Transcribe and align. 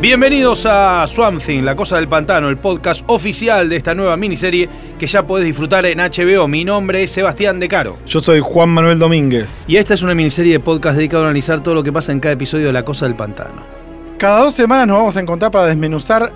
Bienvenidos 0.00 0.64
a 0.64 1.06
Swamp 1.06 1.42
Thing, 1.44 1.62
La 1.62 1.76
Cosa 1.76 1.96
del 1.96 2.08
Pantano, 2.08 2.48
el 2.48 2.56
podcast 2.56 3.04
oficial 3.06 3.68
de 3.68 3.76
esta 3.76 3.94
nueva 3.94 4.16
miniserie 4.16 4.66
que 4.98 5.06
ya 5.06 5.26
podés 5.26 5.44
disfrutar 5.44 5.84
en 5.84 5.98
HBO. 5.98 6.48
Mi 6.48 6.64
nombre 6.64 7.02
es 7.02 7.10
Sebastián 7.10 7.60
De 7.60 7.68
Caro. 7.68 7.98
Yo 8.06 8.20
soy 8.20 8.40
Juan 8.42 8.70
Manuel 8.70 8.98
Domínguez. 8.98 9.66
Y 9.68 9.76
esta 9.76 9.92
es 9.92 10.00
una 10.00 10.14
miniserie 10.14 10.52
de 10.52 10.60
podcast 10.60 10.96
dedicado 10.96 11.24
a 11.24 11.26
analizar 11.26 11.62
todo 11.62 11.74
lo 11.74 11.82
que 11.82 11.92
pasa 11.92 12.12
en 12.12 12.20
cada 12.20 12.32
episodio 12.32 12.68
de 12.68 12.72
La 12.72 12.82
Cosa 12.82 13.04
del 13.04 13.14
Pantano. 13.14 13.62
Cada 14.16 14.44
dos 14.44 14.54
semanas 14.54 14.86
nos 14.86 14.96
vamos 14.96 15.16
a 15.18 15.20
encontrar 15.20 15.50
para 15.50 15.66
desmenuzar 15.66 16.32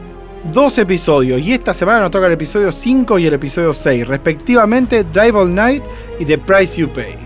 dos 0.53 0.77
episodios. 0.77 1.41
Y 1.41 1.55
esta 1.55 1.73
semana 1.73 2.01
nos 2.01 2.11
toca 2.11 2.27
el 2.27 2.33
episodio 2.33 2.71
5 2.71 3.19
y 3.19 3.27
el 3.29 3.33
episodio 3.33 3.73
6, 3.73 4.07
respectivamente 4.07 5.05
Drive 5.05 5.39
All 5.39 5.55
Night 5.55 5.83
y 6.19 6.27
The 6.27 6.37
Price 6.37 6.79
You 6.79 6.91
Pay. 6.91 7.24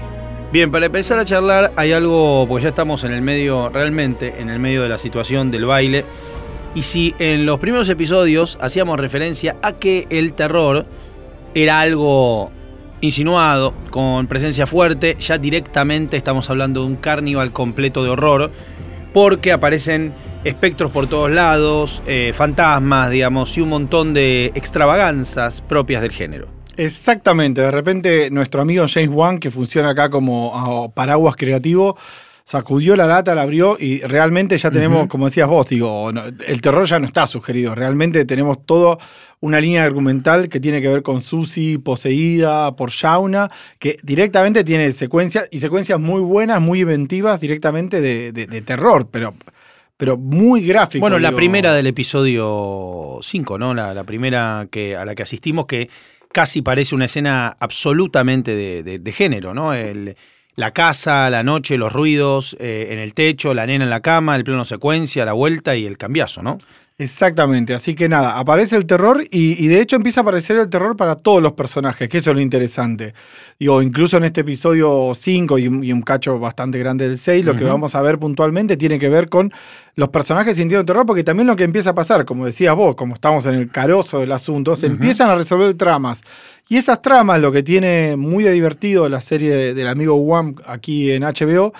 Bien, 0.50 0.70
para 0.70 0.86
empezar 0.86 1.18
a 1.18 1.26
charlar 1.26 1.72
hay 1.76 1.92
algo, 1.92 2.46
porque 2.48 2.62
ya 2.62 2.68
estamos 2.70 3.04
en 3.04 3.12
el 3.12 3.20
medio, 3.20 3.68
realmente, 3.68 4.34
en 4.38 4.48
el 4.48 4.58
medio 4.58 4.82
de 4.82 4.88
la 4.88 4.96
situación 4.96 5.50
del 5.50 5.66
baile. 5.66 6.06
Y 6.74 6.82
si 6.82 7.14
en 7.18 7.44
los 7.44 7.58
primeros 7.60 7.86
episodios 7.90 8.56
hacíamos 8.58 8.98
referencia 8.98 9.56
a 9.60 9.74
que 9.74 10.06
el 10.08 10.32
terror 10.32 10.86
era 11.54 11.80
algo 11.80 12.50
insinuado, 13.02 13.74
con 13.90 14.26
presencia 14.26 14.66
fuerte, 14.66 15.16
ya 15.20 15.36
directamente 15.36 16.16
estamos 16.16 16.48
hablando 16.48 16.80
de 16.80 16.86
un 16.86 16.96
carnival 16.96 17.52
completo 17.52 18.02
de 18.02 18.08
horror, 18.08 18.50
porque 19.12 19.52
aparecen 19.52 20.14
espectros 20.44 20.90
por 20.90 21.08
todos 21.08 21.30
lados, 21.30 22.02
eh, 22.06 22.32
fantasmas, 22.34 23.10
digamos, 23.10 23.54
y 23.58 23.60
un 23.60 23.68
montón 23.68 24.14
de 24.14 24.46
extravaganzas 24.54 25.60
propias 25.60 26.00
del 26.00 26.12
género. 26.12 26.57
Exactamente, 26.78 27.60
de 27.60 27.70
repente 27.72 28.30
nuestro 28.30 28.62
amigo 28.62 28.86
James 28.88 29.10
Wan, 29.12 29.38
que 29.40 29.50
funciona 29.50 29.90
acá 29.90 30.08
como 30.10 30.52
ah, 30.54 30.88
paraguas 30.94 31.34
creativo, 31.34 31.98
sacudió 32.44 32.94
la 32.94 33.06
lata, 33.08 33.34
la 33.34 33.42
abrió 33.42 33.76
y 33.78 33.98
realmente 34.02 34.56
ya 34.56 34.70
tenemos, 34.70 35.08
como 35.08 35.24
decías 35.26 35.48
vos, 35.48 35.68
digo, 35.68 36.12
no, 36.12 36.22
el 36.26 36.60
terror 36.62 36.86
ya 36.86 37.00
no 37.00 37.06
está 37.06 37.26
sugerido, 37.26 37.74
realmente 37.74 38.24
tenemos 38.24 38.64
toda 38.64 38.96
una 39.40 39.60
línea 39.60 39.82
argumental 39.82 40.48
que 40.48 40.60
tiene 40.60 40.80
que 40.80 40.88
ver 40.88 41.02
con 41.02 41.20
Susie 41.20 41.80
poseída 41.80 42.74
por 42.76 42.90
Shauna, 42.90 43.50
que 43.80 43.98
directamente 44.04 44.62
tiene 44.62 44.92
secuencias 44.92 45.48
y 45.50 45.58
secuencias 45.58 45.98
muy 45.98 46.20
buenas, 46.20 46.60
muy 46.60 46.82
inventivas, 46.82 47.40
directamente 47.40 48.00
de, 48.00 48.30
de- 48.30 48.46
de 48.46 48.62
terror, 48.62 49.08
pero, 49.10 49.34
pero 49.96 50.16
muy 50.16 50.64
gráfico. 50.64 51.00
Bueno, 51.00 51.18
la 51.18 51.32
primera 51.32 51.74
del 51.74 51.88
episodio 51.88 53.18
5, 53.20 53.58
¿no? 53.58 53.74
La, 53.74 53.92
la 53.94 54.04
primera 54.04 54.68
que, 54.70 54.96
a 54.96 55.04
la 55.04 55.16
que 55.16 55.24
asistimos, 55.24 55.66
que 55.66 55.90
casi 56.32 56.62
parece 56.62 56.94
una 56.94 57.06
escena 57.06 57.56
absolutamente 57.58 58.54
de, 58.82 59.12
género, 59.12 59.54
¿no? 59.54 59.74
El- 59.74 60.16
la 60.56 60.72
casa, 60.72 61.30
la 61.30 61.44
noche, 61.44 61.78
los 61.78 61.92
ruidos 61.92 62.56
eh, 62.58 62.88
en 62.90 62.98
el 62.98 63.14
techo, 63.14 63.54
la 63.54 63.64
nena 63.64 63.84
en 63.84 63.90
la 63.90 64.00
cama, 64.00 64.34
el 64.34 64.42
plano 64.42 64.64
secuencia, 64.64 65.24
la 65.24 65.32
vuelta 65.32 65.76
y 65.76 65.86
el 65.86 65.96
cambiazo, 65.96 66.42
¿no? 66.42 66.58
Exactamente, 67.00 67.74
así 67.74 67.94
que 67.94 68.08
nada, 68.08 68.40
aparece 68.40 68.74
el 68.74 68.84
terror 68.84 69.22
y, 69.30 69.64
y 69.64 69.68
de 69.68 69.80
hecho 69.80 69.94
empieza 69.94 70.18
a 70.18 70.22
aparecer 70.22 70.56
el 70.56 70.68
terror 70.68 70.96
para 70.96 71.14
todos 71.14 71.40
los 71.40 71.52
personajes, 71.52 72.08
que 72.08 72.18
eso 72.18 72.30
es 72.30 72.34
lo 72.34 72.42
interesante. 72.42 73.14
Digo, 73.56 73.80
incluso 73.82 74.16
en 74.16 74.24
este 74.24 74.40
episodio 74.40 75.12
5 75.14 75.60
y, 75.60 75.68
un- 75.68 75.84
y 75.84 75.92
un 75.92 76.02
cacho 76.02 76.40
bastante 76.40 76.76
grande 76.80 77.08
del 77.08 77.18
6, 77.20 77.44
lo 77.44 77.52
que 77.54 77.62
vamos 77.70 77.94
a 77.94 78.02
ver 78.02 78.18
puntualmente 78.18 78.76
tiene 78.76 78.98
que 78.98 79.08
ver 79.08 79.28
con 79.28 79.52
los 79.94 80.08
personajes 80.08 80.56
sintiendo 80.56 80.84
terror, 80.84 81.06
porque 81.06 81.22
también 81.22 81.46
lo 81.46 81.54
que 81.54 81.62
empieza 81.62 81.90
a 81.90 81.94
pasar, 81.94 82.24
como 82.24 82.44
decías 82.46 82.74
vos, 82.74 82.96
como 82.96 83.14
estamos 83.14 83.46
en 83.46 83.54
el 83.54 83.70
carozo 83.70 84.18
del 84.18 84.32
asunto, 84.32 84.74
se 84.74 84.86
empiezan 84.86 85.30
a 85.30 85.36
resolver 85.36 85.74
tramas. 85.74 86.20
Y 86.68 86.76
esas 86.76 87.00
tramas, 87.00 87.40
lo 87.40 87.50
que 87.50 87.62
tiene 87.62 88.16
muy 88.16 88.44
de 88.44 88.50
divertido 88.52 89.08
la 89.08 89.20
serie 89.20 89.54
de- 89.54 89.72
del 89.74 89.86
amigo 89.86 90.16
Wam 90.16 90.56
aquí 90.66 91.12
en 91.12 91.22
HBO, 91.22 91.72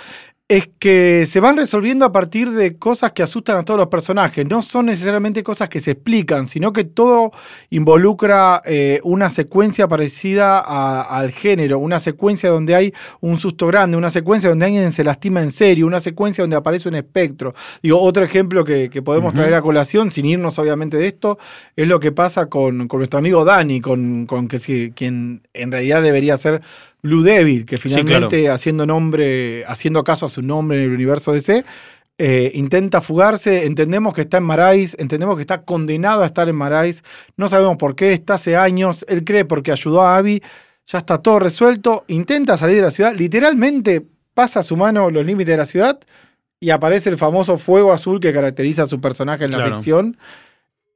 es 0.51 0.71
que 0.79 1.27
se 1.27 1.41
van 1.41 1.59
resolviendo 1.59 2.07
a 2.07 2.13
partir 2.13 2.51
de 2.53 2.79
cosas 2.79 3.13
que 3.13 3.23
asustan 3.23 3.59
a 3.59 3.65
todos 3.65 3.77
los 3.77 3.89
personajes. 3.89 4.47
No 4.47 4.63
son 4.63 4.87
necesariamente 4.87 5.43
cosas 5.43 5.69
que 5.69 5.79
se 5.79 5.91
explican, 5.91 6.49
sino 6.49 6.73
que 6.73 6.85
todo 6.85 7.33
involucra 7.69 8.63
eh, 8.65 8.99
una 9.05 9.29
secuencia 9.29 9.87
parecida 9.89 10.59
a- 10.61 11.03
al 11.19 11.33
género, 11.33 11.79
una 11.79 12.01
secuencia 12.01 12.49
donde 12.49 12.75
hay 12.75 12.95
un 13.21 13.39
susto 13.39 13.67
grande, 13.67 13.99
una 13.99 14.11
secuencia 14.11 14.49
donde 14.49 14.65
alguien 14.65 14.91
se 14.93 15.05
lastima 15.05 15.43
en 15.43 15.51
serio, 15.51 15.87
una 15.87 16.01
secuencia 16.01 16.43
donde 16.43 16.57
aparece 16.57 16.89
un 16.89 16.95
espectro. 16.95 17.55
Digo, 17.83 18.01
otro 18.01 18.25
ejemplo 18.25 18.65
que, 18.65 18.89
que 18.89 19.03
podemos 19.03 19.35
traer 19.35 19.53
a 19.55 19.61
colación, 19.63 20.11
sin 20.11 20.25
irnos 20.25 20.59
obviamente 20.59 20.97
de 20.97 21.09
esto, 21.09 21.39
es 21.77 21.87
lo 21.87 22.01
que 22.01 22.11
pasa 22.11 22.47
con, 22.47 22.89
con 22.89 23.01
nuestro 23.01 23.19
amigo 23.19 23.45
Dani, 23.45 23.83
con, 23.83 24.25
con 24.27 24.49
que 24.49 24.93
quien 24.95 25.43
en 25.53 25.71
realidad 25.71 26.03
debería 26.03 26.39
ser 26.39 26.63
Blue 27.03 27.23
Devil, 27.23 27.65
que 27.65 27.77
Sí, 27.79 27.89
finalmente 27.89 28.51
haciendo 28.51 28.87
nombre, 28.87 29.65
haciendo 29.67 30.03
caso 30.05 30.27
a 30.27 30.29
su 30.29 30.43
nombre 30.43 30.79
en 30.79 30.85
el 30.85 30.91
universo 30.95 31.33
DC, 31.33 31.65
eh, 32.19 32.51
intenta 32.55 33.01
fugarse, 33.01 33.65
entendemos 33.67 34.13
que 34.13 34.23
está 34.23 34.39
en 34.39 34.45
Marais, 34.45 34.97
entendemos 34.99 35.37
que 35.37 35.43
está 35.43 35.63
condenado 35.63 36.23
a 36.23 36.27
estar 36.27 36.49
en 36.49 36.57
Marais, 36.57 37.05
no 37.37 37.49
sabemos 37.49 37.77
por 37.77 37.95
qué, 37.95 38.13
está 38.13 38.35
hace 38.35 38.57
años, 38.57 39.05
él 39.09 39.23
cree 39.25 39.45
porque 39.45 39.71
ayudó 39.71 40.03
a 40.03 40.17
Abby, 40.17 40.43
ya 40.89 40.99
está 40.99 41.19
todo 41.19 41.39
resuelto, 41.39 42.05
intenta 42.09 42.59
salir 42.59 42.77
de 42.77 42.83
la 42.83 42.91
ciudad, 42.91 43.15
literalmente 43.15 44.05
pasa 44.35 44.61
a 44.61 44.63
su 44.65 44.77
mano 44.77 45.11
los 45.11 45.25
límites 45.25 45.53
de 45.53 45.57
la 45.59 45.67
ciudad 45.67 46.01
y 46.59 46.71
aparece 46.71 47.09
el 47.11 47.19
famoso 47.19 47.57
fuego 47.59 47.93
azul 47.93 48.19
que 48.19 48.33
caracteriza 48.33 48.83
a 48.83 48.87
su 48.87 49.01
personaje 49.01 49.45
en 49.45 49.53
la 49.53 49.59
Claro. 49.59 49.77
ficción. 49.77 50.17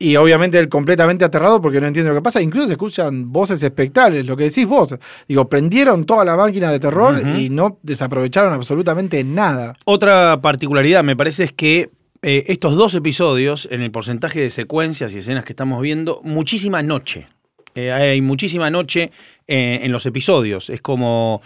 Y 0.02 0.16
obviamente 0.16 0.58
él 0.58 0.68
completamente 0.68 1.24
aterrado 1.24 1.60
porque 1.60 1.80
no 1.80 1.86
entiende 1.86 2.10
lo 2.10 2.16
que 2.16 2.22
pasa. 2.22 2.42
Incluso 2.42 2.66
se 2.66 2.72
escuchan 2.72 3.30
voces 3.30 3.62
espectrales, 3.62 4.26
lo 4.26 4.36
que 4.36 4.44
decís 4.44 4.66
vos. 4.66 4.96
Digo, 5.28 5.48
prendieron 5.48 6.04
toda 6.04 6.24
la 6.24 6.36
máquina 6.36 6.72
de 6.72 6.80
terror 6.80 7.22
y 7.38 7.50
no 7.50 7.78
desaprovecharon 7.82 8.52
absolutamente 8.52 9.22
nada. 9.22 9.74
Otra 9.84 10.40
particularidad 10.42 11.04
me 11.04 11.14
parece 11.14 11.44
es 11.44 11.52
que 11.52 11.90
eh, 12.20 12.44
estos 12.48 12.74
dos 12.74 12.96
episodios, 12.96 13.68
en 13.70 13.80
el 13.80 13.92
porcentaje 13.92 14.40
de 14.40 14.50
secuencias 14.50 15.14
y 15.14 15.18
escenas 15.18 15.44
que 15.44 15.52
estamos 15.52 15.80
viendo, 15.80 16.20
muchísima 16.24 16.82
noche. 16.82 17.28
Eh, 17.74 17.92
hay 17.92 18.20
muchísima 18.20 18.70
noche 18.70 19.12
eh, 19.46 19.80
en 19.82 19.92
los 19.92 20.04
episodios. 20.06 20.68
Es 20.68 20.82
como, 20.82 21.42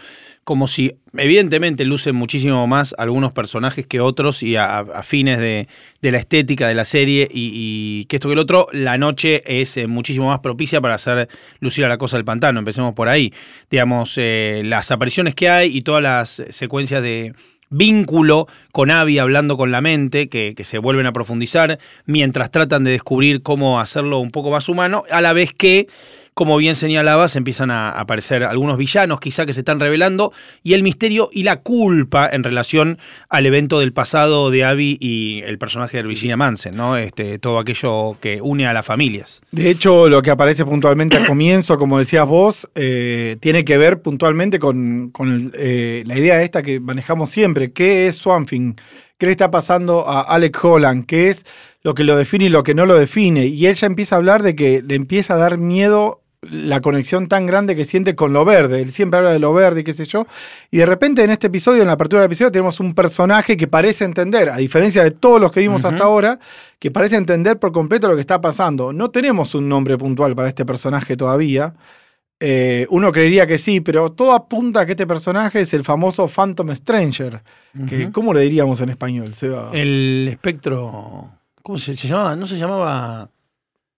como 0.46 0.68
si, 0.68 0.94
evidentemente, 1.16 1.84
lucen 1.84 2.14
muchísimo 2.14 2.68
más 2.68 2.94
algunos 2.98 3.32
personajes 3.32 3.84
que 3.84 4.00
otros 4.00 4.44
y 4.44 4.54
a, 4.54 4.84
fines 5.02 5.40
de, 5.40 5.66
la 6.00 6.18
estética 6.18 6.68
de 6.68 6.74
la 6.76 6.84
serie 6.84 7.26
y, 7.28 7.50
y 7.52 8.04
que 8.04 8.14
esto 8.14 8.28
que 8.28 8.34
el 8.34 8.38
otro, 8.38 8.68
la 8.70 8.96
noche 8.96 9.42
es 9.44 9.76
eh, 9.76 9.88
muchísimo 9.88 10.28
más 10.28 10.38
propicia 10.38 10.80
para 10.80 10.94
hacer 10.94 11.28
lucir 11.58 11.84
a 11.84 11.88
la 11.88 11.98
cosa 11.98 12.16
del 12.16 12.24
pantano. 12.24 12.60
Empecemos 12.60 12.94
por 12.94 13.08
ahí. 13.08 13.34
Digamos, 13.72 14.14
eh, 14.18 14.62
las 14.64 14.92
apariciones 14.92 15.34
que 15.34 15.50
hay 15.50 15.76
y 15.76 15.82
todas 15.82 16.00
las 16.00 16.40
secuencias 16.50 17.02
de 17.02 17.34
vínculo 17.68 18.46
con 18.70 18.92
Abby 18.92 19.18
hablando 19.18 19.56
con 19.56 19.72
la 19.72 19.80
mente, 19.80 20.28
que, 20.28 20.54
que 20.54 20.62
se 20.62 20.78
vuelven 20.78 21.06
a 21.06 21.12
profundizar, 21.12 21.80
mientras 22.04 22.52
tratan 22.52 22.84
de 22.84 22.92
descubrir 22.92 23.42
cómo 23.42 23.80
hacerlo 23.80 24.20
un 24.20 24.30
poco 24.30 24.52
más 24.52 24.68
humano, 24.68 25.02
a 25.10 25.20
la 25.20 25.32
vez 25.32 25.52
que, 25.52 25.88
como 26.36 26.58
bien 26.58 26.74
señalabas, 26.74 27.34
empiezan 27.34 27.70
a 27.70 27.92
aparecer 27.92 28.44
algunos 28.44 28.76
villanos 28.76 29.20
quizá 29.20 29.46
que 29.46 29.54
se 29.54 29.60
están 29.60 29.80
revelando, 29.80 30.34
y 30.62 30.74
el 30.74 30.82
misterio 30.82 31.30
y 31.32 31.44
la 31.44 31.62
culpa 31.62 32.28
en 32.30 32.44
relación 32.44 32.98
al 33.30 33.46
evento 33.46 33.80
del 33.80 33.94
pasado 33.94 34.50
de 34.50 34.62
Abby 34.62 34.98
y 35.00 35.40
el 35.46 35.56
personaje 35.56 35.96
de 35.96 36.02
Virginia 36.02 36.36
Manson, 36.36 36.76
¿no? 36.76 36.98
Este, 36.98 37.38
todo 37.38 37.58
aquello 37.58 38.18
que 38.20 38.42
une 38.42 38.66
a 38.66 38.74
las 38.74 38.84
familias. 38.84 39.40
De 39.50 39.70
hecho, 39.70 40.10
lo 40.10 40.20
que 40.20 40.30
aparece 40.30 40.66
puntualmente 40.66 41.16
al 41.16 41.26
comienzo, 41.26 41.78
como 41.78 41.98
decías 41.98 42.26
vos, 42.26 42.68
eh, 42.74 43.38
tiene 43.40 43.64
que 43.64 43.78
ver 43.78 44.02
puntualmente 44.02 44.58
con, 44.58 45.08
con 45.12 45.52
eh, 45.54 46.04
la 46.04 46.18
idea 46.18 46.42
esta 46.42 46.62
que 46.62 46.80
manejamos 46.80 47.30
siempre. 47.30 47.72
¿Qué 47.72 48.08
es 48.08 48.16
Swamp 48.16 48.46
Thing? 48.46 48.74
¿Qué 49.16 49.24
le 49.24 49.32
está 49.32 49.50
pasando 49.50 50.06
a 50.06 50.20
Alec 50.20 50.62
Holland? 50.62 51.06
¿Qué 51.06 51.30
es 51.30 51.46
lo 51.80 51.94
que 51.94 52.04
lo 52.04 52.14
define 52.14 52.44
y 52.44 52.48
lo 52.50 52.62
que 52.62 52.74
no 52.74 52.84
lo 52.84 52.98
define? 52.98 53.46
Y 53.46 53.64
él 53.64 53.74
ya 53.74 53.86
empieza 53.86 54.16
a 54.16 54.18
hablar 54.18 54.42
de 54.42 54.54
que 54.54 54.82
le 54.86 54.96
empieza 54.96 55.32
a 55.32 55.38
dar 55.38 55.56
miedo 55.56 56.20
la 56.42 56.80
conexión 56.80 57.28
tan 57.28 57.46
grande 57.46 57.76
que 57.76 57.84
siente 57.84 58.14
con 58.14 58.32
lo 58.32 58.44
verde. 58.44 58.80
Él 58.80 58.90
siempre 58.90 59.18
habla 59.18 59.32
de 59.32 59.38
lo 59.38 59.52
verde 59.52 59.80
y 59.80 59.84
qué 59.84 59.94
sé 59.94 60.04
yo. 60.04 60.26
Y 60.70 60.78
de 60.78 60.86
repente 60.86 61.24
en 61.24 61.30
este 61.30 61.48
episodio, 61.48 61.82
en 61.82 61.88
la 61.88 61.94
apertura 61.94 62.22
del 62.22 62.28
episodio, 62.28 62.52
tenemos 62.52 62.80
un 62.80 62.94
personaje 62.94 63.56
que 63.56 63.66
parece 63.66 64.04
entender, 64.04 64.50
a 64.50 64.56
diferencia 64.56 65.02
de 65.02 65.10
todos 65.10 65.40
los 65.40 65.50
que 65.52 65.60
vimos 65.60 65.84
hasta 65.84 66.04
ahora, 66.04 66.38
que 66.78 66.90
parece 66.90 67.16
entender 67.16 67.58
por 67.58 67.72
completo 67.72 68.08
lo 68.08 68.14
que 68.14 68.20
está 68.20 68.40
pasando. 68.40 68.92
No 68.92 69.10
tenemos 69.10 69.54
un 69.54 69.68
nombre 69.68 69.96
puntual 69.98 70.34
para 70.34 70.48
este 70.48 70.64
personaje 70.64 71.16
todavía. 71.16 71.74
Eh, 72.38 72.86
uno 72.90 73.12
creería 73.12 73.46
que 73.46 73.56
sí, 73.56 73.80
pero 73.80 74.12
todo 74.12 74.32
apunta 74.32 74.80
a 74.80 74.86
que 74.86 74.92
este 74.92 75.06
personaje 75.06 75.60
es 75.60 75.72
el 75.72 75.84
famoso 75.84 76.28
Phantom 76.28 76.74
Stranger. 76.74 77.42
que. 77.88 78.12
¿Cómo 78.12 78.34
le 78.34 78.40
diríamos 78.40 78.80
en 78.80 78.90
español? 78.90 79.34
Seba? 79.34 79.70
El 79.72 80.28
espectro. 80.30 81.30
¿Cómo 81.62 81.78
se, 81.78 81.94
se 81.94 82.08
llamaba? 82.08 82.36
No 82.36 82.46
se 82.46 82.56
llamaba. 82.56 83.30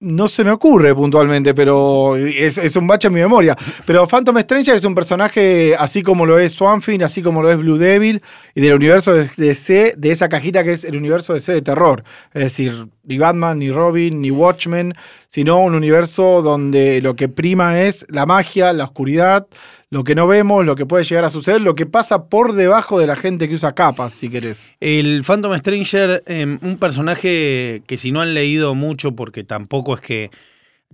No 0.01 0.29
se 0.29 0.45
me 0.45 0.53
ocurre 0.53 0.95
puntualmente, 0.95 1.55
pero 1.55 2.15
es, 2.17 2.77
un 2.77 2.87
bache 2.87 3.09
en 3.09 3.15
mi 3.15 3.21
memoria. 3.21 3.57
Pero 3.85 4.07
Phantom 4.07 4.39
Stranger 4.39 4.77
es 4.77 4.85
un 4.85 4.95
personaje 4.95 5.75
así 5.77 6.05
como 6.05 6.25
lo 6.25 6.39
es 6.39 6.53
Swanfield, 6.53 7.03
así 7.03 7.21
como 7.21 7.43
lo 7.43 7.51
es 7.51 7.59
Blue 7.59 7.79
Devil, 7.79 8.23
y 8.55 8.61
del 8.61 8.75
universo 8.75 9.13
de 9.13 9.29
DC, 9.37 9.95
de 9.97 10.11
esa 10.13 10.29
cajita 10.29 10.63
que 10.63 10.75
es 10.75 10.85
el 10.85 10.97
universo 10.97 11.33
de 11.33 11.41
DC 11.41 11.53
de 11.53 11.63
terror. 11.63 12.05
Es 12.33 12.45
decir, 12.45 12.87
ni 13.03 13.19
Batman, 13.19 13.59
ni 13.59 13.73
Robin, 13.73 14.21
ni 14.21 14.31
Watchmen, 14.31 14.95
sino 15.29 15.61
un 15.61 15.75
universo 15.75 16.43
donde 16.43 17.01
lo 17.03 17.15
que 17.15 17.29
prima 17.29 17.81
es 17.83 18.07
la 18.09 18.27
magia, 18.27 18.73
la 18.73 18.85
oscuridad, 18.85 19.47
lo 19.91 20.05
que 20.05 20.15
no 20.15 20.27
vemos, 20.27 20.65
lo 20.65 20.75
que 20.75 20.87
puede 20.87 21.05
llegar 21.05 21.25
a 21.25 21.31
suceder, 21.31 21.61
lo 21.61 21.75
que 21.75 21.87
pasa 21.87 22.29
por 22.29 22.55
debajo 22.55 22.99
de 22.99 23.07
la 23.07 23.17
gente 23.17 23.49
que 23.49 23.55
usa 23.55 23.75
capas, 23.75 24.15
si 24.15 24.29
querés. 24.29 24.69
El 24.81 25.23
Phantom 25.25 25.57
Stranger, 25.57 26.23
eh, 26.27 26.59
un 26.61 26.79
personaje 26.79 27.83
que 27.87 27.97
si 27.97 28.11
no 28.11 28.21
han 28.21 28.35
leído 28.35 28.75
mucho, 28.75 29.13
porque 29.13 29.45
tampoco 29.45 29.95
es 29.95 30.01
que 30.01 30.31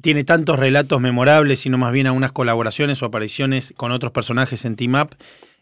tiene 0.00 0.24
tantos 0.24 0.58
relatos 0.58 1.00
memorables, 1.00 1.60
sino 1.60 1.78
más 1.78 1.92
bien 1.92 2.06
algunas 2.08 2.32
colaboraciones 2.32 3.02
o 3.02 3.06
apariciones 3.06 3.72
con 3.76 3.92
otros 3.92 4.12
personajes 4.12 4.64
en 4.64 4.76
Team 4.76 4.94
Up. 4.94 5.16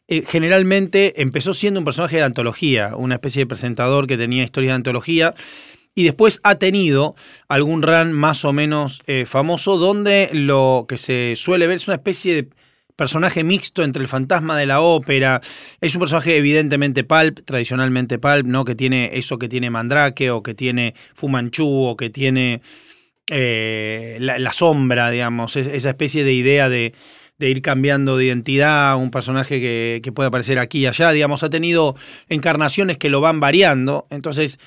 eh, 0.09 0.25
generalmente 0.27 1.23
empezó 1.23 1.55
siendo 1.55 1.79
un 1.81 1.85
personaje 1.85 2.17
de 2.17 2.23
antología, 2.23 2.97
una 2.97 3.15
especie 3.17 3.43
de 3.43 3.47
presentador 3.47 4.07
que 4.07 4.17
tenía 4.17 4.43
historias 4.43 4.73
de 4.73 4.77
antología. 4.77 5.35
Y 5.95 6.05
después 6.05 6.41
ha 6.43 6.55
tenido 6.55 7.15
algún 7.49 7.83
run 7.83 8.13
más 8.13 8.45
o 8.45 8.53
menos 8.53 9.03
eh, 9.07 9.25
famoso 9.27 9.77
donde 9.77 10.31
lo 10.33 10.87
que 10.89 10.97
se 10.97 11.35
suele 11.37 11.67
ver 11.67 11.77
es 11.77 11.87
una 11.89 11.97
especie 11.97 12.35
de 12.35 12.49
personaje 12.97 13.43
mixto 13.45 13.83
entre 13.83 14.03
el 14.03 14.09
fantasma 14.09 14.57
de 14.57 14.67
la 14.67 14.81
ópera. 14.81 15.41
Es 15.81 15.95
un 15.95 16.01
personaje 16.01 16.37
evidentemente 16.37 17.05
pulp, 17.05 17.41
tradicionalmente 17.45 18.19
pulp, 18.19 18.47
¿no? 18.47 18.65
Que 18.65 18.75
tiene 18.75 19.11
eso 19.15 19.39
que 19.39 19.49
tiene 19.49 19.71
Mandrake 19.71 20.31
o 20.31 20.43
que 20.43 20.55
tiene 20.55 20.95
Fumanchu 21.15 21.85
o 21.85 21.97
que 21.97 22.11
tiene 22.11 22.61
eh, 23.31 24.19
la, 24.21 24.53
sombra, 24.53 25.11
digamos, 25.11 25.57
es- 25.57 25.67
esa 25.67 25.91
especie 25.91 26.25
de 26.25 26.33
idea 26.33 26.69
de, 26.69 26.93
de 27.39 27.51
ir 27.51 27.63
cambiando 27.63 28.17
de 28.17 28.27
identidad, 28.27 28.97
un 28.97 29.11
personaje 29.11 29.61
que, 29.61 30.01
que 30.03 30.13
puede 30.13 30.29
aparecer 30.29 30.59
aquí 30.59 30.81
y 30.81 30.87
allá, 30.87 31.13
digamos, 31.13 31.43
ha 31.43 31.51
tenido 31.51 31.97
encarnaciones 32.29 32.99
que 32.99 33.09
lo 33.09 33.21
van 33.21 33.41
variando, 33.41 34.07
entonces 34.11 34.59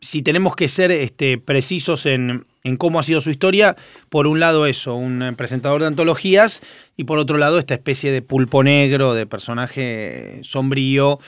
si 0.00 0.22
tenemos 0.22 0.56
que 0.56 0.68
ser 0.68 0.90
este, 0.92 1.38
precisos 1.38 2.06
en, 2.06 2.46
en 2.64 2.76
cómo 2.76 2.98
ha 2.98 3.02
sido 3.02 3.20
su 3.20 3.30
historia, 3.30 3.76
por 4.08 4.26
un 4.26 4.40
lado 4.40 4.66
eso, 4.66 4.94
un 4.94 5.34
presentador 5.36 5.80
de 5.80 5.86
antologías, 5.86 6.62
y 6.96 7.04
por 7.04 7.18
otro 7.18 7.38
lado 7.38 7.58
esta 7.58 7.74
especie 7.74 8.12
de 8.12 8.22
pulpo 8.22 8.62
negro, 8.62 9.14
de 9.14 9.26
personaje 9.26 10.40
sombrío, 10.42 11.20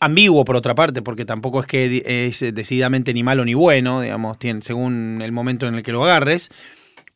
ambiguo 0.00 0.44
por 0.44 0.56
otra 0.56 0.74
parte, 0.74 1.02
porque 1.02 1.24
tampoco 1.24 1.60
es 1.60 1.66
que 1.66 2.28
es 2.28 2.40
decididamente 2.54 3.14
ni 3.14 3.22
malo 3.22 3.44
ni 3.44 3.54
bueno, 3.54 4.00
digamos, 4.00 4.38
tiene, 4.38 4.62
según 4.62 5.20
el 5.22 5.32
momento 5.32 5.66
en 5.66 5.74
el 5.74 5.82
que 5.82 5.92
lo 5.92 6.04
agarres, 6.04 6.50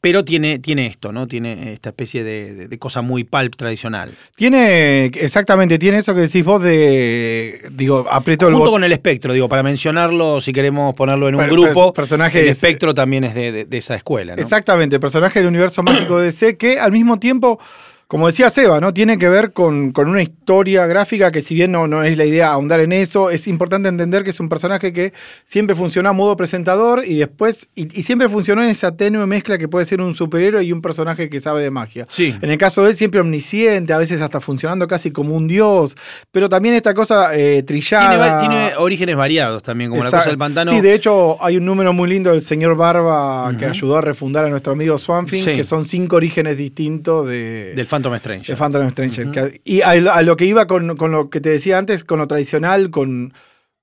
pero 0.01 0.25
tiene, 0.25 0.59
tiene 0.61 0.87
esto, 0.87 1.11
¿no? 1.13 1.27
Tiene 1.27 1.73
esta 1.73 1.89
especie 1.89 2.23
de, 2.23 2.55
de- 2.55 2.69
de 2.69 2.79
cosa 2.79 3.03
muy 3.03 3.25
pulp 3.25 3.57
tradicional. 3.57 4.15
Tiene, 4.37 5.07
exactamente, 5.07 5.79
tiene 5.79 5.99
eso 5.99 6.15
que 6.15 6.21
decís 6.23 6.45
vos 6.45 6.63
de, 6.63 7.63
digo, 7.73 8.07
aprieto 8.11 8.47
el 8.49 8.55
Junto 8.55 8.71
con 8.71 8.85
el 8.85 8.93
espectro, 8.93 9.33
digo, 9.33 9.49
para 9.49 9.63
mencionarlo, 9.63 10.41
si 10.41 10.53
queremos 10.53 10.95
ponerlo 10.95 11.29
en 11.29 11.35
un 11.35 11.41
Per- 11.41 11.51
grupo, 11.51 11.93
per- 11.93 12.05
personaje 12.05 12.41
el 12.43 12.49
es- 12.49 12.57
espectro 12.57 12.95
también 12.95 13.25
es 13.25 13.35
de, 13.35 13.65
de- 13.65 13.79
esa 13.79 13.95
escuela, 13.97 14.37
¿no? 14.37 14.43
Exactamente, 14.43 14.99
personaje 15.01 15.41
del 15.41 15.49
universo 15.49 15.83
mágico 15.83 16.19
de 16.19 16.27
DC 16.27 16.57
que 16.57 16.79
al 16.79 16.93
mismo 16.93 17.19
tiempo, 17.19 17.59
como 18.09 18.27
decía 18.27 18.49
Seba, 18.49 18.81
¿no? 18.81 18.95
Tiene 18.95 19.19
que 19.19 19.29
ver 19.29 19.53
con, 19.53 19.93
con 19.93 20.09
una 20.09 20.23
historia 20.23 20.87
gráfica 20.87 21.31
que 21.31 21.43
si 21.43 21.55
bien 21.55 21.71
no, 21.73 21.87
no 21.87 22.03
es 22.03 22.17
la 22.17 22.25
idea 22.25 22.51
ahondar 22.51 22.81
en 22.81 22.93
eso, 22.93 23.29
es 23.29 23.47
importante 23.47 23.91
entender 23.91 24.25
que 24.25 24.31
es 24.31 24.41
un 24.41 24.49
personaje 24.49 24.95
que 24.95 25.13
siempre 25.45 25.77
funcionó 25.77 26.09
a 26.09 26.15
modo 26.15 26.35
presentador 26.35 27.05
y 27.05 27.19
después, 27.19 27.69
y, 27.75 27.99
y 28.01 28.03
siempre 28.05 28.31
funcionó 28.31 28.63
en 28.63 28.71
esa 28.71 28.97
tenue 28.97 29.27
mezcla 29.27 29.59
que 29.59 29.69
puede 29.69 29.85
ser 29.85 30.01
un 30.01 30.15
superhéroe 30.15 30.65
y 30.65 30.73
un 30.73 30.81
personaje 30.81 31.29
que 31.29 31.39
sabe 31.39 31.63
de 31.63 31.71
magia. 31.71 32.07
Sí. 32.09 32.35
En 32.41 32.51
el 32.51 32.57
caso 32.57 32.83
de 32.83 32.91
él, 32.93 32.97
siempre 32.97 33.21
omnisciente, 33.21 33.93
a 33.93 33.99
veces 33.99 34.23
hasta 34.23 34.41
funcionando 34.41 34.89
casi 34.89 35.11
como 35.11 35.35
un 35.35 35.47
dios, 35.47 35.95
pero 36.33 36.49
también 36.49 36.75
esta 36.77 36.95
cosa 36.95 37.37
eh, 37.37 37.63
trillada. 37.63 38.39
Tiene, 38.41 38.55
tiene 38.71 38.77
orígenes 38.79 39.17
variados 39.17 39.63
también, 39.63 39.91
como 39.91 40.03
la 40.03 40.09
Exacto. 40.09 40.23
cosa 40.25 40.31
del 40.31 40.39
pantano. 40.39 40.71
Sí, 40.71 40.81
de 40.81 40.95
hecho, 40.95 41.37
hay 41.45 41.59
un 41.59 41.67
número 41.67 41.93
muy 41.93 42.09
lindo 42.09 42.31
del 42.31 42.41
señor 42.41 42.75
Barba 42.75 43.55
que 43.59 43.67
ayudó 43.67 43.99
a 43.99 44.01
refundar 44.01 44.47
a 44.47 44.49
nuestro 44.49 44.73
amigo 44.73 44.97
Swanfin, 44.97 45.45
Sí. 45.45 45.53
que 45.53 45.65
son 45.65 45.85
cinco 45.85 46.17
orígenes 46.17 46.57
distintos 46.57 47.27
de, 47.29 47.75
del 47.75 47.87
Phantom 48.03 48.19
Stranger. 48.19 48.47
de 48.47 48.57
Phantom 48.57 48.91
Stranger. 48.91 49.31
Que- 49.31 49.61
y 49.65 49.81
a, 49.83 49.91
a 49.91 50.23
lo 50.23 50.37
que 50.37 50.45
iba 50.47 50.67
con, 50.67 50.97
con 50.97 51.11
lo 51.13 51.31
que 51.31 51.41
te 51.41 51.51
decía 51.51 51.79
antes, 51.79 52.05
con 52.05 52.19
lo 52.19 52.27
tradicional, 52.27 52.91
con, 52.91 53.33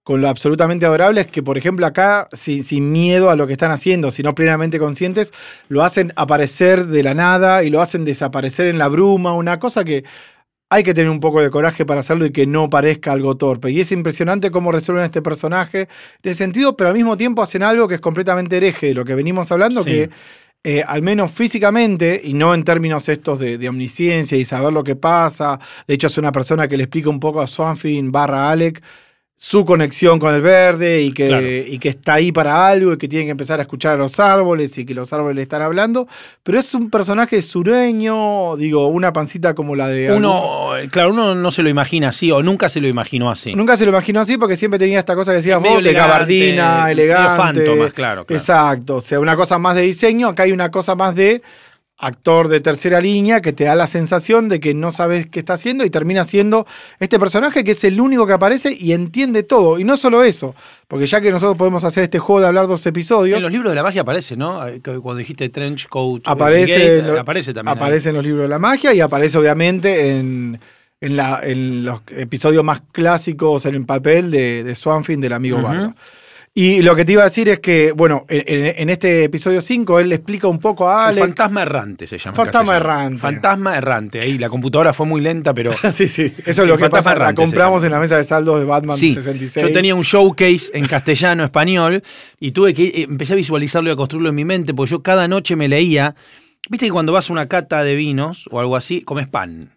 con 0.04 0.22
lo 0.22 0.30
absolutamente 0.30 0.86
adorable, 0.86 1.22
es 1.22 1.28
que, 1.28 1.42
por 1.44 1.58
ejemplo, 1.58 1.86
acá, 1.86 2.28
sin, 2.32 2.64
sin 2.64 2.92
miedo 2.92 3.30
a 3.30 3.36
lo 3.36 3.48
que 3.48 3.54
están 3.54 3.72
haciendo, 3.72 4.12
sino 4.12 4.36
plenamente 4.36 4.78
conscientes, 4.80 5.32
lo 5.68 5.84
hacen 5.84 6.14
aparecer 6.16 6.86
de 6.88 7.02
la 7.04 7.14
nada 7.14 7.64
y 7.64 7.70
lo 7.70 7.82
hacen 7.82 8.06
desaparecer 8.06 8.68
en 8.68 8.78
la 8.78 8.88
bruma, 8.88 9.34
una 9.34 9.60
cosa 9.60 9.84
que 9.84 10.04
hay 10.70 10.82
que 10.84 10.94
tener 10.96 11.10
un 11.12 11.20
poco 11.20 11.42
de 11.42 11.52
coraje 11.52 11.86
para 11.86 12.00
hacerlo 12.02 12.26
y 12.26 12.32
que 12.32 12.48
no 12.48 12.70
parezca 12.72 13.12
algo 13.12 13.38
torpe. 13.38 13.70
Y 13.72 13.80
es 13.80 13.92
impresionante 13.92 14.50
cómo 14.52 14.72
resuelven 14.72 15.06
este 15.06 15.22
personaje 15.22 15.88
de 16.24 16.36
sentido, 16.36 16.76
pero 16.76 16.90
al 16.90 16.96
mismo 16.96 17.18
tiempo 17.18 17.44
hacen 17.44 17.62
algo 17.64 17.88
que 17.88 17.96
es 17.96 18.02
completamente 18.02 18.58
hereje 18.58 18.88
de 18.88 18.94
lo 18.96 19.06
que 19.06 19.14
venimos 19.16 19.52
hablando, 19.52 19.84
Sí. 19.84 19.90
que 19.92 20.10
eh, 20.68 20.84
al 20.86 21.04
menos 21.04 21.32
físicamente, 21.32 22.20
y 22.24 22.34
no 22.34 22.52
en 22.56 22.64
términos 22.64 23.08
estos 23.08 23.38
de, 23.38 23.70
omnisciencia 23.70 24.36
y 24.36 24.46
saber 24.46 24.74
lo 24.74 24.84
que 24.84 24.96
pasa, 24.96 25.60
de 25.88 25.94
hecho 25.94 26.08
es 26.08 26.18
una 26.18 26.32
persona 26.32 26.68
que 26.68 26.76
le 26.76 26.86
explica 26.86 27.08
un 27.08 27.20
poco 27.20 27.40
a 27.40 27.46
Swanfin 27.46 28.12
barra 28.12 28.50
Alec 28.50 28.82
su 29.38 29.66
conexión 29.66 30.18
con 30.18 30.34
el 30.34 30.42
verde 30.42 31.02
y 31.02 31.12
que, 31.12 31.28
Claro. 31.28 31.46
y 31.46 31.78
que 31.78 31.90
está 31.90 32.14
ahí 32.16 32.32
para 32.32 32.68
algo 32.68 32.94
y 32.94 32.98
que 32.98 33.08
tiene 33.08 33.26
que 33.26 33.32
empezar 33.32 33.60
a 33.60 33.64
escuchar 33.64 33.94
a 33.94 33.98
los 33.98 34.20
árboles 34.20 34.78
y 34.78 34.86
que 34.86 34.94
los 34.96 35.12
árboles 35.12 35.36
le 35.36 35.42
están 35.42 35.62
hablando, 35.62 36.08
pero 36.42 36.58
es 36.58 36.74
un 36.74 36.90
personaje 36.90 37.42
sureño, 37.42 38.56
digo, 38.56 38.88
una 38.88 39.12
pancita 39.14 39.54
como 39.54 39.76
la 39.76 39.88
de... 39.90 40.12
Uno, 40.14 40.78
eh, 40.78 40.88
claro, 40.90 41.10
uno 41.12 41.36
no 41.36 41.52
se 41.52 41.64
lo 41.64 41.70
imagina 41.70 42.10
así 42.10 42.32
o 42.32 42.42
nunca 42.42 42.70
se 42.70 42.80
lo 42.82 42.88
imaginó 42.88 43.30
así. 43.30 43.54
Nunca 43.54 43.78
se 43.78 43.86
lo 43.86 43.92
imaginó 43.92 44.22
así 44.22 44.38
porque 44.38 44.56
siempre 44.56 44.80
tenía 44.80 45.00
esta 45.00 45.16
cosa 45.16 45.32
que 45.32 45.38
decías 45.38 45.60
Medio 45.62 45.76
vos, 45.76 45.84
de 45.84 45.90
elegante, 45.90 46.10
gabardina, 46.12 46.82
medio 46.86 46.92
elegante. 47.04 47.36
fántomas, 47.38 47.94
claro, 47.94 48.26
claro. 48.26 48.40
Exacto. 48.40 48.96
O 48.96 49.02
sea, 49.02 49.20
una 49.20 49.36
cosa 49.36 49.60
más 49.60 49.76
de 49.76 49.82
diseño, 49.82 50.30
acá 50.30 50.44
hay 50.44 50.54
una 50.54 50.72
cosa 50.72 50.96
más 50.96 51.14
de 51.14 51.42
actor 52.06 52.48
de 52.48 52.60
tercera 52.60 53.02
línea 53.02 53.42
que 53.42 53.54
te 53.54 53.64
da 53.64 53.76
la 53.76 53.88
sensación 53.88 54.48
de 54.50 54.60
que 54.60 54.74
no 54.74 54.92
sabes 54.92 55.28
qué 55.28 55.40
está 55.40 55.54
haciendo 55.54 55.84
y 55.86 55.90
termina 55.90 56.24
siendo 56.26 56.66
este 57.00 57.20
personaje 57.20 57.64
que 57.64 57.72
es 57.72 57.84
el 57.84 58.00
único 58.00 58.28
que 58.28 58.34
aparece 58.34 58.76
y 58.80 58.92
entiende 58.94 59.44
todo. 59.44 59.80
Y 59.80 59.84
no 59.84 59.98
solo 59.98 60.24
eso, 60.24 60.54
porque 60.88 61.06
ya 61.08 61.22
que 61.22 61.32
nosotros 61.32 61.58
podemos 61.58 61.84
hacer 61.84 62.04
este 62.04 62.20
juego 62.20 62.42
de 62.42 62.48
hablar 62.48 62.68
dos 62.68 62.86
episodios, 62.86 63.38
En 63.38 63.44
los 63.44 63.52
libros 63.52 63.72
de 63.72 63.76
la 63.76 63.84
magia 63.84 64.02
aparece, 64.02 64.36
¿no? 64.36 64.68
Eh, 64.68 64.80
Cuando 64.82 65.16
dijiste 65.16 65.50
Trench 65.50 65.88
Coat, 65.88 66.20
eh, 66.20 66.24
aparece, 66.26 67.02
lo- 67.02 67.20
aparece 67.20 67.54
también. 67.54 67.76
ahí. 67.78 67.82
aparece 67.84 68.10
en 68.10 68.16
los 68.16 68.24
libros 68.26 68.44
de 68.44 68.50
la 68.50 68.60
magia 68.60 68.94
y 68.94 69.02
aparece 69.02 69.38
obviamente 69.38 70.18
en, 70.18 70.60
en, 71.02 71.18
la- 71.18 71.40
en 71.44 71.86
los 71.86 72.02
episodios 72.16 72.64
más 72.64 72.82
clásicos 72.92 73.66
en 73.66 73.76
el 73.76 73.86
papel 73.86 74.32
de, 74.32 74.64
de 74.64 74.76
Swanfin 74.76 75.20
del 75.22 75.34
amigo. 75.34 75.62
Barba. 75.62 75.96
Y 76.58 76.82
lo 76.84 76.96
que 76.96 77.04
te 77.04 77.12
iba 77.12 77.22
a 77.22 77.26
decir 77.26 77.50
es 77.50 77.60
que, 77.60 77.92
bueno, 77.92 78.26
en, 78.30 78.90
este 78.90 79.26
episodio 79.26 79.62
5 79.62 80.00
él 80.00 80.08
le 80.08 80.16
explica 80.16 80.48
un 80.48 80.60
poco 80.60 80.90
a 80.90 81.02
El 81.02 81.08
Alex. 81.10 81.20
fantasma 81.20 81.62
errante 81.64 82.08
se 82.08 82.18
llama. 82.18 82.34
Fantasma 82.34 82.78
errante. 82.78 83.18
Fantasma 83.18 83.78
errante. 83.78 84.20
Ahí 84.24 84.38
la 84.38 84.48
computadora 84.48 84.94
fue 84.94 85.06
muy 85.06 85.20
lenta, 85.20 85.54
pero. 85.54 85.72
sí, 85.92 86.08
sí. 86.08 86.34
Eso 86.46 86.62
es 86.62 86.68
lo 86.70 86.78
que 86.78 86.90
pasa. 86.90 87.14
La 87.14 87.36
compramos 87.36 87.84
en 87.84 87.92
la 87.92 88.00
mesa 88.00 88.16
de 88.16 88.24
saldos 88.24 88.58
de 88.58 88.66
Batman 88.66 88.96
Sí, 88.96 89.16
66. 89.16 89.66
yo 89.66 89.74
tenía 89.74 89.96
un 89.96 90.04
showcase 90.04 90.72
en 90.74 90.88
castellano, 90.88 91.44
español, 91.44 92.02
y 92.40 92.52
tuve 92.52 92.74
que 92.74 92.86
eh, 92.86 93.02
empecé 93.10 93.34
a 93.34 93.36
visualizarlo 93.36 93.90
y 93.90 93.92
a 93.92 93.98
construirlo 93.98 94.30
en 94.30 94.36
mi 94.36 94.46
mente, 94.46 94.74
porque 94.74 94.92
yo 94.92 95.04
cada 95.04 95.28
noche 95.28 95.58
me 95.58 95.68
leía. 95.68 96.16
Viste 96.70 96.86
que 96.86 96.92
cuando 96.94 97.12
vas 97.12 97.30
a 97.30 97.34
una 97.34 97.50
cata 97.50 97.84
de 97.84 97.96
vinos 97.96 98.48
o 98.50 98.62
algo 98.62 98.78
así, 98.78 99.02
comes 99.02 99.28
pan. 99.28 99.74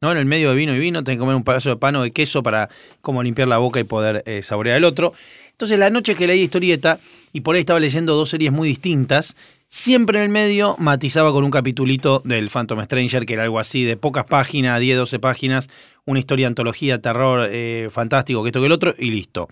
¿No? 0.00 0.12
En 0.12 0.18
el 0.18 0.26
medio 0.26 0.50
de 0.50 0.56
vino 0.56 0.74
y 0.74 0.78
vino, 0.78 1.02
tenés 1.02 1.16
que 1.16 1.20
comer 1.20 1.34
un 1.34 1.42
pedazo 1.42 1.70
de 1.70 1.76
pan 1.76 1.96
o 1.96 2.02
de 2.02 2.12
queso 2.12 2.42
para 2.42 2.68
como 3.00 3.20
limpiar 3.22 3.48
la 3.48 3.58
boca 3.58 3.80
y 3.80 3.84
poder 3.84 4.22
eh, 4.26 4.42
saborear 4.42 4.76
el 4.76 4.84
otro. 4.84 5.12
Entonces, 5.58 5.80
la 5.80 5.90
noche 5.90 6.14
que 6.14 6.28
leí 6.28 6.42
historieta, 6.42 7.00
y 7.32 7.40
por 7.40 7.56
ahí 7.56 7.60
estaba 7.62 7.80
leyendo 7.80 8.14
dos 8.14 8.28
series 8.28 8.52
muy 8.52 8.68
distintas, 8.68 9.34
siempre 9.68 10.18
en 10.18 10.22
el 10.22 10.30
medio 10.30 10.76
matizaba 10.78 11.32
con 11.32 11.42
un 11.42 11.50
capitulito 11.50 12.22
del 12.24 12.48
Phantom 12.48 12.80
Stranger, 12.84 13.26
que 13.26 13.34
era 13.34 13.42
algo 13.42 13.58
así, 13.58 13.82
de 13.82 13.96
pocas 13.96 14.24
páginas, 14.24 14.78
10, 14.78 14.98
12 14.98 15.18
páginas, 15.18 15.68
una 16.04 16.20
historia 16.20 16.46
antología, 16.46 17.00
terror, 17.00 17.48
eh, 17.50 17.88
fantástico, 17.90 18.44
que 18.44 18.50
esto 18.50 18.60
que 18.60 18.66
el 18.66 18.72
otro, 18.72 18.94
y 18.96 19.10
listo. 19.10 19.48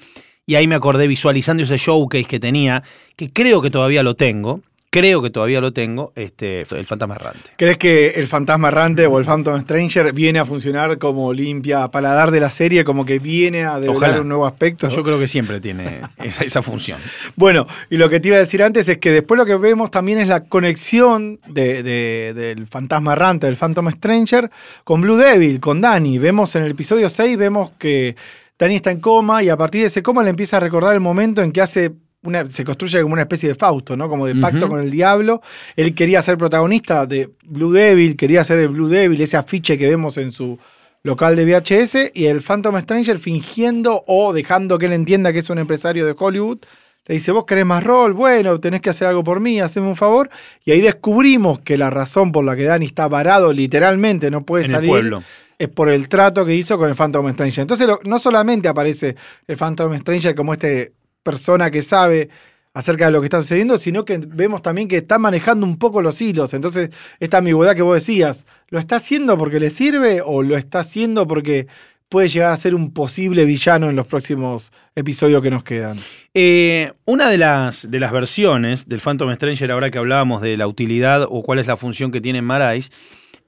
Y 0.46 0.54
ahí 0.54 0.68
me 0.68 0.76
acordé 0.76 1.08
visualizando 1.08 1.64
ese 1.64 1.76
showcase 1.76 2.26
que 2.26 2.38
tenía, 2.38 2.84
que 3.16 3.32
creo 3.32 3.60
que 3.60 3.70
todavía 3.70 4.04
lo 4.04 4.14
tengo, 4.14 4.60
creo 4.90 5.20
que 5.22 5.30
todavía 5.30 5.60
lo 5.60 5.72
tengo, 5.72 6.12
este, 6.16 6.62
el 6.62 6.86
fantasma 6.86 7.16
errante. 7.16 7.50
¿Crees 7.58 7.76
que 7.76 8.08
el 8.10 8.26
fantasma 8.28 8.68
errante 8.68 9.06
o 9.06 9.18
el 9.18 9.24
Phantom 9.26 9.60
Stranger 9.60 10.12
viene 10.14 10.38
a 10.38 10.44
funcionar 10.44 10.96
como 10.98 11.32
limpia 11.34 11.86
paladar 11.88 12.30
de 12.30 12.40
la 12.40 12.50
serie, 12.50 12.82
como 12.84 13.04
que 13.04 13.18
viene 13.18 13.64
a 13.64 13.78
develar 13.78 14.20
un 14.20 14.28
nuevo 14.28 14.46
aspecto? 14.46 14.88
Yo 14.88 15.02
creo 15.02 15.18
que 15.18 15.28
siempre 15.28 15.60
tiene 15.60 16.00
esa, 16.24 16.44
esa 16.44 16.62
función. 16.62 16.98
Bueno, 17.34 17.66
y 17.90 17.96
lo 17.98 18.08
que 18.08 18.20
te 18.20 18.28
iba 18.28 18.36
a 18.38 18.40
decir 18.40 18.62
antes 18.62 18.88
es 18.88 18.98
que 18.98 19.10
después 19.10 19.36
lo 19.36 19.44
que 19.44 19.56
vemos 19.56 19.90
también 19.90 20.18
es 20.18 20.28
la 20.28 20.44
conexión 20.44 21.40
de- 21.46 21.82
de- 21.82 22.32
del 22.34 22.66
fantasma 22.66 23.12
errante, 23.12 23.46
del 23.46 23.56
Phantom 23.56 23.90
Stranger, 23.90 24.50
con 24.84 25.00
Blue 25.02 25.16
Devil, 25.16 25.60
con 25.60 25.80
Danny. 25.80 26.18
Vemos 26.18 26.54
en 26.56 26.62
el 26.64 26.70
episodio 26.70 27.10
6, 27.10 27.36
vemos 27.36 27.70
que 27.78 28.16
Danny 28.58 28.76
está 28.76 28.90
en 28.90 29.00
coma 29.00 29.42
y 29.42 29.50
a 29.50 29.56
partir 29.58 29.82
de 29.82 29.88
ese 29.88 30.02
coma 30.02 30.22
le 30.22 30.30
empieza 30.30 30.56
a 30.56 30.60
recordar 30.60 30.94
el 30.94 31.00
momento 31.00 31.42
en 31.42 31.52
que 31.52 31.60
hace 31.60 31.92
una, 32.22 32.46
se 32.46 32.64
construye 32.64 33.00
como 33.02 33.12
una 33.12 33.22
especie 33.22 33.48
de 33.50 33.54
Fausto, 33.54 33.96
¿no? 33.96 34.08
Como 34.08 34.26
de 34.26 34.34
pacto 34.34 34.68
con 34.68 34.80
el 34.80 34.90
diablo. 34.90 35.42
Él 35.76 35.94
quería 35.94 36.20
ser 36.22 36.36
protagonista 36.38 37.06
de 37.06 37.30
Blue 37.44 37.72
Devil, 37.72 38.16
quería 38.16 38.42
ser 38.44 38.58
el 38.58 38.68
Blue 38.68 38.88
Devil, 38.88 39.20
ese 39.20 39.36
afiche 39.36 39.78
que 39.78 39.88
vemos 39.88 40.16
en 40.18 40.32
su 40.32 40.58
local 41.04 41.36
de 41.36 41.44
VHS, 41.44 42.10
y 42.14 42.26
el 42.26 42.40
Phantom 42.42 42.80
Stranger 42.80 43.18
fingiendo 43.18 44.02
o 44.08 44.32
dejando 44.32 44.76
que 44.78 44.86
él 44.86 44.92
entienda 44.92 45.32
que 45.32 45.38
es 45.38 45.50
un 45.50 45.58
empresario 45.58 46.04
de 46.04 46.16
Hollywood, 46.18 46.58
le 47.06 47.14
dice, 47.14 47.30
vos 47.30 47.44
querés 47.44 47.64
más 47.64 47.84
rol, 47.84 48.12
bueno, 48.14 48.58
tenés 48.58 48.80
que 48.80 48.90
hacer 48.90 49.06
algo 49.06 49.22
por 49.22 49.38
mí, 49.38 49.60
haceme 49.60 49.86
un 49.86 49.94
favor. 49.94 50.28
Y 50.64 50.72
ahí 50.72 50.80
descubrimos 50.80 51.60
que 51.60 51.78
la 51.78 51.88
razón 51.90 52.32
por 52.32 52.44
la 52.44 52.56
que 52.56 52.64
Danny 52.64 52.86
está 52.86 53.06
varado 53.06 53.52
literalmente, 53.52 54.28
no 54.32 54.44
puede 54.44 54.64
En 54.64 54.70
el 54.72 54.76
salir, 54.78 54.90
pueblo. 54.90 55.22
es 55.56 55.68
por 55.68 55.88
el 55.88 56.08
trato 56.08 56.44
que 56.44 56.56
hizo 56.56 56.76
con 56.76 56.88
el 56.88 56.96
Phantom 56.96 57.30
Stranger. 57.32 57.62
Entonces 57.62 57.86
lo- 57.86 58.00
no 58.02 58.18
solamente 58.18 58.66
aparece 58.66 59.14
el 59.46 59.56
Phantom 59.56 59.94
Stranger 60.00 60.34
como 60.34 60.52
este 60.54 60.94
persona 61.30 61.70
que 61.70 61.82
sabe 61.82 62.28
acerca 62.72 63.06
de 63.06 63.10
lo 63.12 63.20
que 63.20 63.26
está 63.26 63.40
sucediendo, 63.40 63.78
sino 63.78 64.04
que 64.04 64.18
vemos 64.18 64.60
también 64.62 64.86
que 64.86 64.98
está 64.98 65.18
manejando 65.18 65.66
un 65.66 65.78
poco 65.78 66.00
los 66.02 66.20
hilos. 66.20 66.52
Entonces, 66.54 66.90
esta 67.20 67.38
ambigüedad 67.38 67.74
que 67.74 67.82
vos 67.82 67.94
decías, 67.94 68.44
¿lo 68.68 68.78
está 68.78 68.96
haciendo 68.96 69.36
porque 69.36 69.58
le 69.60 69.70
sirve 69.70 70.20
o 70.24 70.42
lo 70.42 70.56
está 70.56 70.80
haciendo 70.80 71.26
porque 71.26 71.66
puede 72.10 72.28
llegar 72.28 72.52
a 72.52 72.56
ser 72.56 72.74
un 72.74 72.92
posible 72.92 73.44
villano 73.46 73.88
en 73.90 73.96
los 73.96 74.06
próximos 74.06 74.72
episodios 74.94 75.42
que 75.42 75.50
nos 75.50 75.64
quedan? 75.64 75.96
Eh, 76.34 76.92
una 77.06 77.30
de 77.30 77.38
las, 77.38 77.90
de 77.90 77.98
las 77.98 78.12
versiones 78.12 78.86
del 78.88 79.00
Phantom 79.00 79.34
Stranger, 79.34 79.72
ahora 79.72 79.90
que 79.90 79.98
hablábamos 79.98 80.42
de 80.42 80.56
la 80.58 80.66
utilidad 80.68 81.22
o 81.28 81.42
cuál 81.42 81.58
es 81.58 81.66
la 81.66 81.76
función 81.78 82.12
que 82.12 82.20
tiene 82.20 82.40
en 82.40 82.44
Marais, 82.44 82.92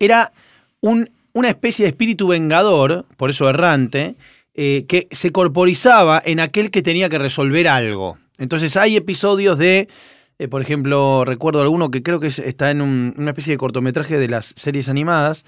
era 0.00 0.32
un- 0.80 1.10
una 1.34 1.48
especie 1.50 1.84
de 1.84 1.90
espíritu 1.90 2.28
vengador, 2.28 3.04
por 3.18 3.28
eso 3.28 3.48
errante, 3.50 4.16
eh, 4.60 4.86
que 4.88 5.06
se 5.12 5.30
corporizaba 5.30 6.20
en 6.24 6.40
aquel 6.40 6.72
que 6.72 6.82
tenía 6.82 7.08
que 7.08 7.16
resolver 7.18 7.68
algo. 7.68 8.18
Entonces 8.38 8.76
hay 8.76 8.96
episodios 8.96 9.56
de, 9.56 9.86
eh, 10.40 10.48
por 10.48 10.60
ejemplo, 10.62 11.24
recuerdo 11.24 11.62
alguno 11.62 11.92
que 11.92 12.02
creo 12.02 12.18
que 12.18 12.26
es- 12.26 12.40
está 12.40 12.72
en 12.72 12.80
un- 12.80 13.14
una 13.16 13.30
especie 13.30 13.52
de 13.52 13.58
cortometraje 13.58 14.18
de 14.18 14.28
las 14.28 14.52
series 14.56 14.88
animadas, 14.88 15.44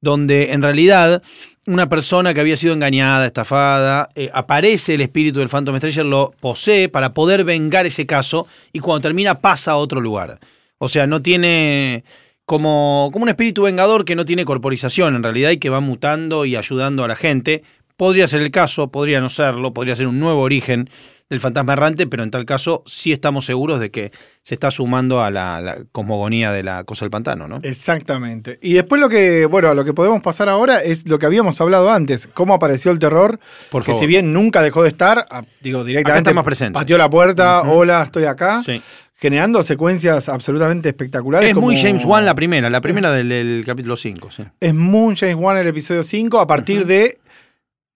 donde 0.00 0.52
en 0.52 0.62
realidad 0.62 1.22
una 1.66 1.88
persona 1.88 2.34
que 2.34 2.40
había 2.40 2.56
sido 2.56 2.72
engañada, 2.74 3.26
estafada, 3.26 4.08
eh, 4.14 4.30
aparece 4.32 4.94
el 4.94 5.00
espíritu 5.00 5.40
del 5.40 5.48
Phantom 5.48 5.76
Stranger, 5.78 6.06
lo 6.06 6.32
posee 6.38 6.88
para 6.88 7.14
poder 7.14 7.42
vengar 7.44 7.86
ese 7.86 8.06
caso 8.06 8.46
y 8.72 8.78
cuando 8.78 9.00
termina 9.02 9.40
pasa 9.40 9.72
a 9.72 9.76
otro 9.76 10.00
lugar. 10.00 10.38
O 10.78 10.88
sea, 10.88 11.08
no 11.08 11.20
tiene 11.20 12.04
como, 12.44 13.10
como 13.12 13.22
un 13.24 13.28
espíritu 13.28 13.62
vengador 13.62 14.04
que 14.04 14.16
no 14.16 14.24
tiene 14.24 14.44
corporización 14.44 15.14
en 15.16 15.22
realidad 15.22 15.50
y 15.50 15.58
que 15.58 15.70
va 15.70 15.80
mutando 15.80 16.44
y 16.44 16.54
ayudando 16.56 17.04
a 17.04 17.08
la 17.08 17.14
gente. 17.16 17.62
Podría 18.02 18.26
ser 18.26 18.42
el 18.42 18.50
caso, 18.50 18.88
podría 18.90 19.20
no 19.20 19.28
serlo, 19.28 19.72
podría 19.72 19.94
ser 19.94 20.08
un 20.08 20.18
nuevo 20.18 20.40
origen 20.40 20.90
del 21.30 21.38
fantasma 21.38 21.74
errante, 21.74 22.08
pero 22.08 22.24
en 22.24 22.32
tal 22.32 22.44
caso 22.44 22.82
sí 22.84 23.12
estamos 23.12 23.44
seguros 23.44 23.78
de 23.78 23.92
que 23.92 24.10
se 24.42 24.56
está 24.56 24.72
sumando 24.72 25.22
a 25.22 25.30
la, 25.30 25.60
la 25.60 25.76
cosmogonía 25.92 26.50
de 26.50 26.64
la 26.64 26.82
cosa 26.82 27.04
del 27.04 27.10
pantano, 27.12 27.46
¿no? 27.46 27.60
Exactamente. 27.62 28.58
Y 28.60 28.72
después 28.72 29.00
lo 29.00 29.08
que, 29.08 29.46
bueno, 29.46 29.68
a 29.68 29.74
lo 29.74 29.84
que 29.84 29.94
podemos 29.94 30.20
pasar 30.20 30.48
ahora 30.48 30.82
es 30.82 31.06
lo 31.08 31.20
que 31.20 31.26
habíamos 31.26 31.60
hablado 31.60 31.92
antes, 31.92 32.26
cómo 32.34 32.54
apareció 32.54 32.90
el 32.90 32.98
terror, 32.98 33.38
Por 33.70 33.82
que 33.82 33.92
favor. 33.92 34.00
si 34.00 34.06
bien 34.08 34.32
nunca 34.32 34.62
dejó 34.62 34.82
de 34.82 34.88
estar, 34.88 35.24
ah, 35.30 35.44
digo 35.60 35.84
directamente, 35.84 36.30
está 36.30 36.34
más 36.34 36.44
presente. 36.44 36.76
pateó 36.76 36.98
la 36.98 37.08
puerta, 37.08 37.62
hola, 37.62 38.02
estoy 38.02 38.24
acá, 38.24 38.64
Sí. 38.64 38.82
generando 39.14 39.62
secuencias 39.62 40.28
absolutamente 40.28 40.88
espectaculares. 40.88 41.50
Es 41.50 41.54
muy 41.54 41.76
James 41.76 42.04
Wan 42.04 42.24
la 42.26 42.34
primera, 42.34 42.68
la 42.68 42.80
primera 42.80 43.12
del, 43.12 43.28
del 43.28 43.62
capítulo 43.64 43.96
5, 43.96 44.32
sí. 44.32 44.42
Es 44.58 44.74
muy 44.74 45.14
James 45.14 45.36
Wan 45.36 45.56
el 45.56 45.68
episodio 45.68 46.02
5 46.02 46.40
a 46.40 46.48
partir 46.48 46.84
de. 46.84 47.18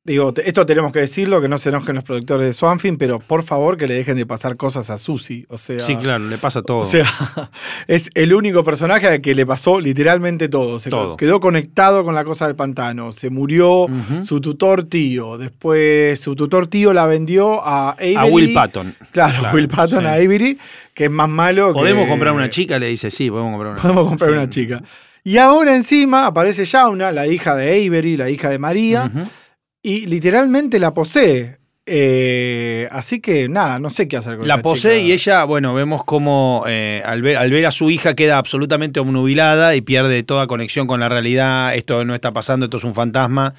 Digo, 0.06 0.32
esto 0.44 0.64
tenemos 0.64 0.92
que 0.92 1.00
decirlo, 1.00 1.40
que 1.40 1.48
no 1.48 1.58
se 1.58 1.68
enojen 1.70 1.96
los 1.96 2.04
productores 2.04 2.46
de 2.46 2.52
Swanfin, 2.54 2.96
pero 2.96 3.18
por 3.18 3.42
favor 3.42 3.76
que 3.76 3.86
le 3.88 3.94
dejen 3.94 4.16
de 4.16 4.24
pasar 4.24 4.56
cosas 4.56 4.88
a 4.88 4.98
Susie. 4.98 5.46
O 5.48 5.58
sea, 5.58 5.80
Sí, 5.80 5.96
claro, 5.96 6.24
le 6.28 6.38
pasa 6.38 6.62
todo. 6.62 6.78
O 6.78 6.84
sea, 6.84 7.04
es 7.88 8.10
el 8.14 8.32
único 8.32 8.62
personaje 8.64 9.06
al 9.08 9.20
que 9.20 9.34
le 9.34 9.44
pasó 9.44 9.80
literalmente 9.80 10.48
todo. 10.48 10.78
Se 10.78 10.90
Todo. 10.90 11.16
quedó 11.16 11.40
conectado 11.40 12.04
con 12.04 12.14
la 12.14 12.24
cosa 12.24 12.46
del 12.46 12.54
pantano. 12.54 13.10
Se 13.12 13.30
murió 13.30 13.86
su 14.24 14.40
tutor 14.40 14.84
tío. 14.84 15.38
Después 15.38 16.20
su 16.20 16.36
tutor 16.36 16.68
tío 16.68 16.92
la 16.94 17.06
vendió 17.06 17.60
a 17.66 17.90
Avery. 17.90 18.14
a 18.16 18.24
Will 18.26 18.52
Patton. 18.54 18.94
Claro, 19.10 19.38
Claro, 19.40 19.56
Will 19.56 19.68
Patton 19.68 20.00
sí. 20.00 20.06
a 20.06 20.12
Avery, 20.12 20.58
que 20.94 21.06
es 21.06 21.10
más 21.10 21.28
malo 21.28 21.68
que. 21.72 21.80
¿Podemos 21.80 22.08
comprar 22.08 22.32
una 22.32 22.48
chica? 22.48 22.78
Le 22.78 22.86
dice, 22.86 23.10
sí, 23.10 23.28
podemos 23.30 23.50
comprar 23.52 23.72
una 23.72 23.82
Podemos 23.82 24.08
comprar 24.08 24.30
Sí. 24.30 24.36
una 24.36 24.48
chica. 24.50 24.82
Y 25.24 25.38
ahora 25.38 25.74
encima 25.74 26.26
aparece 26.26 26.64
Shauna, 26.64 27.10
la 27.10 27.26
hija 27.26 27.56
de 27.56 27.86
Avery, 27.88 28.16
la 28.16 28.30
hija 28.30 28.48
de 28.48 28.60
María. 28.60 29.10
Y 29.86 30.04
literalmente 30.06 30.80
la 30.80 30.92
posee. 30.92 31.58
Eh, 31.88 32.88
así 32.90 33.20
que 33.20 33.48
nada, 33.48 33.78
no 33.78 33.88
sé 33.88 34.08
qué 34.08 34.16
hacer 34.16 34.36
con 34.36 34.48
La 34.48 34.60
posee 34.60 34.96
chica. 34.96 35.06
y 35.06 35.12
ella, 35.12 35.44
bueno, 35.44 35.74
vemos 35.74 36.02
como 36.02 36.64
eh, 36.66 37.00
al, 37.04 37.22
ver, 37.22 37.36
al 37.36 37.52
ver 37.52 37.66
a 37.66 37.70
su 37.70 37.88
hija 37.88 38.14
queda 38.16 38.38
absolutamente 38.38 38.98
obnubilada 38.98 39.76
y 39.76 39.82
pierde 39.82 40.24
toda 40.24 40.48
conexión 40.48 40.88
con 40.88 40.98
la 40.98 41.08
realidad. 41.08 41.76
Esto 41.76 42.04
no 42.04 42.16
está 42.16 42.32
pasando, 42.32 42.66
esto 42.66 42.78
es 42.78 42.84
un 42.84 42.94
fantasma. 42.94 43.54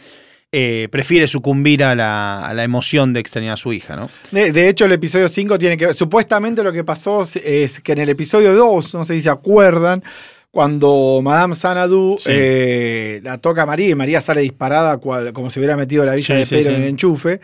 Eh, 0.51 0.89
prefiere 0.91 1.27
sucumbir 1.27 1.86
a 1.86 1.96
la, 1.96 2.46
a 2.46 2.53
la 2.53 2.65
emoción 2.65 3.13
de 3.13 3.22
extrañar 3.22 3.53
a 3.53 3.57
su 3.57 3.72
hija, 3.72 3.96
¿no? 3.96 4.10
De, 4.31 4.51
de 4.51 4.67
hecho, 4.67 4.84
el 4.84 4.91
episodio 4.91 5.29
5 5.29 5.57
tiene 5.57 5.77
que 5.77 5.86
ver. 5.86 5.96
Supuestamente 5.96 6.62
lo 6.62 6.74
que 6.74 6.84
pasó 6.84 7.25
es 7.41 7.79
que 7.79 7.93
en 7.93 8.00
el 8.00 8.10
episodio 8.10 8.53
2, 8.53 8.93
no 8.96 9.05
sé 9.05 9.15
si 9.15 9.22
se 9.22 9.29
acuerdan, 9.29 10.03
cuando 10.57 11.19
Madame 11.21 11.53
Sanadu 11.53 12.15
Sí. 12.17 12.31
eh, 12.33 13.19
la 13.21 13.37
toca 13.37 13.61
a 13.61 13.65
María 13.67 13.89
y 13.89 13.93
María 13.93 14.21
sale 14.21 14.41
disparada 14.41 14.97
cual- 14.97 15.31
como 15.31 15.51
si 15.51 15.59
hubiera 15.59 15.77
metido 15.77 16.03
la 16.03 16.15
villa 16.15 16.43
Sí, 16.43 16.55
de 16.55 16.63
sí. 16.63 16.67
en 16.67 16.81
el 16.81 16.83
enchufe. 16.87 17.39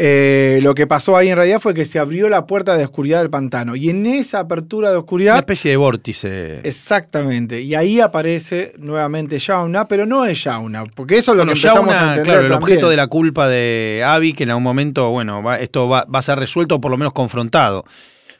eh, 0.00 0.58
lo 0.62 0.74
que 0.74 0.86
pasó 0.88 1.16
ahí 1.16 1.28
en 1.28 1.36
realidad 1.36 1.60
fue 1.60 1.72
que 1.74 1.84
se 1.84 1.98
abrió 2.00 2.28
la 2.28 2.46
puerta 2.46 2.76
de 2.76 2.84
oscuridad 2.84 3.18
del 3.20 3.30
pantano. 3.30 3.74
Y 3.76 3.90
en 3.90 4.06
esa 4.06 4.40
apertura 4.40 4.88
de 4.90 4.94
Una 4.94 5.00
oscuridad. 5.00 5.36
especie 5.38 5.70
de 5.72 5.76
vórtice. 5.76 6.60
Exactamente. 6.64 7.60
Y 7.62 7.74
ahí 7.76 8.00
aparece 8.00 8.72
nuevamente 8.78 9.38
Shauna, 9.40 9.86
pero 9.88 10.04
no 10.06 10.24
es 10.24 10.38
Shauna, 10.38 10.84
porque 10.96 11.18
eso 11.18 11.30
es 11.32 11.36
lo 11.36 11.44
Bueno, 11.44 11.52
que 11.52 11.58
empezamos 11.68 11.94
a 11.94 11.98
una, 11.98 12.08
entender 12.10 12.24
claro, 12.24 12.40
el 12.40 12.48
también. 12.50 12.62
objeto 12.62 12.88
de 12.90 12.96
la 12.96 13.06
culpa 13.06 13.48
de 13.48 14.02
Abby, 14.04 14.32
que 14.34 14.42
en 14.44 14.50
algún 14.50 14.62
momento, 14.64 15.10
bueno, 15.10 15.42
va- 15.44 15.58
esto 15.60 15.88
va, 15.88 16.04
va 16.12 16.18
a 16.18 16.22
ser 16.22 16.38
resuelto 16.40 16.74
o 16.76 16.80
por 16.80 16.90
lo 16.90 16.96
menos 16.98 17.12
confrontado. 17.12 17.84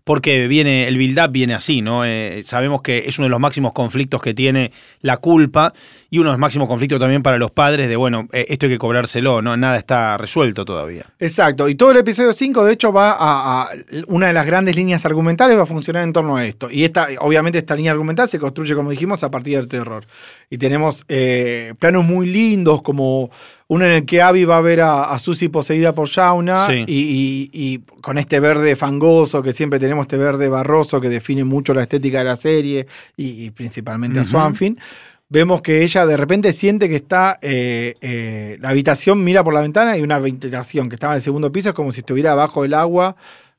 Porque 0.08 0.48
viene, 0.48 0.88
el 0.88 0.96
build-up 0.96 1.30
viene 1.32 1.52
así, 1.52 1.82
¿no? 1.82 2.02
Eh, 2.06 2.40
sabemos 2.42 2.80
que 2.80 3.04
es 3.06 3.18
uno 3.18 3.26
de 3.26 3.28
los 3.28 3.40
máximos 3.40 3.74
conflictos 3.74 4.22
que 4.22 4.32
tiene 4.32 4.72
la 5.02 5.18
culpa 5.18 5.74
y 6.10 6.18
uno 6.18 6.30
de 6.30 6.32
los 6.34 6.38
máximos 6.40 6.68
conflictos 6.68 6.98
también 6.98 7.22
para 7.22 7.36
los 7.38 7.50
padres 7.50 7.88
de, 7.88 7.96
bueno, 7.96 8.28
eh, 8.32 8.46
esto 8.48 8.66
hay 8.66 8.72
que 8.72 8.78
cobrárselo, 8.78 9.42
¿no? 9.42 9.56
Nada 9.56 9.76
está 9.76 10.16
resuelto 10.16 10.64
todavía. 10.64 11.04
Exacto, 11.18 11.68
y 11.68 11.74
todo 11.74 11.90
el 11.90 11.98
episodio 11.98 12.32
5 12.32 12.64
de 12.64 12.72
hecho 12.72 12.92
va 12.92 13.12
a, 13.12 13.62
a- 13.64 13.68
una 14.06 14.28
de 14.28 14.32
las 14.32 14.46
grandes 14.46 14.74
líneas 14.76 15.04
argumentales 15.04 15.58
va 15.58 15.62
a 15.62 15.66
funcionar 15.66 16.02
en 16.04 16.12
torno 16.12 16.36
a 16.36 16.46
esto. 16.46 16.70
Y 16.70 16.84
esta, 16.84 17.08
obviamente 17.20 17.58
esta 17.58 17.76
línea 17.76 17.92
argumental 17.92 18.28
se 18.28 18.38
construye, 18.38 18.74
como 18.74 18.90
dijimos, 18.90 19.22
a 19.22 19.30
partir 19.30 19.56
del 19.56 19.68
terror. 19.68 20.06
Y 20.48 20.56
tenemos 20.58 21.04
eh, 21.08 21.74
planos 21.78 22.04
muy 22.04 22.26
lindos, 22.26 22.80
como 22.82 23.30
uno 23.70 23.84
en 23.84 23.90
el 23.92 24.06
que 24.06 24.22
Abby 24.22 24.46
va 24.46 24.56
a 24.56 24.60
ver 24.62 24.80
a, 24.80 25.10
a 25.12 25.18
Susie 25.18 25.50
poseída 25.50 25.94
por 25.94 26.08
Shauna 26.08 26.64
Sí. 26.66 26.84
y, 26.86 26.94
y- 26.94 27.50
y 27.52 27.78
con 28.00 28.16
este 28.16 28.40
verde 28.40 28.76
fangoso, 28.76 29.42
que 29.42 29.52
siempre 29.52 29.78
tenemos 29.78 30.04
este 30.04 30.16
verde 30.16 30.48
barroso 30.48 31.02
que 31.02 31.10
define 31.10 31.44
mucho 31.44 31.74
la 31.74 31.82
estética 31.82 32.18
de 32.18 32.24
la 32.24 32.36
serie 32.36 32.86
y, 33.14 33.44
y 33.44 33.50
principalmente 33.50 34.20
a. 34.20 34.24
Swanfin. 34.24 34.78
Vemos 35.30 35.60
que 35.60 35.82
ella 35.82 36.06
de 36.06 36.16
repente 36.16 36.54
siente 36.54 36.88
que 36.88 36.96
está, 36.96 37.38
eh, 37.42 37.96
eh, 38.00 38.56
la 38.60 38.70
habitación 38.70 39.22
mira 39.22 39.44
por 39.44 39.52
la 39.52 39.60
ventana 39.60 39.98
y 39.98 40.00
una 40.00 40.16
habitación 40.16 40.88
que 40.88 40.94
estaba 40.94 41.12
en 41.12 41.16
el 41.18 41.22
segundo 41.22 41.52
piso 41.52 41.68
es 41.68 41.74
como 41.74 41.92
si 41.92 42.00
estuviera 42.00 42.32
abajo 42.32 42.62
del 42.62 42.72
agua 42.72 43.14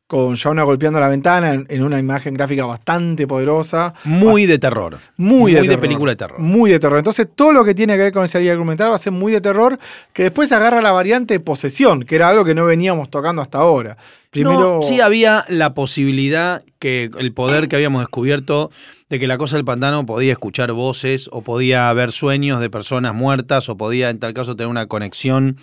con 0.09 0.33
Shauna 0.33 0.63
golpeando 0.63 0.99
la 0.99 1.07
ventana 1.07 1.53
en, 1.53 1.67
en 1.69 1.83
una 1.83 1.99
imagen 1.99 2.33
gráfica 2.33 2.65
bastante 2.65 3.27
poderosa. 3.27 3.93
Muy 4.05 4.47
de 4.47 4.57
terror. 4.57 4.97
Muy, 5.17 5.51
de, 5.53 5.59
Muy 5.59 5.67
de 5.67 5.75
terror. 5.75 5.81
película 5.81 6.11
de 6.13 6.15
terror. 6.15 6.39
Muy 6.39 6.71
de 6.71 6.79
terror. 6.79 6.97
Entonces, 6.97 7.27
todo 7.35 7.53
lo 7.53 7.63
que 7.63 7.75
tiene 7.75 7.95
que 7.95 8.01
ver 8.05 8.11
con 8.11 8.25
esa 8.25 8.39
línea 8.39 8.53
argumental 8.53 8.89
va 8.89 8.95
a 8.95 8.97
ser 8.97 9.13
muy 9.13 9.31
de 9.31 9.39
terror, 9.39 9.77
que 10.11 10.23
después 10.23 10.51
agarra 10.51 10.81
la 10.81 10.91
variante 10.91 11.35
de 11.35 11.39
posesión, 11.39 12.01
que 12.01 12.15
era 12.15 12.27
algo 12.27 12.43
que 12.43 12.55
no 12.55 12.65
veníamos 12.65 13.11
tocando 13.11 13.43
hasta 13.43 13.59
ahora. 13.59 13.97
Primero. 14.31 14.77
No, 14.77 14.81
sí 14.81 14.99
había 14.99 15.45
la 15.47 15.75
posibilidad 15.75 16.63
que 16.79 17.11
el 17.19 17.31
poder 17.31 17.67
que 17.67 17.75
habíamos 17.75 18.01
descubierto 18.01 18.71
de 19.09 19.19
que 19.19 19.27
la 19.27 19.37
cosa 19.37 19.57
del 19.57 19.65
pantano 19.65 20.07
podía 20.07 20.31
escuchar 20.31 20.71
voces 20.71 21.29
o 21.31 21.43
podía 21.43 21.93
ver 21.93 22.11
sueños 22.11 22.61
de 22.61 22.71
personas 22.71 23.13
muertas 23.13 23.69
o 23.69 23.77
podía 23.77 24.09
en 24.09 24.17
tal 24.17 24.33
caso 24.33 24.55
tener 24.55 24.71
una 24.71 24.87
conexión 24.87 25.57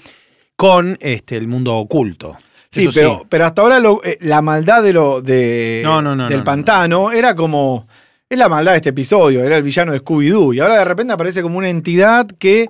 con 0.55 0.99
este, 1.01 1.37
el 1.37 1.49
mundo 1.49 1.75
oculto. 1.77 2.39
Sí, 2.71 2.87
Eso 2.87 2.91
pero, 2.95 3.27
pero 3.29 3.47
hasta 3.47 3.63
ahora 3.63 3.79
lo- 3.81 4.03
eh, 4.05 4.19
la 4.21 4.43
maldad 4.43 4.83
de 4.83 4.93
lo, 4.93 5.23
de, 5.23 5.81
No, 5.85 6.03
no, 6.03 6.15
no, 6.17 6.25
del 6.25 6.33
no, 6.33 6.39
no, 6.39 6.45
pantano 6.45 7.13
era 7.13 7.35
como 7.35 7.87
es 8.29 8.39
la 8.39 8.49
maldad 8.49 8.73
de 8.73 8.77
este 8.79 8.89
episodio, 8.91 9.45
era 9.45 9.57
el 9.57 9.63
villano 9.63 9.93
de 9.93 10.01
Scooby-Doo. 10.03 10.53
Y 10.55 10.61
ahora 10.61 10.77
de 10.79 10.85
repente 10.85 11.13
aparece 11.13 11.43
como 11.43 11.59
una 11.59 11.71
entidad 11.71 12.27
que 12.39 12.69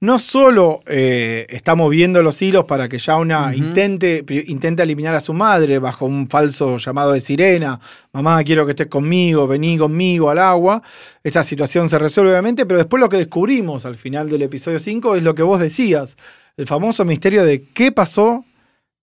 no 0.00 0.18
solo 0.18 0.80
eh, 0.86 1.46
está 1.48 1.74
moviendo 1.74 2.22
los 2.22 2.42
hilos 2.42 2.64
para 2.64 2.86
que 2.88 2.98
Shauna 2.98 3.44
Ujú. 3.46 3.54
intente, 3.56 4.24
pri- 4.24 4.44
intente 4.48 4.82
eliminar 4.82 5.14
a 5.14 5.20
su 5.20 5.32
madre 5.32 5.78
bajo 5.78 6.04
un 6.06 6.28
falso 6.28 6.76
llamado 6.76 7.12
de 7.12 7.20
sirena. 7.22 7.80
Mamá, 8.12 8.42
quiero 8.44 8.66
que 8.66 8.72
estés 8.72 8.88
conmigo, 8.88 9.46
vení 9.46 9.78
conmigo 9.78 10.28
al 10.28 10.38
agua. 10.40 10.82
Esta 11.24 11.42
situación 11.44 11.88
se 11.88 11.98
resuelve 11.98 12.32
obviamente, 12.32 12.66
pero 12.66 12.78
después 12.78 13.00
lo 13.00 13.08
que 13.08 13.16
descubrimos 13.16 13.86
al 13.86 13.96
final 13.96 14.28
del 14.28 14.42
episodio 14.42 14.80
5 14.80 15.14
es 15.16 15.22
lo 15.22 15.34
que 15.34 15.42
vos 15.42 15.60
decías. 15.60 16.16
El 16.58 16.66
famoso 16.66 17.04
misterio 17.06 17.44
de 17.44 17.62
qué 17.72 17.90
pasó 17.92 18.44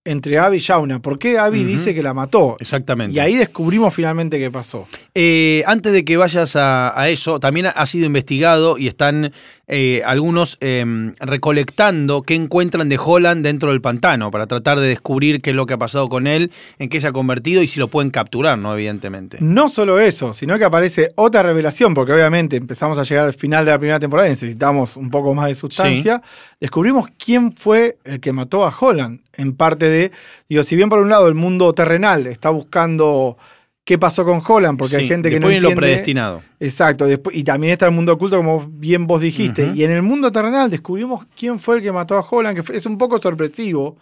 entre 0.04 0.38
Abby 0.38 0.58
y 0.58 0.60
Shauna. 0.60 1.00
¿Por 1.00 1.18
qué 1.18 1.38
Abby 1.38 1.64
dice 1.64 1.94
que 1.94 2.02
la 2.02 2.14
mató? 2.14 2.56
Exactamente. 2.60 3.16
Y 3.16 3.18
ahí 3.18 3.36
descubrimos 3.36 3.94
finalmente 3.94 4.38
qué 4.38 4.50
pasó. 4.50 4.86
Eh, 5.16 5.62
antes 5.66 5.92
de 5.92 6.04
que 6.04 6.16
vayas 6.16 6.56
a, 6.56 7.00
a 7.00 7.08
eso, 7.08 7.38
también 7.38 7.66
ha 7.66 7.86
sido 7.86 8.06
investigado 8.06 8.78
y 8.78 8.88
están 8.88 9.32
eh, 9.68 10.02
algunos 10.04 10.58
eh, 10.60 10.84
recolectando 11.20 12.22
qué 12.22 12.34
encuentran 12.34 12.88
de 12.88 12.98
Holland 13.02 13.44
dentro 13.44 13.70
del 13.70 13.80
pantano 13.80 14.32
para 14.32 14.46
tratar 14.46 14.80
de 14.80 14.88
descubrir 14.88 15.40
qué 15.40 15.50
es 15.50 15.56
lo 15.56 15.66
que 15.66 15.74
ha 15.74 15.78
pasado 15.78 16.08
con 16.08 16.26
él, 16.26 16.50
en 16.80 16.88
qué 16.88 16.98
se 16.98 17.06
ha 17.06 17.12
convertido 17.12 17.62
y 17.62 17.68
si 17.68 17.78
lo 17.78 17.88
pueden 17.88 18.10
capturar, 18.10 18.58
¿no? 18.58 18.74
Evidentemente. 18.74 19.38
No 19.40 19.68
solo 19.68 20.00
eso, 20.00 20.32
sino 20.32 20.58
que 20.58 20.64
aparece 20.64 21.10
otra 21.14 21.44
revelación, 21.44 21.94
porque 21.94 22.12
obviamente 22.12 22.56
empezamos 22.56 22.98
a 22.98 23.04
llegar 23.04 23.26
al 23.26 23.34
final 23.34 23.64
de 23.64 23.70
la 23.70 23.78
primera 23.78 24.00
temporada 24.00 24.28
y 24.28 24.32
necesitamos 24.32 24.96
un 24.96 25.10
poco 25.10 25.32
más 25.32 25.46
de 25.46 25.54
sustancia. 25.54 26.22
Descubrimos 26.60 27.06
quién 27.16 27.52
fue 27.52 27.98
el 28.04 28.18
que 28.18 28.32
mató 28.32 28.64
a 28.64 28.74
Holland. 28.76 29.20
En 29.36 29.54
parte 29.54 29.88
de, 29.88 30.12
digo, 30.48 30.64
si 30.64 30.74
bien 30.76 30.88
por 30.88 30.98
un 30.98 31.08
lado 31.08 31.28
el 31.28 31.34
mundo 31.34 31.72
terrenal 31.72 32.26
está 32.26 32.50
buscando 32.50 33.36
qué 33.84 33.98
pasó 33.98 34.24
con 34.24 34.42
Holland, 34.46 34.78
porque 34.78 34.96
hay 34.96 35.02
Sí, 35.02 35.08
gente 35.08 35.28
que 35.30 35.38
no 35.38 35.48
viene 35.48 35.60
lo 35.62 35.68
entiende. 35.68 35.88
predestinado. 35.90 36.42
Exacto, 36.58 37.06
después, 37.06 37.36
y 37.36 37.44
también 37.44 37.72
está 37.74 37.84
el 37.86 37.92
mundo 37.92 38.14
oculto, 38.14 38.36
como 38.38 38.66
bien 38.70 39.06
vos 39.06 39.20
dijiste. 39.20 39.72
Y 39.74 39.84
en 39.84 39.90
el 39.90 40.00
mundo 40.02 40.32
terrenal 40.32 40.70
descubrimos 40.70 41.26
quién 41.38 41.58
fue 41.58 41.76
el 41.76 41.82
que 41.82 41.92
mató 41.92 42.16
a 42.16 42.20
Holland, 42.28 42.56
que 42.56 42.62
fue- 42.62 42.76
es 42.76 42.86
un 42.86 42.96
poco 42.96 43.20
sorpresivo 43.20 43.98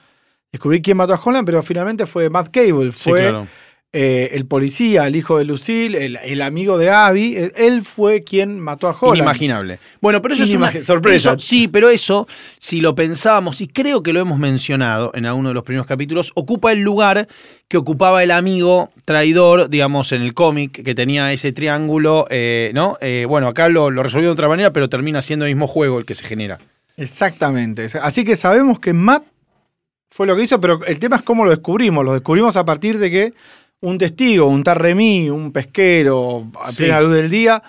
descubrir 0.53 0.83
quién 0.83 0.97
mató 0.97 1.15
a 1.15 1.21
Holland, 1.23 1.45
pero 1.47 1.63
finalmente 1.63 2.07
fue 2.07 2.31
Matt 2.31 2.51
Cable, 2.53 2.91
Sí, 2.95 3.11
fue 3.11 3.21
claro. 3.21 3.49
Eh, 3.95 4.31
el 4.33 4.47
policía, 4.47 5.07
el 5.07 5.17
hijo 5.17 5.37
de 5.37 5.45
Lucille, 5.45 6.07
el, 6.07 6.17
el 6.17 6.41
amigo 6.41 6.79
de 6.79 6.89
Abby, 6.89 7.37
él, 7.37 7.53
él 7.57 7.85
fue 7.85 8.25
quien 8.25 8.59
mató 8.59 8.89
a 8.89 8.97
Holland. 8.99 9.17
Inimaginable. 9.19 9.79
Bueno, 10.01 10.23
pero 10.23 10.33
eso 10.35 10.45
es 10.45 10.55
una 10.55 10.73
sorpresa. 10.83 11.33
eso- 11.33 11.39
sí, 11.39 11.69
pero 11.69 11.91
eso, 11.91 12.27
si 12.59 12.81
lo 12.81 12.95
pensábamos, 12.95 13.61
y 13.61 13.69
creo 13.69 14.03
que 14.03 14.15
lo 14.15 14.21
hemos 14.21 14.39
mencionado 14.39 15.11
en 15.15 15.27
alguno 15.27 15.51
de 15.51 15.55
los 15.55 15.63
primeros 15.63 15.87
capítulos, 15.87 16.33
ocupa 16.35 16.73
el 16.73 16.81
lugar 16.81 17.29
que 17.69 17.77
ocupaba 17.77 18.23
el 18.23 18.31
amigo 18.31 18.91
traidor, 19.05 19.69
digamos, 19.69 20.13
en 20.13 20.23
el 20.23 20.33
cómic, 20.33 20.83
que 20.83 20.95
tenía 20.95 21.31
ese 21.33 21.53
triángulo, 21.53 22.27
eh, 22.31 22.71
¿no? 22.75 22.97
Eh, 23.03 23.27
bueno, 23.29 23.47
acá 23.49 23.69
lo, 23.69 23.91
lo 23.91 24.03
resolvió 24.03 24.29
de 24.29 24.33
otra 24.33 24.49
manera, 24.49 24.73
pero 24.73 24.89
termina 24.89 25.21
siendo 25.21 25.45
el 25.45 25.51
mismo 25.55 25.67
juego 25.67 25.99
el 25.99 26.07
que 26.07 26.15
se 26.15 26.25
genera. 26.25 26.59
Exactamente. 26.97 27.87
Así 28.01 28.25
que 28.25 28.37
sabemos 28.37 28.79
que 28.79 28.93
Matt 28.95 29.25
fue 30.11 30.27
lo 30.27 30.37
que 30.37 30.43
hizo, 30.45 30.61
pero 30.61 30.85
el 30.87 30.99
tema 30.99 31.17
es 31.17 31.23
cómo 31.23 31.45
lo 31.45 31.51
descubrimos. 31.51 32.05
Lo 32.05 32.13
descubrimos 32.13 32.57
a 32.57 32.65
partir 32.65 32.99
de 32.99 33.11
que 33.11 33.35
un 33.83 33.99
testigo, 33.99 34.47
un 34.47 34.63
tarremí, 34.65 35.29
un 35.31 35.53
pesquero, 35.53 36.47
a 36.61 36.71
Sí. 36.71 36.79
plena 36.79 37.01
luz 37.01 37.13
del 37.15 37.31
día, 37.31 37.63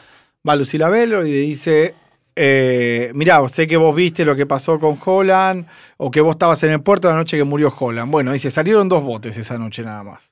va 0.47 0.53
a 0.53 0.55
Lucila 0.55 0.89
Velo 0.89 1.25
y 1.25 1.31
le 1.31 1.37
dice, 1.39 1.93
eh, 2.35 3.11
mirá, 3.13 3.47
sé 3.49 3.67
que 3.67 3.77
vos 3.77 3.95
viste 3.95 4.23
lo 4.25 4.35
que 4.35 4.45
pasó 4.45 4.79
con 4.79 4.97
Holland, 5.03 5.65
o 5.97 6.09
que 6.11 6.21
vos 6.21 6.33
estabas 6.35 6.63
en 6.63 6.71
el 6.71 6.81
puerto 6.81 7.09
la 7.09 7.15
noche 7.15 7.37
que 7.37 7.43
murió 7.43 7.73
Holland. 7.77 8.11
Bueno, 8.11 8.31
dice, 8.31 8.49
salieron 8.51 8.89
dos 8.89 9.03
botes 9.03 9.35
esa 9.37 9.57
noche 9.57 9.83
nada 9.83 10.03
más. 10.03 10.31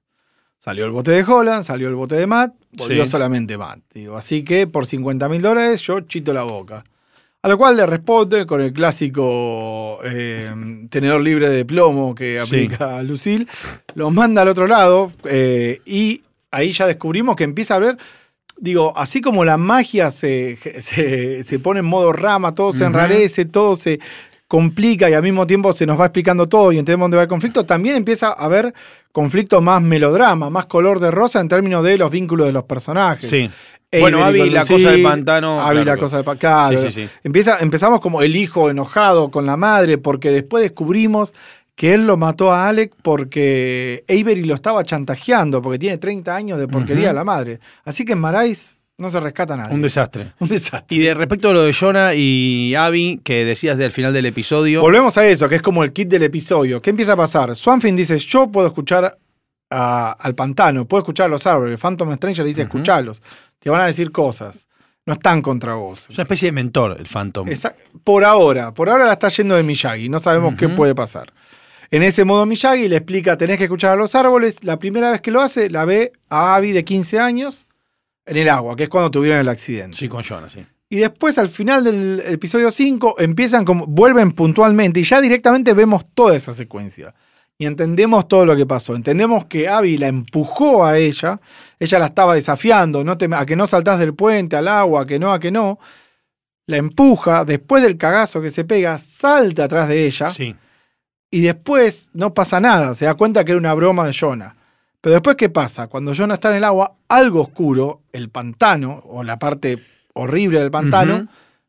Salió 0.60 0.86
el 0.86 0.92
bote 0.92 1.12
de 1.12 1.24
Holland, 1.24 1.64
salió 1.64 1.88
el 1.88 1.96
bote 1.96 2.16
de 2.16 2.28
Matt, 2.28 2.54
volvió 2.78 3.04
Sí. 3.06 3.10
solamente 3.12 3.58
Matt. 3.58 3.80
Digo, 3.94 4.16
así 4.16 4.44
que 4.44 4.68
por 4.68 4.86
50 4.86 5.28
mil 5.28 5.42
dólares 5.42 5.82
yo 5.82 6.02
chito 6.02 6.34
la 6.34 6.44
boca. 6.44 6.84
A 7.44 7.48
lo 7.50 7.58
cual 7.58 7.76
le 7.76 7.86
responde 7.88 8.46
con 8.46 8.62
el 8.62 8.72
clásico 8.72 10.00
eh, 10.04 10.52
tenedor 10.90 11.22
libre 11.22 11.50
de 11.50 11.66
plomo 11.66 12.14
que 12.14 12.38
Sí. 12.40 12.46
aplica 12.66 13.02
Lucille. 13.02 13.48
Los 13.96 14.14
manda 14.14 14.44
al 14.44 14.48
otro 14.50 14.68
lado 14.68 15.12
eh, 15.26 15.82
y 15.86 16.22
ahí 16.52 16.72
ya 16.72 16.86
descubrimos 16.86 17.36
que 17.36 17.44
empieza 17.44 17.76
a 17.76 17.80
ver. 17.80 17.98
Digo, 18.58 18.94
así 18.96 19.22
como 19.22 19.44
la 19.44 19.58
magia 19.58 20.12
se, 20.12 20.58
se, 20.82 21.44
se 21.44 21.60
pone 21.60 21.80
en 21.80 21.86
modo 21.88 22.14
rama, 22.14 22.54
todo 22.54 22.74
se 22.74 22.84
enrarece, 22.86 23.46
todo 23.46 23.76
se 23.76 24.00
complica 24.52 25.10
y 25.10 25.14
al 25.14 25.24
mismo 25.24 25.48
tiempo 25.48 25.72
se 25.72 25.86
nos 25.86 25.98
va 25.98 26.08
explicando 26.08 26.46
todo 26.46 26.74
y 26.74 26.78
entendemos 26.78 27.06
dónde 27.06 27.16
va 27.16 27.24
el 27.24 27.30
conflicto, 27.30 27.66
también 27.66 27.96
empieza 27.96 28.32
a 28.32 28.34
haber 28.34 28.74
conflicto 29.14 29.62
más 29.62 29.82
melodrama, 29.82 30.50
más 30.50 30.66
color 30.66 31.00
de 31.00 31.10
rosa 31.10 31.40
en 31.40 31.48
términos 31.48 31.86
de 31.86 31.98
los 31.98 32.12
vínculos 32.12 32.48
de 32.48 32.52
los 32.52 32.66
personajes. 32.66 33.30
Sí. 33.30 33.50
Bueno, 33.98 34.26
Abby, 34.26 34.50
la 34.50 34.66
cosa 34.66 34.92
del 34.92 35.04
pantano, 35.04 35.62
Abby, 35.62 35.84
claro, 35.84 35.86
la 35.86 35.98
cosa 35.98 36.18
del 36.18 36.26
pantano. 36.26 36.78
Sí, 36.78 36.92
sí, 36.92 36.92
sí. 36.92 37.10
Empieza, 37.24 37.60
empezamos 37.62 38.02
como 38.02 38.22
el 38.24 38.36
hijo 38.36 38.70
enojado 38.70 39.32
con 39.32 39.46
la 39.46 39.56
madre, 39.56 39.98
porque 39.98 40.32
después 40.32 40.64
descubrimos 40.64 41.32
que 41.74 41.94
él 41.94 42.06
lo 42.06 42.18
mató 42.18 42.52
a 42.52 42.68
Alec 42.68 42.92
porque 43.02 44.04
Avery 44.10 44.44
lo 44.44 44.56
estaba 44.56 44.84
chantajeando, 44.84 45.62
porque 45.62 45.80
tiene 45.80 45.98
30 45.98 46.36
años 46.36 46.60
de 46.60 46.68
porquería 46.68 47.08
Ujú. 47.08 47.16
la 47.16 47.24
madre. 47.24 47.62
Así 47.86 48.04
que 48.04 48.12
en 48.12 48.20
Marais 48.20 48.76
no 49.02 49.10
se 49.10 49.20
rescata 49.20 49.56
a 49.56 49.58
nadie. 49.58 49.74
Un 49.76 49.82
desastre. 49.82 50.32
Un 50.40 50.48
desastre. 50.48 50.96
Y 50.98 51.02
de 51.02 51.14
respecto 51.14 51.50
a 51.50 51.54
lo 51.54 51.64
de 51.64 51.74
Jonah 51.74 52.14
y 52.16 52.74
Abby, 52.76 53.20
que 53.24 53.44
decías 53.44 53.78
del 53.78 53.92
final 53.92 54.14
del 54.14 54.28
episodio. 54.28 54.80
Volvemos 54.82 55.18
a 55.18 55.26
eso, 55.28 55.50
que 55.50 55.56
es 55.56 55.62
como 55.62 55.84
el 55.84 55.92
kit 55.92 56.08
del 56.08 56.24
episodio. 56.24 56.82
¿Qué 56.82 56.92
empieza 56.92 57.14
a 57.14 57.18
pasar? 57.18 57.56
Swanfin 57.56 57.96
dice, 57.96 58.18
yo 58.20 58.50
puedo 58.50 58.68
escuchar 58.68 59.18
a- 59.70 60.12
al 60.12 60.36
pantano, 60.36 60.86
puedo 60.86 61.02
escuchar 61.02 61.26
a 61.26 61.30
los 61.30 61.46
árboles. 61.48 61.80
Phantom 61.80 62.14
Stranger 62.16 62.46
dice, 62.46 62.62
Ujú. 62.62 62.68
escuchalos. 62.78 63.22
Te 63.60 63.70
van 63.70 63.82
a 63.82 63.86
decir 63.88 64.12
cosas. 64.12 64.68
No 65.06 65.14
están 65.14 65.42
contra 65.42 65.74
vos. 65.74 66.02
Es 66.10 66.16
una 66.18 66.24
especie 66.24 66.48
de 66.50 66.52
mentor, 66.52 66.96
el 67.00 67.08
Phantom. 67.08 67.48
Esa- 67.48 67.76
por 68.04 68.24
ahora, 68.24 68.72
por 68.74 68.88
ahora 68.90 69.06
la 69.06 69.14
está 69.14 69.30
yendo 69.30 69.56
de 69.56 69.64
Miyagi, 69.64 70.10
no 70.10 70.20
sabemos 70.20 70.56
qué 70.56 70.70
puede 70.70 70.94
pasar. 70.94 71.34
En 71.90 72.04
ese 72.04 72.24
modo 72.24 72.46
Miyagi 72.46 72.88
le 72.88 72.98
explica, 72.98 73.36
tenés 73.38 73.58
que 73.58 73.64
escuchar 73.64 73.92
a 73.92 73.96
los 73.96 74.14
árboles, 74.16 74.64
la 74.64 74.78
primera 74.78 75.10
vez 75.12 75.20
que 75.22 75.32
lo 75.32 75.42
hace, 75.42 75.70
la 75.70 75.86
ve 75.86 76.12
a 76.30 76.56
Abby 76.56 76.72
de 76.72 76.86
15 76.86 77.20
años 77.20 77.68
en 78.32 78.38
el 78.38 78.50
agua, 78.50 78.76
que 78.76 78.84
es 78.84 78.90
cuando 78.90 79.12
tuvieron 79.12 79.40
el 79.40 79.50
accidente. 79.50 79.98
Sí, 79.98 80.08
con 80.08 80.24
Jonah, 80.24 80.50
sí. 80.50 80.66
Y 80.90 80.98
después 80.98 81.38
al 81.38 81.50
final 81.50 81.84
del 81.84 82.22
episodio 82.26 82.72
5 82.72 83.16
empiezan 83.20 83.64
como, 83.66 83.86
vuelven 83.88 84.32
puntualmente 84.34 85.00
y 85.00 85.04
ya 85.04 85.22
directamente 85.22 85.74
vemos 85.74 86.06
toda 86.14 86.36
esa 86.36 86.54
secuencia. 86.54 87.14
Y 87.58 87.66
entendemos 87.66 88.28
todo 88.28 88.46
lo 88.46 88.56
que 88.56 88.66
pasó. 88.66 88.96
Entendemos 88.96 89.46
que 89.46 89.70
Abby 89.70 89.98
la 89.98 90.08
empujó 90.08 90.84
a 90.84 90.98
ella, 90.98 91.40
ella 91.80 92.00
la 92.00 92.08
estaba 92.08 92.34
desafiando, 92.36 93.04
no 93.04 93.18
te- 93.18 93.30
a 93.32 93.46
que 93.46 93.56
no 93.56 93.68
saltás 93.68 94.00
del 94.00 94.16
puente 94.16 94.56
al 94.56 94.68
agua, 94.68 95.04
a 95.04 95.06
que 95.06 95.20
no, 95.20 95.32
a 95.32 95.40
que 95.40 95.52
no. 95.52 95.78
La 96.68 96.78
empuja, 96.78 97.46
después 97.46 97.84
del 97.84 97.98
cagazo 97.98 98.42
que 98.42 98.50
se 98.50 98.64
pega, 98.66 98.98
salta 98.98 99.66
atrás 99.66 99.90
de 99.90 100.06
ella 100.06 100.30
Sí. 100.32 100.56
y 101.30 101.42
después 101.42 102.10
no 102.14 102.34
pasa 102.34 102.60
nada, 102.60 102.96
se 102.96 103.06
da 103.06 103.14
cuenta 103.16 103.44
que 103.46 103.52
era 103.52 103.60
una 103.60 103.74
broma 103.74 104.06
de 104.08 104.14
Jonah. 104.20 104.56
Pero 105.02 105.14
después, 105.14 105.36
¿qué 105.36 105.50
pasa? 105.50 105.88
Cuando 105.88 106.14
Jonah 106.14 106.36
está 106.36 106.52
en 106.52 106.58
el 106.58 106.64
agua, 106.64 106.96
algo 107.10 107.42
oscuro, 107.42 108.02
el 108.14 108.30
pantano, 108.30 109.04
o 109.08 109.24
la 109.24 109.40
parte 109.40 109.80
horrible 110.14 110.60
del 110.60 110.70
pantano, 110.70 111.28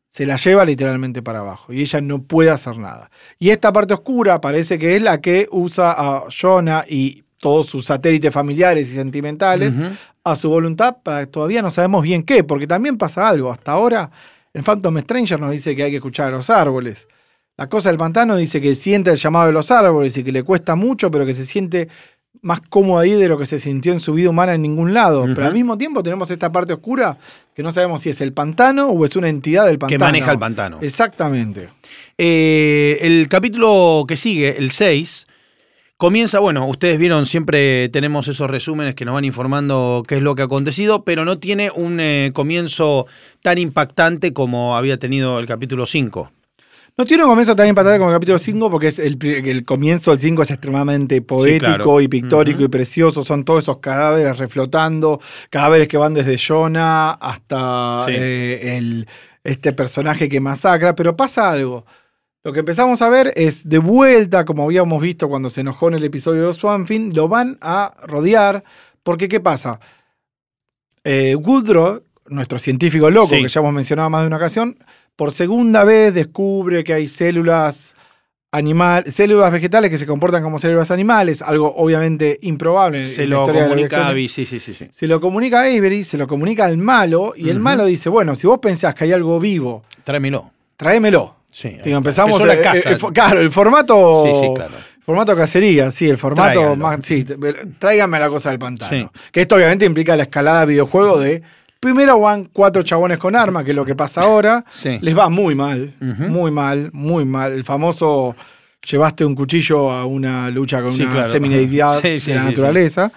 se 0.09 0.27
la 0.27 0.35
lleva 0.35 0.63
literalmente 0.63 1.23
para 1.23 1.39
abajo 1.39 1.73
y 1.73 1.81
ella 1.81 1.99
no 1.99 2.21
puede 2.21 2.51
hacer 2.51 2.77
nada. 2.77 3.09
Y 3.39 3.49
esta 3.49 3.73
parte 3.73 3.95
oscura 3.95 4.39
parece 4.39 4.77
que 4.77 4.95
es 4.95 5.01
la 5.01 5.19
que 5.19 5.47
usa 5.49 5.91
a 5.97 6.25
Jonah 6.29 6.85
y 6.87 7.23
todos 7.39 7.65
sus 7.67 7.87
satélites 7.87 8.31
familiares 8.31 8.91
y 8.91 8.93
sentimentales 8.93 9.73
a 10.23 10.35
su 10.35 10.49
voluntad 10.49 10.97
para 11.01 11.21
que 11.21 11.27
todavía 11.27 11.63
no 11.63 11.71
sabemos 11.71 12.03
bien 12.03 12.21
qué, 12.21 12.43
porque 12.43 12.67
también 12.67 12.97
pasa 12.97 13.27
algo. 13.27 13.51
Hasta 13.51 13.71
ahora, 13.71 14.11
el 14.53 14.61
Phantom 14.61 14.99
Stranger 14.99 15.39
nos 15.39 15.49
dice 15.49 15.75
que 15.75 15.83
hay 15.83 15.89
que 15.89 15.97
escuchar 15.97 16.27
a 16.27 16.37
los 16.37 16.49
árboles. 16.51 17.07
La 17.57 17.67
cosa 17.67 17.89
del 17.89 17.97
pantano 17.97 18.35
dice 18.35 18.61
que 18.61 18.75
siente 18.75 19.09
el 19.11 19.17
llamado 19.17 19.47
de 19.47 19.51
los 19.51 19.71
árboles 19.71 20.15
y 20.17 20.23
que 20.23 20.31
le 20.31 20.43
cuesta 20.43 20.75
mucho, 20.75 21.11
pero 21.11 21.25
que 21.25 21.33
se 21.33 21.45
siente 21.45 21.87
más 22.41 22.59
cómodo 22.69 22.99
ahí 22.99 23.11
de 23.11 23.27
lo 23.27 23.37
que 23.37 23.45
se 23.45 23.59
sintió 23.59 23.93
en 23.93 23.99
su 23.99 24.13
vida 24.13 24.29
humana 24.29 24.53
en 24.53 24.61
ningún 24.61 24.93
lado. 24.93 25.25
Pero 25.33 25.47
al 25.47 25.53
mismo 25.53 25.77
tiempo 25.77 26.03
tenemos 26.03 26.29
esta 26.29 26.51
parte 26.51 26.73
oscura 26.73 27.17
que 27.55 27.63
no 27.63 27.71
sabemos 27.71 28.01
si 28.01 28.09
es 28.09 28.19
el 28.21 28.33
pantano 28.33 28.87
o 28.89 29.05
es 29.05 29.15
una 29.15 29.29
entidad 29.29 29.65
del 29.65 29.75
Que 29.75 29.79
pantano. 29.79 30.05
maneja 30.05 30.31
el 30.31 30.39
pantano. 30.39 30.79
Exactamente. 30.81 31.69
Eh, 32.17 32.97
el 33.01 33.27
capítulo 33.29 34.03
que 34.07 34.17
sigue, 34.17 34.57
el 34.57 34.71
6, 34.71 35.27
comienza, 35.95 36.39
bueno, 36.39 36.67
ustedes 36.67 36.99
vieron, 36.99 37.25
siempre 37.25 37.87
tenemos 37.89 38.27
esos 38.27 38.49
resúmenes 38.49 38.93
que 38.95 39.05
nos 39.05 39.13
van 39.13 39.23
informando 39.23 40.03
qué 40.05 40.17
es 40.17 40.21
lo 40.23 40.35
que 40.35 40.41
ha 40.41 40.45
acontecido, 40.45 41.03
pero 41.05 41.23
no 41.23 41.39
tiene 41.39 41.71
un 41.73 41.99
eh, 42.01 42.31
comienzo 42.33 43.05
tan 43.41 43.57
impactante 43.57 44.33
como 44.33 44.75
había 44.75 44.97
tenido 44.97 45.39
el 45.39 45.45
capítulo 45.45 45.85
5. 45.85 46.29
No 46.95 47.05
tiene 47.05 47.23
un 47.23 47.29
comienzo 47.31 47.55
tan 47.55 47.67
impactante 47.67 47.97
como 47.97 48.11
el 48.11 48.15
capítulo 48.17 48.37
5 48.37 48.69
porque 48.69 48.87
es 48.89 48.99
el, 48.99 49.17
el 49.23 49.65
comienzo 49.65 50.11
del 50.11 50.19
5 50.19 50.43
es 50.43 50.51
extremadamente 50.51 51.21
poético 51.23 51.65
claro. 51.65 52.01
y 52.01 52.07
pictórico 52.07 52.61
y 52.63 52.67
precioso. 52.67 53.23
Son 53.23 53.43
todos 53.43 53.63
esos 53.63 53.79
cadáveres 53.79 54.37
reflotando, 54.37 55.19
cadáveres 55.49 55.87
que 55.87 55.97
van 55.97 56.13
desde 56.13 56.37
Jonah 56.37 57.11
hasta 57.13 58.03
Sí. 58.05 58.11
eh, 58.15 58.77
el, 58.77 59.07
este 59.43 59.73
personaje 59.73 60.29
que 60.29 60.39
masacra. 60.39 60.95
Pero 60.95 61.15
pasa 61.17 61.49
algo. 61.49 61.83
Lo 62.43 62.53
que 62.53 62.59
empezamos 62.59 63.01
a 63.01 63.09
ver 63.09 63.33
es 63.35 63.67
de 63.67 63.79
vuelta, 63.79 64.45
como 64.45 64.63
habíamos 64.65 65.01
visto 65.01 65.27
cuando 65.29 65.49
se 65.49 65.61
enojó 65.61 65.87
en 65.87 65.95
el 65.95 66.03
episodio 66.03 66.49
de 66.49 66.53
Swanfin, 66.53 67.15
lo 67.15 67.27
van 67.27 67.57
a 67.61 67.95
rodear. 68.03 68.63
Porque, 69.01 69.27
¿qué 69.27 69.39
pasa? 69.39 69.79
Eh, 71.03 71.35
Woodrow 71.35 72.03
nuestro 72.27 72.59
científico 72.59 73.09
loco, 73.09 73.27
Sí. 73.27 73.41
que 73.41 73.49
ya 73.49 73.59
hemos 73.61 73.73
mencionado 73.73 74.09
más 74.09 74.21
de 74.21 74.27
una 74.27 74.37
ocasión, 74.37 74.77
por 75.15 75.31
segunda 75.31 75.83
vez 75.83 76.13
descubre 76.13 76.83
que 76.83 76.93
hay 76.93 77.07
células 77.07 77.95
animal, 78.51 79.05
células 79.11 79.51
vegetales 79.51 79.89
que 79.89 79.97
se 79.97 80.05
comportan 80.05 80.43
como 80.43 80.59
células 80.59 80.91
animales, 80.91 81.41
algo 81.41 81.73
obviamente 81.75 82.37
improbable. 82.43 83.07
Se 83.07 83.25
lo 83.25 83.47
la 83.51 83.63
comunica 83.67 84.05
a 84.05 84.09
Abby, 84.09 84.27
sí, 84.27 84.45
sí, 84.45 84.59
sí. 84.59 84.73
sí. 84.75 84.87
Se 84.91 85.07
lo 85.07 85.19
comunica 85.19 85.61
a 85.61 85.63
Avery, 85.63 86.03
se 86.03 86.17
lo 86.17 86.27
comunica 86.27 86.65
al 86.65 86.77
malo, 86.77 87.33
y 87.35 87.49
el 87.49 87.59
malo 87.59 87.85
dice, 87.85 88.09
bueno, 88.09 88.35
si 88.35 88.45
vos 88.45 88.59
pensás 88.59 88.93
que 88.93 89.05
hay 89.05 89.11
algo 89.11 89.39
vivo, 89.39 89.83
Tráemelo. 90.03 90.51
tráemelo. 90.77 91.35
Sí, 91.49 91.77
Digo, 91.83 91.97
empezamos 91.97 92.39
Empezó 92.39 92.47
la 92.47 92.55
eh, 92.55 92.59
eh, 92.59 92.61
casa. 92.63 92.89
el 92.91 93.13
claro, 93.13 93.39
el 93.39 93.51
formato. 93.51 94.23
Sí, 94.25 94.31
sí, 94.39 94.47
claro. 94.55 94.73
Formato 95.05 95.35
cacería, 95.35 95.91
sí, 95.91 96.09
el 96.09 96.17
formato 96.17 96.53
Tráiganlo. 96.59 96.75
más. 96.87 96.99
Sí, 97.03 97.23
t- 97.25 97.35
tráiganme 97.77 98.19
la 98.19 98.29
cosa 98.29 98.49
del 98.49 98.57
pantano. 98.57 98.89
Sí. 98.89 99.19
Que 99.31 99.41
esto 99.41 99.55
obviamente 99.55 99.85
implica 99.85 100.15
la 100.15 100.23
escalada 100.23 100.61
de 100.61 100.65
videojuego 100.67 101.19
de. 101.19 101.43
Primero 101.83 102.17
van 102.17 102.45
cuatro 102.45 102.81
chabones 102.81 103.17
con 103.17 103.35
arma, 103.35 103.61
que 103.61 103.71
es 103.71 103.75
lo 103.75 103.83
que 103.83 103.93
pasa 103.93 104.21
ahora. 104.21 104.63
Sí. 104.69 104.99
Les 105.01 105.17
va 105.17 105.27
muy 105.27 105.53
mal, 105.53 105.93
muy 105.99 106.49
mal, 106.49 106.89
muy 106.93 107.25
mal. 107.25 107.51
El 107.51 107.65
famoso 107.65 108.37
llevaste 108.89 109.25
un 109.25 109.35
cuchillo 109.35 109.91
a 109.91 110.05
una 110.05 110.49
lucha 110.49 110.81
con 110.81 110.89
Sí, 110.91 111.03
una 111.03 111.11
claro. 111.11 111.27
Sí, 112.01 112.21
sí, 112.21 112.31
de 112.31 112.37
la 112.37 112.45
naturaleza. 112.45 113.11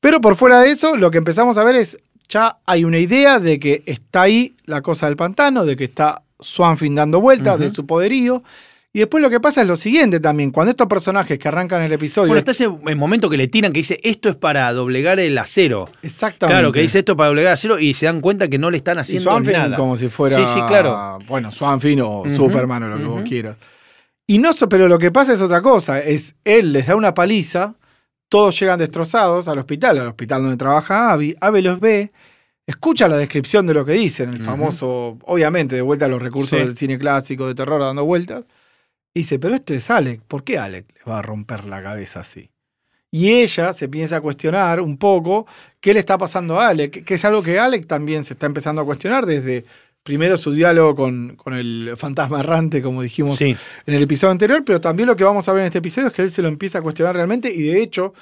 Pero 0.00 0.20
por 0.20 0.34
fuera 0.34 0.60
de 0.62 0.72
eso, 0.72 0.96
lo 0.96 1.12
que 1.12 1.18
empezamos 1.18 1.58
a 1.58 1.64
ver 1.64 1.76
es, 1.76 1.96
ya 2.28 2.56
hay 2.66 2.82
una 2.82 2.98
idea 2.98 3.38
de 3.38 3.60
que 3.60 3.84
está 3.86 4.22
ahí 4.22 4.56
la 4.64 4.82
cosa 4.82 5.06
del 5.06 5.14
pantano, 5.14 5.64
de 5.64 5.76
que 5.76 5.84
está 5.84 6.22
Swanfin 6.40 6.96
dando 6.96 7.20
vueltas, 7.20 7.60
de 7.60 7.70
su 7.70 7.86
poderío. 7.86 8.42
Y 8.98 9.02
después 9.02 9.22
lo 9.22 9.30
que 9.30 9.38
pasa 9.38 9.60
es 9.62 9.68
lo 9.68 9.76
siguiente 9.76 10.18
también, 10.18 10.50
cuando 10.50 10.72
estos 10.72 10.88
personajes 10.88 11.38
que 11.38 11.46
arrancan 11.46 11.82
el 11.82 11.92
episodio... 11.92 12.26
Bueno, 12.26 12.38
está 12.40 12.50
ese 12.50 12.64
el 12.64 12.96
momento 12.96 13.30
que 13.30 13.36
le 13.36 13.46
tiran 13.46 13.72
que 13.72 13.78
dice 13.78 14.00
esto 14.02 14.28
es 14.28 14.34
para 14.34 14.72
doblegar 14.72 15.20
el 15.20 15.38
acero. 15.38 15.88
Exactamente. 16.02 16.52
Claro, 16.52 16.72
que 16.72 16.80
dice 16.80 16.98
esto 16.98 17.12
es 17.12 17.16
para 17.16 17.28
doblegar 17.28 17.50
el 17.50 17.54
acero 17.54 17.78
y 17.78 17.94
se 17.94 18.06
dan 18.06 18.20
cuenta 18.20 18.48
que 18.48 18.58
no 18.58 18.72
le 18.72 18.76
están 18.78 18.96
Y 18.96 19.00
haciendo 19.02 19.30
Swanfin 19.30 19.52
nada. 19.52 19.76
como 19.76 19.94
si 19.94 20.08
fuera... 20.08 20.34
Sí, 20.34 20.42
sí, 20.52 20.60
claro. 20.66 21.20
Bueno, 21.28 21.52
Swanfin 21.52 22.00
o 22.00 22.24
Superman 22.34 22.82
o 22.82 22.88
lo 22.88 22.98
que 22.98 23.04
vos 23.04 23.22
quieras. 23.22 23.56
Y 24.26 24.38
no, 24.38 24.50
pero 24.68 24.88
lo 24.88 24.98
que 24.98 25.12
pasa 25.12 25.32
es 25.32 25.40
otra 25.40 25.62
cosa, 25.62 26.00
es 26.00 26.34
él 26.42 26.72
les 26.72 26.88
da 26.88 26.96
una 26.96 27.14
paliza, 27.14 27.76
todos 28.28 28.58
llegan 28.58 28.80
destrozados 28.80 29.46
al 29.46 29.60
hospital, 29.60 29.98
al 30.00 30.08
hospital 30.08 30.42
donde 30.42 30.56
trabaja 30.56 31.12
Abby, 31.12 31.36
Abby 31.40 31.62
los 31.62 31.78
ve, 31.78 32.10
escucha 32.66 33.06
la 33.06 33.16
descripción 33.16 33.64
de 33.68 33.74
lo 33.74 33.84
que 33.84 33.92
dicen, 33.92 34.30
el 34.30 34.40
famoso, 34.40 35.18
obviamente, 35.22 35.76
de 35.76 35.82
vuelta 35.82 36.06
a 36.06 36.08
los 36.08 36.20
recursos 36.20 36.50
Sí. 36.50 36.56
del 36.56 36.76
cine 36.76 36.98
clásico, 36.98 37.46
de 37.46 37.54
terror 37.54 37.80
dando 37.80 38.04
vueltas, 38.04 38.42
y 38.42 38.57
dice, 39.18 39.38
pero 39.38 39.54
este 39.54 39.76
es 39.76 39.90
Alec, 39.90 40.20
¿por 40.22 40.44
qué 40.44 40.58
Alec 40.58 40.86
les 40.94 41.04
va 41.08 41.18
a 41.18 41.22
romper 41.22 41.64
la 41.64 41.82
cabeza 41.82 42.20
así? 42.20 42.50
Y 43.10 43.30
ella 43.30 43.72
se 43.72 43.88
piensa 43.88 44.16
a 44.16 44.20
cuestionar 44.20 44.80
un 44.80 44.98
poco 44.98 45.46
qué 45.80 45.94
le 45.94 46.00
está 46.00 46.18
pasando 46.18 46.60
a 46.60 46.68
Alec, 46.68 47.04
que 47.04 47.14
es 47.14 47.24
algo 47.24 47.42
que 47.42 47.58
Alec 47.58 47.86
también 47.86 48.24
se 48.24 48.34
está 48.34 48.46
empezando 48.46 48.82
a 48.82 48.84
cuestionar 48.84 49.24
desde 49.24 49.64
primero 50.02 50.36
su 50.38 50.52
diálogo 50.52 50.94
con, 50.94 51.36
con 51.36 51.54
el 51.54 51.94
fantasma 51.96 52.40
errante, 52.40 52.80
como 52.82 53.02
dijimos 53.02 53.36
Sí. 53.36 53.56
en 53.86 53.94
el 53.94 54.02
episodio 54.02 54.32
anterior, 54.32 54.62
pero 54.64 54.80
también 54.80 55.06
lo 55.06 55.16
que 55.16 55.24
vamos 55.24 55.48
a 55.48 55.52
ver 55.52 55.62
en 55.62 55.66
este 55.66 55.78
episodio 55.78 56.08
es 56.08 56.14
que 56.14 56.22
él 56.22 56.30
se 56.30 56.42
lo 56.42 56.48
empieza 56.48 56.78
a 56.78 56.82
cuestionar 56.82 57.14
realmente 57.14 57.52
y 57.52 57.62
de 57.62 57.82
hecho, 57.82 58.14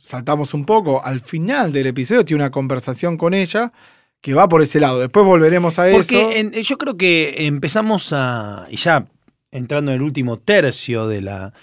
saltamos 0.00 0.54
un 0.54 0.64
poco, 0.64 1.04
al 1.04 1.20
final 1.20 1.72
del 1.72 1.86
episodio 1.88 2.24
tiene 2.24 2.42
una 2.42 2.50
conversación 2.50 3.16
con 3.16 3.34
ella 3.34 3.72
que 4.20 4.32
va 4.32 4.48
por 4.48 4.62
ese 4.62 4.80
lado. 4.80 5.00
Después 5.00 5.26
volveremos 5.26 5.78
a 5.78 5.86
eso. 5.88 5.98
Porque 5.98 6.62
yo 6.62 6.78
creo 6.78 6.96
que 6.96 7.46
empezamos 7.46 8.08
a. 8.12 8.66
Y 8.70 8.76
ya 8.76 9.06
entrando 9.54 9.92
en 9.92 9.96
el 9.96 10.02
último 10.02 10.38
tercio 10.38 11.06
de 11.06 11.22
la, 11.22 11.54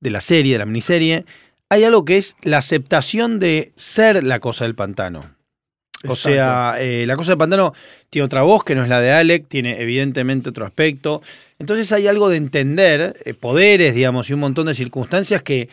de 0.00 0.10
la 0.10 0.20
serie, 0.20 0.54
de 0.54 0.58
la 0.58 0.66
miniserie, 0.66 1.24
hay 1.70 1.84
algo 1.84 2.04
que 2.04 2.16
es 2.16 2.36
la 2.42 2.58
aceptación 2.58 3.38
de 3.38 3.72
ser 3.76 4.24
la 4.24 4.40
cosa 4.40 4.64
del 4.64 4.74
pantano. 4.74 5.20
O 6.04 6.12
Exacto. 6.12 6.16
sea, 6.16 6.76
eh, 6.78 7.06
la 7.06 7.16
cosa 7.16 7.32
del 7.32 7.38
pantano 7.38 7.74
tiene 8.08 8.24
otra 8.26 8.42
voz 8.42 8.62
que 8.62 8.74
no 8.74 8.82
es 8.82 8.88
la 8.88 9.00
de 9.00 9.12
Alec, 9.12 9.48
tiene 9.48 9.80
evidentemente 9.80 10.50
otro 10.50 10.64
aspecto. 10.64 11.22
Entonces 11.58 11.90
hay 11.92 12.06
algo 12.06 12.28
de 12.28 12.36
entender, 12.36 13.20
eh, 13.24 13.34
poderes, 13.34 13.94
digamos, 13.94 14.30
y 14.30 14.34
un 14.34 14.40
montón 14.40 14.66
de 14.66 14.74
circunstancias 14.74 15.42
que 15.42 15.68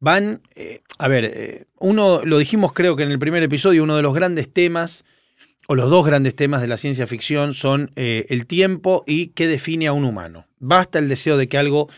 van. 0.00 0.40
eh, 0.56 0.80
a 0.98 1.06
ver, 1.06 1.68
uno, 1.78 2.24
lo 2.24 2.38
dijimos 2.38 2.72
creo 2.72 2.96
que 2.96 3.04
en 3.04 3.12
el 3.12 3.20
primer 3.20 3.42
episodio, 3.42 3.84
uno 3.84 3.96
de 3.96 4.02
los 4.02 4.14
grandes 4.14 4.52
temas, 4.52 5.04
o 5.68 5.76
los 5.76 5.90
dos 5.90 6.04
grandes 6.04 6.34
temas 6.34 6.60
de 6.60 6.66
la 6.66 6.76
ciencia 6.76 7.06
ficción 7.06 7.54
son 7.54 7.92
el 7.94 8.46
tiempo 8.46 9.04
y 9.06 9.28
qué 9.28 9.46
define 9.46 9.86
a 9.86 9.92
un 9.92 10.04
humano. 10.04 10.47
¿Basta 10.60 10.98
el 10.98 11.08
deseo 11.08 11.36
de 11.36 11.48
que 11.48 11.58
algo 11.58 11.88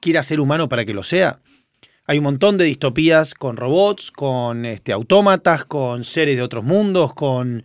quiera 0.00 0.22
ser 0.22 0.40
humano 0.40 0.68
para 0.68 0.84
que 0.84 0.94
lo 0.94 1.02
sea? 1.02 1.40
Hay 2.06 2.18
un 2.18 2.24
montón 2.24 2.58
de 2.58 2.64
distopías 2.64 3.34
con 3.34 3.56
robots, 3.56 4.10
con 4.10 4.66
este, 4.66 4.92
autómatas, 4.92 5.64
con 5.64 6.04
seres 6.04 6.36
de 6.36 6.42
otros 6.42 6.62
mundos, 6.62 7.14
con 7.14 7.64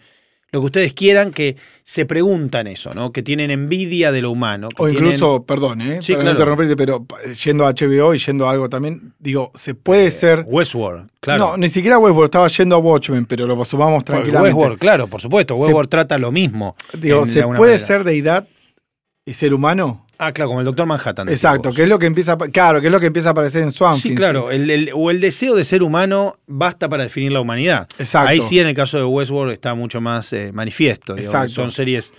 lo 0.52 0.62
que 0.62 0.66
ustedes 0.66 0.94
quieran, 0.94 1.30
que 1.32 1.58
se 1.84 2.06
preguntan 2.06 2.66
eso, 2.66 2.92
¿no? 2.94 3.12
Que 3.12 3.22
tienen 3.22 3.52
envidia 3.52 4.12
de 4.14 4.22
lo 4.22 4.32
humano. 4.32 4.70
que 4.70 4.82
o 4.82 4.86
tienen- 4.88 5.04
incluso, 5.08 5.44
perdón, 5.44 5.82
¿eh? 5.82 5.98
Sí, 6.02 6.14
para 6.14 6.24
claro. 6.24 6.24
no 6.24 6.40
interrumpirte, 6.40 6.76
pero 6.78 7.06
eh, 7.24 7.34
yendo 7.36 7.68
a 7.68 7.74
HBO 7.74 8.16
y 8.16 8.18
yendo 8.18 8.48
a 8.48 8.52
algo 8.52 8.68
también, 8.70 9.14
digo, 9.20 9.52
se 9.56 9.76
puede 9.76 10.10
ser. 10.10 10.46
Westworld, 10.48 11.10
claro. 11.20 11.50
No, 11.52 11.58
ni 11.58 11.68
siquiera 11.70 12.00
Westworld, 12.00 12.30
estaba 12.30 12.48
yendo 12.48 12.78
a 12.78 12.80
Watchmen, 12.80 13.26
pero 13.26 13.46
lo 13.46 13.64
sumamos 13.66 14.04
tranquilamente. 14.06 14.56
Westworld, 14.56 14.80
claro, 14.80 15.08
por 15.08 15.22
supuesto. 15.22 15.56
Se- 15.56 15.62
Westworld 15.64 15.90
trata 15.90 16.18
lo 16.18 16.32
mismo. 16.32 16.76
Digo, 16.98 17.26
¿se 17.26 17.44
puede 17.44 17.58
manera. 17.74 17.78
ser 17.80 18.04
deidad 18.06 18.48
y 19.26 19.34
ser 19.34 19.54
humano? 19.54 20.08
Ah, 20.22 20.34
claro, 20.34 20.50
como 20.50 20.60
el 20.60 20.66
Doctor 20.66 20.86
Manhattan. 20.86 21.30
Exacto, 21.30 21.72
que 21.72 21.84
es 21.84 21.90
lo 21.90 21.98
que 21.98 22.06
empieza 22.06 22.34
a, 22.34 22.38
claro, 22.38 22.82
que 22.82 22.88
es 22.88 22.92
lo 22.92 23.00
que 23.00 23.06
empieza 23.08 23.30
a 23.30 23.32
aparecer 23.32 23.64
en 23.64 23.72
Swampin. 23.72 24.02
Sí, 24.02 24.16
claro, 24.16 24.52
el- 24.52 24.70
el- 24.70 24.92
o 24.94 25.10
el 25.12 25.22
deseo 25.22 25.56
de 25.56 25.64
ser 25.64 25.82
humano 25.82 26.36
basta 26.46 26.90
para 26.90 27.04
definir 27.04 27.32
la 27.32 27.40
humanidad. 27.40 27.88
Exacto. 27.98 28.28
Ahí 28.30 28.42
sí, 28.42 28.60
en 28.60 28.68
el 28.68 28.76
caso 28.76 28.98
de 28.98 29.06
Westworld, 29.06 29.54
está 29.54 29.74
mucho 29.76 30.02
más 30.02 30.34
eh, 30.34 30.52
manifiesto. 30.54 31.16
Exacto. 31.18 31.50
Son 31.54 31.72
series 31.72 32.14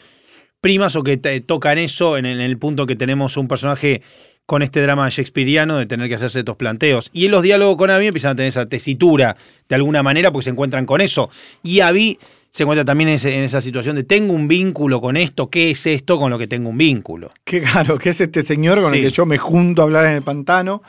primas 0.62 0.96
o 0.96 1.02
que 1.02 1.18
te- 1.18 1.40
tocan 1.42 1.76
eso 1.78 2.16
en 2.16 2.24
el, 2.26 2.40
en 2.40 2.46
el 2.46 2.58
punto 2.58 2.86
que 2.86 2.96
tenemos 2.96 3.36
un 3.36 3.48
personaje 3.48 4.02
con 4.46 4.62
este 4.62 4.80
drama 4.82 5.08
shakespeariano 5.08 5.76
de 5.78 5.86
tener 5.86 6.08
que 6.08 6.14
hacerse 6.16 6.40
estos 6.40 6.56
planteos. 6.56 7.10
Y 7.12 7.26
en 7.26 7.30
los 7.32 7.42
diálogos 7.42 7.76
con 7.76 7.88
Abby 7.90 8.08
empiezan 8.08 8.32
a 8.32 8.34
tener 8.36 8.48
esa 8.48 8.66
tesitura 8.66 9.36
de 9.68 9.74
alguna 9.76 10.02
manera 10.02 10.32
porque 10.32 10.44
se 10.44 10.50
encuentran 10.50 10.86
con 10.86 11.00
eso. 11.00 11.30
Y 11.62 11.80
Abby 11.80 12.18
se 12.50 12.64
encuentra 12.64 12.84
también 12.84 13.08
en, 13.10 13.14
esa 13.44 13.60
situación 13.60 13.96
de 13.96 14.04
tengo 14.04 14.32
un 14.32 14.48
vínculo 14.48 15.00
con 15.00 15.16
esto, 15.16 15.48
¿qué 15.50 15.70
es 15.70 15.86
esto 15.86 16.18
con 16.18 16.30
lo 16.30 16.38
que 16.38 16.46
tengo 16.48 16.68
un 16.70 16.78
vínculo? 16.78 17.30
Qué 17.44 17.62
claro, 17.62 17.96
que 17.98 18.10
es 18.10 18.20
este 18.20 18.42
señor 18.42 18.80
con 18.80 18.90
Sí. 18.90 18.96
el 18.98 19.02
que 19.04 19.10
yo 19.10 19.24
me 19.26 19.38
junto 19.38 19.82
a 19.82 19.84
hablar 19.84 20.06
en 20.06 20.12
el 20.14 20.22
pantano, 20.22 20.82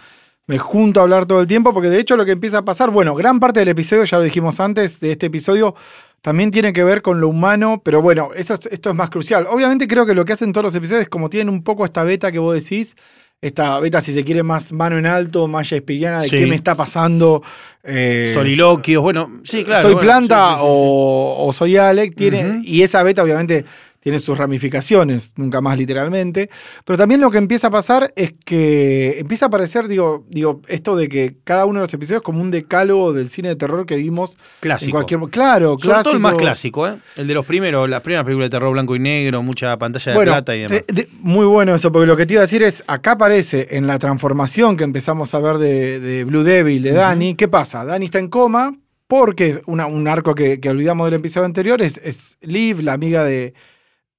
me 0.48 0.58
junto 0.58 1.00
a 1.00 1.04
hablar 1.04 1.26
todo 1.28 1.40
el 1.42 1.48
tiempo, 1.48 1.74
porque 1.74 1.90
de 1.90 2.00
hecho 2.00 2.18
lo 2.18 2.26
que 2.26 2.32
empieza 2.32 2.58
a 2.60 2.66
pasar, 2.66 2.90
bueno, 2.90 3.14
gran 3.16 3.40
parte 3.40 3.60
del 3.60 3.70
episodio, 3.70 4.04
ya 4.06 4.18
lo 4.18 4.24
dijimos 4.24 4.60
antes, 4.60 5.00
de 5.00 5.12
este 5.14 5.28
episodio, 5.28 5.76
también 6.22 6.52
tiene 6.52 6.74
que 6.74 6.84
ver 6.84 7.02
con 7.02 7.22
lo 7.22 7.28
humano, 7.30 7.82
pero 7.86 8.02
bueno, 8.02 8.30
eso, 8.36 8.56
es- 8.56 8.66
esto 8.72 8.90
es 8.90 8.96
más 8.96 9.10
crucial. 9.10 9.48
Obviamente 9.50 9.88
creo 9.88 10.06
que 10.06 10.14
lo 10.16 10.26
que 10.26 10.34
hacen 10.34 10.52
todos 10.54 10.66
los 10.66 10.76
episodios, 10.76 11.08
como 11.10 11.30
tienen 11.30 11.50
un 11.54 11.64
poco 11.64 11.86
esta 11.86 12.04
beta 12.04 12.32
que 12.32 12.40
vos 12.40 12.54
decís, 12.56 12.96
esta 13.42 13.80
beta, 13.80 14.02
si 14.02 14.14
se 14.14 14.24
quiere, 14.24 14.44
más 14.44 14.72
mano 14.72 15.00
en 15.00 15.08
alto, 15.08 15.48
más 15.48 15.66
shakespeariana, 15.68 16.22
de 16.22 16.28
Sí. 16.30 16.38
qué 16.38 16.46
me 16.46 16.56
está 16.56 16.76
pasando. 16.76 17.42
eh, 17.84 18.30
Soliloquios, 18.34 19.02
bueno, 19.02 19.40
sí, 19.44 19.64
claro. 19.64 19.82
soy 19.82 19.94
bueno, 19.96 20.06
planta 20.06 20.50
sí, 20.52 20.56
sí. 20.58 20.62
O, 20.64 21.36
o 21.48 21.52
soy 21.54 21.78
Alec, 21.78 22.16
tiene, 22.16 22.62
y 22.64 22.84
esa 22.84 23.02
beta 23.02 23.24
obviamente 23.24 23.66
tiene 24.02 24.20
sus 24.20 24.38
ramificaciones, 24.38 25.32
nunca 25.38 25.62
más 25.62 25.78
literalmente, 25.78 26.50
pero 26.86 26.98
también 26.98 27.22
lo 27.22 27.30
que 27.32 27.38
empieza 27.38 27.68
a 27.68 27.70
pasar 27.70 28.12
es 28.16 28.34
que 28.46 29.20
empieza 29.20 29.46
a 29.46 29.48
aparecer, 29.48 29.88
digo, 29.88 30.26
digo, 30.28 30.62
esto 30.68 30.96
de 30.96 31.08
que 31.08 31.36
cada 31.44 31.66
uno 31.66 31.80
de 31.80 31.86
los 31.86 31.94
episodios 31.94 32.22
es 32.22 32.24
como 32.26 32.42
un 32.42 32.52
decálogo 32.52 33.14
del 33.14 33.30
cine 33.30 33.50
de 33.50 33.56
terror 33.56 33.86
que 33.86 33.96
vimos 33.96 34.36
Clásico. 34.60 34.90
en 34.90 34.92
cualquier 35.06 35.20
claro, 35.32 35.78
Sobre 35.80 36.02
todo 36.04 36.14
el 36.14 36.20
más 36.20 36.34
clásico. 36.36 36.82
clásico, 36.82 36.88
¿eh? 36.88 37.22
El 37.22 37.28
de 37.28 37.34
los 37.36 37.46
primeros, 37.46 37.88
las 37.90 38.02
primeras 38.02 38.26
películas 38.26 38.48
de 38.48 38.58
terror 38.58 38.74
blanco 38.74 38.96
y 38.96 39.00
negro, 39.00 39.44
mucha 39.44 39.78
pantalla 39.78 40.12
de 40.12 40.16
Bueno, 40.18 40.32
plata 40.32 40.56
y 40.56 40.60
demás. 40.62 40.84
de- 40.88 41.08
muy 41.20 41.46
bueno 41.46 41.76
eso, 41.76 41.92
porque 41.92 42.08
lo 42.08 42.18
que 42.18 42.26
te 42.26 42.34
iba 42.34 42.42
a 42.42 42.46
decir 42.46 42.64
es, 42.64 42.84
acá 42.88 43.12
aparece 43.12 43.68
en 43.72 43.86
la 43.88 44.00
transformación 44.00 44.78
que 44.78 44.84
empezamos 44.84 45.34
a 45.36 45.40
ver 45.40 45.58
de, 45.60 46.00
de 46.00 46.24
Blue 46.24 46.44
Devil, 46.44 46.82
de 46.82 46.92
Dani, 46.92 47.36
¿qué 47.36 47.48
pasa? 47.48 47.86
Dani 47.86 48.06
está 48.06 48.18
en 48.20 48.30
coma 48.30 48.76
porque 49.08 49.62
una- 49.66 49.86
un 49.88 50.08
arco 50.08 50.34
que, 50.34 50.60
que 50.60 50.70
olvidamos 50.70 51.06
del 51.06 51.20
episodio 51.20 51.46
anterior 51.46 51.82
es, 51.82 51.98
es 52.04 52.38
Liv, 52.42 52.80
la 52.82 52.94
amiga 52.94 53.24
de, 53.26 53.54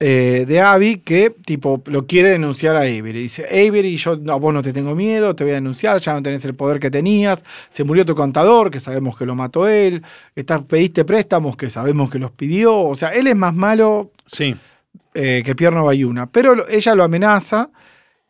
eh, 0.05 0.43
de 0.45 0.59
Abby, 0.59 0.97
que 0.97 1.29
tipo 1.45 1.81
lo 1.85 2.05
quiere 2.05 2.29
denunciar 2.29 2.75
a 2.75 2.81
Avery. 2.81 3.21
Dice, 3.21 3.45
Avery, 3.45 3.95
yo 3.95 4.17
no, 4.17 4.33
a 4.33 4.35
vos 4.35 4.53
no 4.53 4.61
te 4.61 4.73
tengo 4.73 4.95
miedo, 4.95 5.33
te 5.33 5.45
voy 5.45 5.51
a 5.51 5.55
denunciar, 5.55 6.01
ya 6.01 6.13
no 6.13 6.21
tenés 6.21 6.43
el 6.43 6.55
poder 6.55 6.77
que 6.81 6.91
tenías, 6.91 7.41
se 7.69 7.85
murió 7.85 8.05
tu 8.05 8.13
contador, 8.13 8.69
que 8.69 8.81
sabemos 8.81 9.17
que 9.17 9.25
lo 9.25 9.33
mató 9.33 9.65
él, 9.67 10.03
estás, 10.35 10.61
pediste 10.63 11.05
préstamos, 11.05 11.55
que 11.55 11.69
sabemos 11.69 12.09
que 12.09 12.19
los 12.19 12.31
pidió, 12.31 12.77
o 12.77 12.95
sea, 12.97 13.13
él 13.13 13.27
es 13.27 13.35
más 13.37 13.53
malo 13.53 14.11
Sí. 14.29 14.53
eh, 15.13 15.41
que 15.45 15.55
Pierno 15.55 15.85
Bayuna. 15.85 16.25
Pero 16.29 16.67
ella 16.67 16.95
lo 16.95 17.03
amenaza 17.05 17.69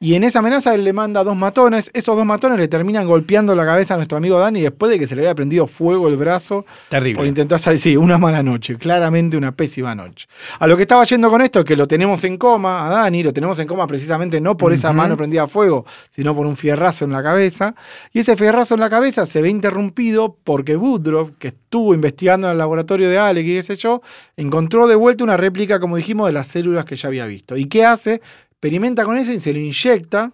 Y 0.04 0.16
en 0.16 0.26
esa 0.26 0.39
amenaza 0.39 0.76
él 0.76 0.84
le 0.84 0.92
manda 0.92 1.24
dos 1.24 1.38
matones. 1.38 1.89
Esos 1.94 2.18
dos 2.18 2.26
matones 2.26 2.60
le 2.60 2.68
terminan 2.68 3.08
golpeando 3.08 3.56
la 3.56 3.63
cabeza 3.63 3.94
a 3.94 3.98
nuestro 3.98 4.18
amigo 4.18 4.38
Dani 4.38 4.60
después 4.60 4.92
de 4.92 5.00
que 5.00 5.08
se 5.08 5.16
le 5.16 5.22
había 5.22 5.34
prendido 5.34 5.66
fuego 5.66 6.10
el 6.10 6.18
brazo 6.18 6.63
por 6.63 6.89
Terrible. 6.89 7.26
intentar 7.26 7.58
salir. 7.58 7.80
Sí, 7.80 7.96
una 7.96 8.18
mala 8.18 8.44
noche. 8.44 8.76
Claramente 8.76 9.38
una 9.38 9.54
pésima 9.54 9.96
noche. 9.96 10.28
A 10.60 10.68
lo 10.68 10.76
que 10.76 10.82
estaba 10.82 11.06
yendo 11.06 11.30
con 11.30 11.42
esto 11.42 11.60
es 11.60 11.66
que 11.66 11.78
lo 11.78 11.88
tenemos 11.88 12.22
en 12.26 12.38
coma, 12.38 12.86
a 12.86 12.89
Dani, 12.89 13.24
lo 13.24 13.32
tenemos 13.32 13.58
en 13.60 13.66
coma 13.66 13.88
precisamente 13.88 14.42
no 14.42 14.58
por 14.58 14.74
esa 14.74 14.92
mano 14.92 15.16
prendida 15.16 15.44
a 15.44 15.48
fuego, 15.48 15.86
sino 16.12 16.36
por 16.36 16.48
un 16.48 16.58
fierrazo 16.58 17.06
en 17.06 17.12
la 17.13 17.24
cabeza. 17.24 17.74
Y 18.12 18.20
ese 18.20 18.36
fierrazo 18.36 18.74
en 18.74 18.82
la 18.82 18.89
cabeza 18.89 19.26
se 19.26 19.42
ve 19.42 19.48
interrumpido 19.48 20.36
porque 20.44 20.76
Woodruff, 20.76 21.32
que 21.39 21.48
estuvo 21.48 21.94
investigando 21.94 22.48
en 22.48 22.52
el 22.52 22.58
laboratorio 22.58 23.10
de 23.10 23.20
Alec 23.20 23.46
y 23.46 23.56
qué 23.56 23.63
sé 23.63 23.78
yo, 23.78 24.02
encontró 24.36 24.86
de 24.86 24.96
vuelta 24.96 25.24
una 25.24 25.38
réplica, 25.38 25.80
como 25.80 25.96
dijimos, 25.96 26.28
de 26.28 26.34
las 26.34 26.48
células 26.48 26.84
que 26.84 26.98
ya 26.98 27.08
había 27.08 27.26
visto. 27.26 27.56
¿Y 27.56 27.68
qué 27.68 27.86
hace? 27.86 28.22
Experimenta 28.63 29.04
con 29.04 29.17
eso 29.17 29.34
y 29.34 29.39
se 29.39 29.52
lo 29.52 29.60
inyecta 29.60 30.32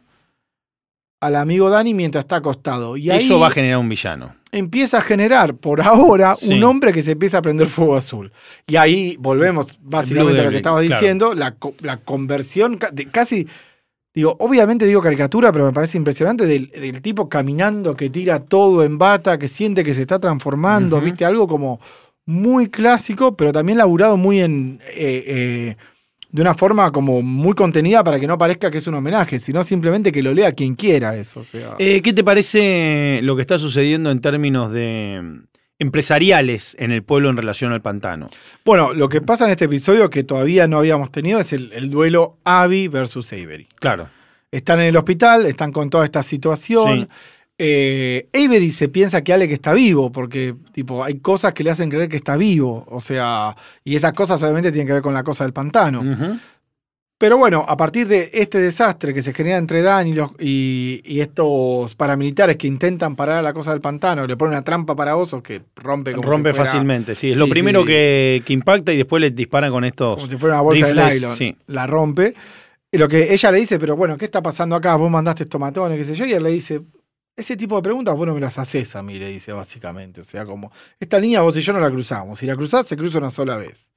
al 1.20 1.36
amigo 1.36 1.68
Dani 1.72 1.96
mientras 1.96 2.26
está 2.26 2.36
acostado. 2.36 2.96
Y 2.96 3.10
ahí 3.10 3.18
Eso 3.18 3.40
va 3.40 3.48
a 3.48 3.50
generar 3.50 3.80
un 3.80 3.90
villano. 3.90 4.30
empieza 4.52 5.00
a 5.00 5.02
generar 5.02 5.56
por 5.56 5.82
ahora 5.82 6.36
Sí. 6.36 6.54
un 6.54 6.64
hombre 6.64 6.94
que 6.94 7.02
se 7.02 7.14
empieza 7.14 7.40
a 7.40 7.42
prender 7.42 7.66
fuego 7.68 7.96
azul. 7.98 8.32
Y 8.68 8.76
ahí 8.76 9.16
volvemos 9.20 9.80
básicamente 9.82 10.40
a 10.42 10.44
lo 10.44 10.52
que 10.52 10.58
estabas 10.58 10.84
claro. 10.86 11.00
diciendo, 11.02 11.34
la, 11.34 11.56
co- 11.56 11.74
la 11.80 11.98
conversión 11.98 12.78
de 12.94 13.06
casi, 13.08 13.48
digo, 14.14 14.36
obviamente 14.40 14.86
digo 14.86 15.02
caricatura, 15.02 15.52
pero 15.52 15.66
me 15.66 15.74
parece 15.74 15.98
impresionante 15.98 16.46
del, 16.46 16.70
del 16.70 17.02
tipo 17.02 17.28
caminando 17.30 17.96
que 17.96 18.12
tira 18.12 18.42
todo 18.42 18.84
en 18.84 19.00
bata, 19.00 19.40
que 19.40 19.48
siente 19.48 19.84
que 19.84 19.96
se 19.96 20.02
está 20.04 20.20
transformando, 20.20 21.02
viste, 21.02 21.26
algo 21.26 21.48
como 21.48 21.80
muy 22.28 22.70
clásico, 22.70 23.36
pero 23.36 23.52
también 23.52 23.80
laburado 23.80 24.18
muy 24.18 24.40
en... 24.40 24.80
eh, 24.94 25.24
eh, 25.26 25.78
de 26.32 26.42
una 26.42 26.54
forma 26.54 26.92
como 26.92 27.22
muy 27.22 27.56
contenida 27.56 28.04
para 28.04 28.20
que 28.20 28.28
no 28.28 28.38
parezca 28.38 28.70
que 28.70 28.78
es 28.78 28.88
un 28.88 28.94
homenaje, 28.94 29.40
sino 29.40 29.64
simplemente 29.64 30.12
que 30.12 30.22
lo 30.22 30.34
lea 30.34 30.52
quien 30.52 30.76
quiera 30.76 31.16
eso. 31.16 31.40
O 31.40 31.44
sea. 31.44 31.76
Eh, 31.80 32.02
¿Qué 32.02 32.14
te 32.14 32.24
parece 32.24 33.20
lo 33.24 33.36
que 33.36 33.42
está 33.42 33.58
sucediendo 33.58 34.12
en 34.12 34.20
términos 34.20 34.72
de 34.72 35.20
mm, 35.24 35.44
empresariales 35.80 36.76
en 36.80 36.92
el 36.92 37.04
pueblo 37.04 37.30
en 37.30 37.38
relación 37.38 37.72
al 37.72 37.82
pantano? 37.82 38.28
Bueno, 38.64 38.94
lo 38.94 39.10
que 39.10 39.22
pasa 39.22 39.46
en 39.46 39.52
este 39.52 39.66
episodio 39.66 40.10
que 40.10 40.24
todavía 40.24 40.68
no 40.68 40.78
habíamos 40.78 41.12
tenido 41.12 41.40
es 41.40 41.52
el, 41.52 41.74
el 41.74 41.90
duelo 41.90 42.38
Abby 42.44 42.88
versus 42.88 43.34
Avery. 43.34 43.68
Claro. 43.80 44.10
Están 44.52 44.80
en 44.80 44.88
el 44.88 44.98
hospital, 44.98 45.46
están 45.46 45.72
con 45.72 45.90
toda 45.90 46.06
esta 46.06 46.24
situación. 46.24 47.06
Sí. 47.06 47.12
Eh, 47.62 48.30
Avery 48.34 48.72
se 48.72 48.88
piensa 48.88 49.22
que 49.22 49.34
Alec 49.34 49.52
está 49.52 49.74
vivo, 49.74 50.12
porque 50.14 50.56
tipo, 50.72 51.04
hay 51.04 51.20
cosas 51.20 51.52
que 51.54 51.64
le 51.64 51.72
hacen 51.72 51.90
creer 51.90 52.08
que 52.08 52.16
está 52.16 52.38
vivo. 52.38 52.86
O 52.90 53.02
sea, 53.02 53.56
y 53.84 53.96
esas 53.98 54.14
cosas 54.14 54.42
obviamente 54.42 54.72
tienen 54.72 54.88
que 54.88 54.94
ver 54.94 55.02
con 55.02 55.14
la 55.14 55.24
cosa 55.24 55.44
del 55.44 55.52
pantano. 55.52 56.02
Pero 57.18 57.38
bueno, 57.38 57.66
a 57.68 57.76
partir 57.76 58.08
de 58.08 58.30
este 58.32 58.60
desastre 58.60 59.14
que 59.14 59.22
se 59.22 59.34
genera 59.34 59.58
entre 59.58 59.82
Dan 59.82 60.08
y, 60.08 60.14
los, 60.14 60.32
y, 60.40 61.02
y 61.04 61.20
estos 61.20 61.94
paramilitares 61.96 62.56
que 62.56 62.66
intentan 62.66 63.18
parar 63.18 63.40
a 63.40 63.42
la 63.42 63.52
cosa 63.52 63.72
del 63.72 63.82
pantano, 63.82 64.26
le 64.26 64.38
ponen 64.38 64.54
una 64.54 64.64
trampa 64.64 64.96
para 64.96 65.18
osos 65.18 65.42
que 65.44 65.62
rompe 65.76 66.14
como 66.14 66.30
Rompe 66.30 66.52
si 66.52 66.56
fuera- 66.56 66.72
fácilmente, 66.72 67.16
sí. 67.16 67.28
Es 67.32 67.34
Sí, 67.34 67.40
lo 67.40 67.50
primero 67.50 67.82
sí. 67.82 67.88
Que, 67.88 68.44
que 68.46 68.54
impacta 68.54 68.94
y 68.94 68.98
después 68.98 69.20
le 69.20 69.32
disparan 69.32 69.70
con 69.70 69.84
estos. 69.84 70.16
como 70.16 70.30
si 70.30 70.38
fuera 70.38 70.56
una 70.56 70.62
bolsa 70.62 70.88
de 70.88 70.94
rifles, 70.94 71.16
nylon. 71.22 71.36
sí. 71.36 71.58
La 71.68 71.86
rompe. 71.88 72.34
Y 72.90 72.98
lo 72.98 73.10
que 73.10 73.34
ella 73.34 73.52
le 73.52 73.60
dice, 73.60 73.78
pero 73.80 73.98
bueno, 73.98 74.18
¿qué 74.18 74.24
está 74.24 74.42
pasando 74.42 74.78
acá? 74.78 74.96
Vos 74.96 75.12
mandaste 75.12 75.44
estos 75.44 75.60
matones, 75.60 75.98
qué 75.98 76.06
sé 76.06 76.16
yo. 76.16 76.26
Y 76.26 76.32
él 76.32 76.42
le 76.42 76.52
dice, 76.52 76.80
ese 77.40 77.56
tipo 77.58 77.76
de 77.76 77.82
preguntas 77.82 78.16
vos 78.16 78.28
no 78.28 78.34
me 78.34 78.42
las 78.42 78.58
haces 78.58 78.96
a 78.96 79.04
mí, 79.04 79.18
le 79.18 79.30
dice 79.30 79.52
básicamente. 79.52 80.22
O 80.22 80.24
sea, 80.24 80.46
como, 80.46 80.72
esta 81.00 81.20
línea 81.20 81.42
vos 81.42 81.56
y 81.58 81.62
yo 81.62 81.74
no 81.74 81.80
la 81.80 81.90
cruzamos. 81.90 82.40
Si 82.40 82.46
la 82.46 82.56
cruzás, 82.56 82.88
se 82.88 82.98
cruza 82.98 83.18
una 83.18 83.32
sola 83.32 83.58
vez. 83.58 83.92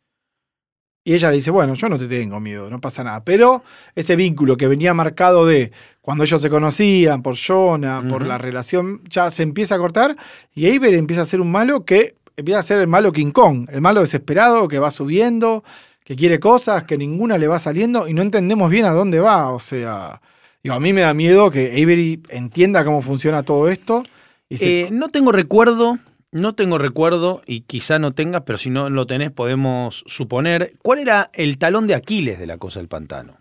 Y 1.04 1.14
ella 1.14 1.30
le 1.30 1.36
dice, 1.36 1.50
bueno, 1.50 1.74
yo 1.74 1.88
no 1.88 1.98
te 1.98 2.06
tengo 2.06 2.38
miedo, 2.38 2.70
no 2.70 2.80
pasa 2.80 3.02
nada. 3.02 3.24
Pero 3.24 3.64
ese 3.96 4.14
vínculo 4.14 4.56
que 4.56 4.68
venía 4.68 4.94
marcado 4.94 5.44
de 5.46 5.72
cuando 6.00 6.22
ellos 6.22 6.40
se 6.40 6.48
conocían, 6.48 7.22
por 7.22 7.36
Jonah, 7.36 8.02
por 8.08 8.24
la 8.24 8.38
relación, 8.38 9.02
ya 9.08 9.30
se 9.32 9.42
empieza 9.42 9.74
a 9.74 9.78
cortar. 9.78 10.16
Y 10.54 10.68
Avery 10.68 10.96
empieza 10.96 11.22
a 11.22 11.26
ser 11.26 11.40
un 11.40 11.50
malo 11.50 11.84
que 11.84 12.14
empieza 12.36 12.60
a 12.60 12.62
ser 12.62 12.80
el 12.80 12.86
malo 12.86 13.12
King 13.12 13.32
Kong, 13.32 13.68
el 13.72 13.80
malo 13.80 14.00
desesperado 14.00 14.68
que 14.68 14.78
va 14.78 14.92
subiendo, 14.92 15.64
que 16.04 16.14
quiere 16.14 16.38
cosas, 16.38 16.84
que 16.84 16.96
ninguna 16.96 17.36
le 17.36 17.48
va 17.48 17.58
saliendo 17.58 18.06
y 18.06 18.14
no 18.14 18.22
entendemos 18.22 18.70
bien 18.70 18.84
a 18.84 18.92
dónde 18.92 19.18
va. 19.18 19.52
O 19.52 19.58
sea, 19.58 20.20
digo, 20.62 20.74
a 20.74 20.80
mí 20.80 20.92
me 20.92 21.00
da 21.02 21.14
miedo 21.14 21.50
que 21.50 21.70
Avery 21.82 22.22
entienda 22.28 22.84
cómo 22.84 23.02
funciona 23.02 23.42
todo 23.42 23.68
esto. 23.68 24.02
Y 24.48 24.58
se- 24.58 24.80
Eh, 24.82 24.88
no 24.90 25.08
tengo 25.08 25.32
recuerdo, 25.32 25.98
no 26.30 26.54
tengo 26.54 26.78
recuerdo 26.78 27.42
y 27.46 27.62
quizá 27.62 27.98
no 27.98 28.12
tengas, 28.12 28.42
pero 28.42 28.58
si 28.58 28.70
no 28.70 28.90
lo 28.90 29.06
tenés 29.06 29.30
podemos 29.30 30.04
suponer. 30.06 30.72
¿Cuál 30.82 30.98
era 31.00 31.30
el 31.34 31.58
talón 31.58 31.86
de 31.86 31.94
Aquiles 31.94 32.38
de 32.38 32.46
la 32.46 32.58
cosa 32.58 32.80
del 32.80 32.88
pantano? 32.88 33.38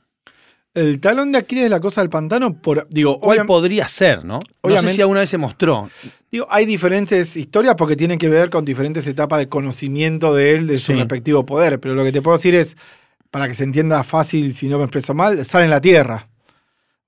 el 0.74 1.02
talón 1.02 1.34
de 1.34 1.38
Aquiles 1.40 1.66
de 1.66 1.70
la 1.70 1.82
cosa 1.82 2.00
del 2.00 2.10
pantano, 2.10 2.54
por, 2.62 2.88
digo, 2.90 3.20
¿Cuál 3.20 3.46
podría 3.46 3.90
ser, 3.90 4.24
no? 4.24 4.40
No 4.64 4.70
sé 4.78 4.88
si 4.96 5.02
alguna 5.02 5.20
vez 5.20 5.30
se 5.30 5.38
mostró. 5.38 5.90
digo, 6.32 6.48
hay 6.50 6.66
diferentes 6.66 7.36
historias 7.36 7.76
porque 7.78 7.98
tienen 7.98 8.18
que 8.18 8.30
ver 8.30 8.50
con 8.50 8.64
diferentes 8.64 9.06
etapas 9.06 9.40
de 9.40 9.50
conocimiento 9.50 10.34
de 10.34 10.56
él, 10.56 10.68
de 10.68 10.78
su 10.78 10.94
respectivo 11.00 11.46
poder. 11.46 11.82
Pero 11.82 11.94
lo 11.94 12.06
que 12.06 12.14
te 12.14 12.22
puedo 12.22 12.38
decir 12.38 12.56
es, 12.56 12.78
para 13.32 13.50
que 13.50 13.54
se 13.54 13.66
entienda 13.66 14.02
fácil 14.06 14.54
si 14.54 14.70
no 14.70 14.78
me 14.78 14.86
expreso 14.86 15.14
mal, 15.14 15.44
sale 15.44 15.66
en 15.66 15.72
la 15.72 15.82
tierra. 15.82 16.30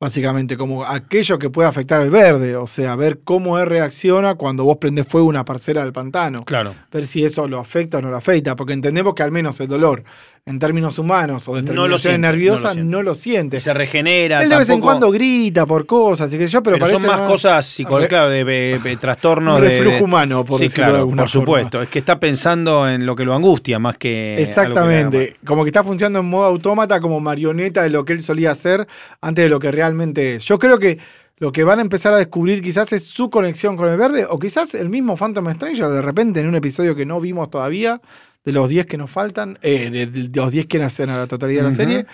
Básicamente, 0.03 0.57
como 0.57 0.83
aquello 0.83 1.39
que 1.39 1.49
puede 1.49 1.69
afectar 1.69 2.01
al 2.01 2.09
verde, 2.09 2.57
o 2.57 2.67
sea, 2.67 2.93
ver 2.97 3.21
cómo 3.23 3.57
él 3.57 3.67
reacciona 3.67 4.35
cuando 4.35 4.65
vos 4.65 4.75
prendés 4.75 5.07
fuego 5.07 5.27
una 5.27 5.45
parcela 5.45 5.81
del 5.81 5.93
pantano. 5.93 6.43
Claro. 6.43 6.75
ver 6.91 7.05
si 7.05 7.23
eso 7.23 7.47
lo 7.47 7.57
afecta 7.57 7.99
o 7.99 8.01
no 8.01 8.09
lo 8.09 8.17
afecta, 8.17 8.57
porque 8.57 8.73
entendemos 8.73 9.13
que 9.13 9.23
al 9.23 9.31
menos 9.31 9.61
el 9.61 9.69
dolor, 9.69 10.03
en 10.45 10.59
términos 10.59 10.99
humanos 10.99 11.47
o 11.47 11.55
de 11.55 11.61
No 11.61 11.67
lo 11.67 11.73
terminaciones 11.97 12.01
siente, 12.01 12.19
nerviosas, 12.19 12.75
no 12.75 12.83
lo 12.83 12.89
no 12.89 13.03
lo 13.03 13.15
siente. 13.15 13.59
Se 13.61 13.73
regenera. 13.73 14.43
Él 14.43 14.49
de 14.49 14.57
vez 14.57 14.67
en 14.67 14.81
cuando 14.81 15.09
grita 15.09 15.65
por 15.65 15.85
cosas 15.85 16.33
y 16.33 16.37
qué 16.37 16.47
sé 16.47 16.51
yo, 16.53 16.61
pero, 16.61 16.75
Pero, 16.75 16.87
son 16.87 17.01
parece 17.03 17.21
más 17.21 17.29
cosas 17.29 17.65
psico- 17.65 17.97
re- 17.97 18.09
claro, 18.09 18.29
de, 18.29 18.43
de- 18.43 18.79
de 18.83 18.97
trastornos 18.97 19.57
un 19.57 19.65
reflujo 19.65 19.95
de- 19.97 20.03
humano, 20.03 20.43
por 20.43 20.57
sí, 20.59 20.65
decirlo 20.65 20.83
claro, 20.83 20.93
de 20.95 20.99
alguna 20.99 21.23
por 21.23 21.29
forma. 21.29 21.45
supuesto. 21.45 21.81
Es 21.81 21.87
que 21.89 21.99
está 21.99 22.19
pensando 22.19 22.89
en 22.89 23.05
lo 23.05 23.15
que 23.15 23.23
lo 23.23 23.33
angustia 23.33 23.79
más 23.79 23.97
que. 23.97 24.35
Exactamente, 24.41 25.37
como 25.45 25.63
que 25.63 25.69
está 25.69 25.81
funcionando 25.83 26.19
en 26.19 26.25
modo 26.25 26.45
autómata, 26.45 26.99
como 26.99 27.19
marioneta 27.21 27.83
de 27.83 27.89
lo 27.89 28.03
que 28.03 28.11
él 28.13 28.21
solía 28.21 28.51
hacer 28.51 28.85
antes 29.21 29.43
de 29.45 29.49
lo 29.49 29.59
que 29.59 29.71
realmente 29.71 30.35
es. 30.35 30.43
Yo 30.45 30.59
creo 30.59 30.77
que 30.77 30.97
lo 31.37 31.51
que 31.53 31.63
van 31.63 31.79
a 31.79 31.81
empezar 31.81 32.13
a 32.13 32.17
descubrir 32.17 32.61
quizás 32.61 32.91
es 32.91 33.05
su 33.05 33.29
conexión 33.29 33.77
con 33.77 33.89
el 33.89 33.97
verde, 33.97 34.25
o 34.29 34.37
quizás 34.39 34.75
el 34.75 34.89
mismo 34.89 35.15
Phantom 35.15 35.51
Stranger, 35.53 35.87
de 35.87 36.01
repente 36.01 36.41
en 36.41 36.47
un 36.47 36.55
episodio 36.55 36.95
que 36.95 37.05
no 37.05 37.19
vimos 37.21 37.49
todavía, 37.49 38.01
de 38.43 38.51
los 38.51 38.67
10 38.69 38.85
que 38.85 38.97
nos 38.97 39.09
faltan, 39.09 39.57
eh, 39.61 39.89
de, 39.89 40.05
de 40.07 40.29
los 40.39 40.51
10 40.51 40.65
que 40.65 40.79
nacen 40.79 41.09
a 41.09 41.17
la 41.17 41.27
totalidad 41.27 41.63
de 41.63 41.69
la 41.69 41.75
serie, 41.75 42.05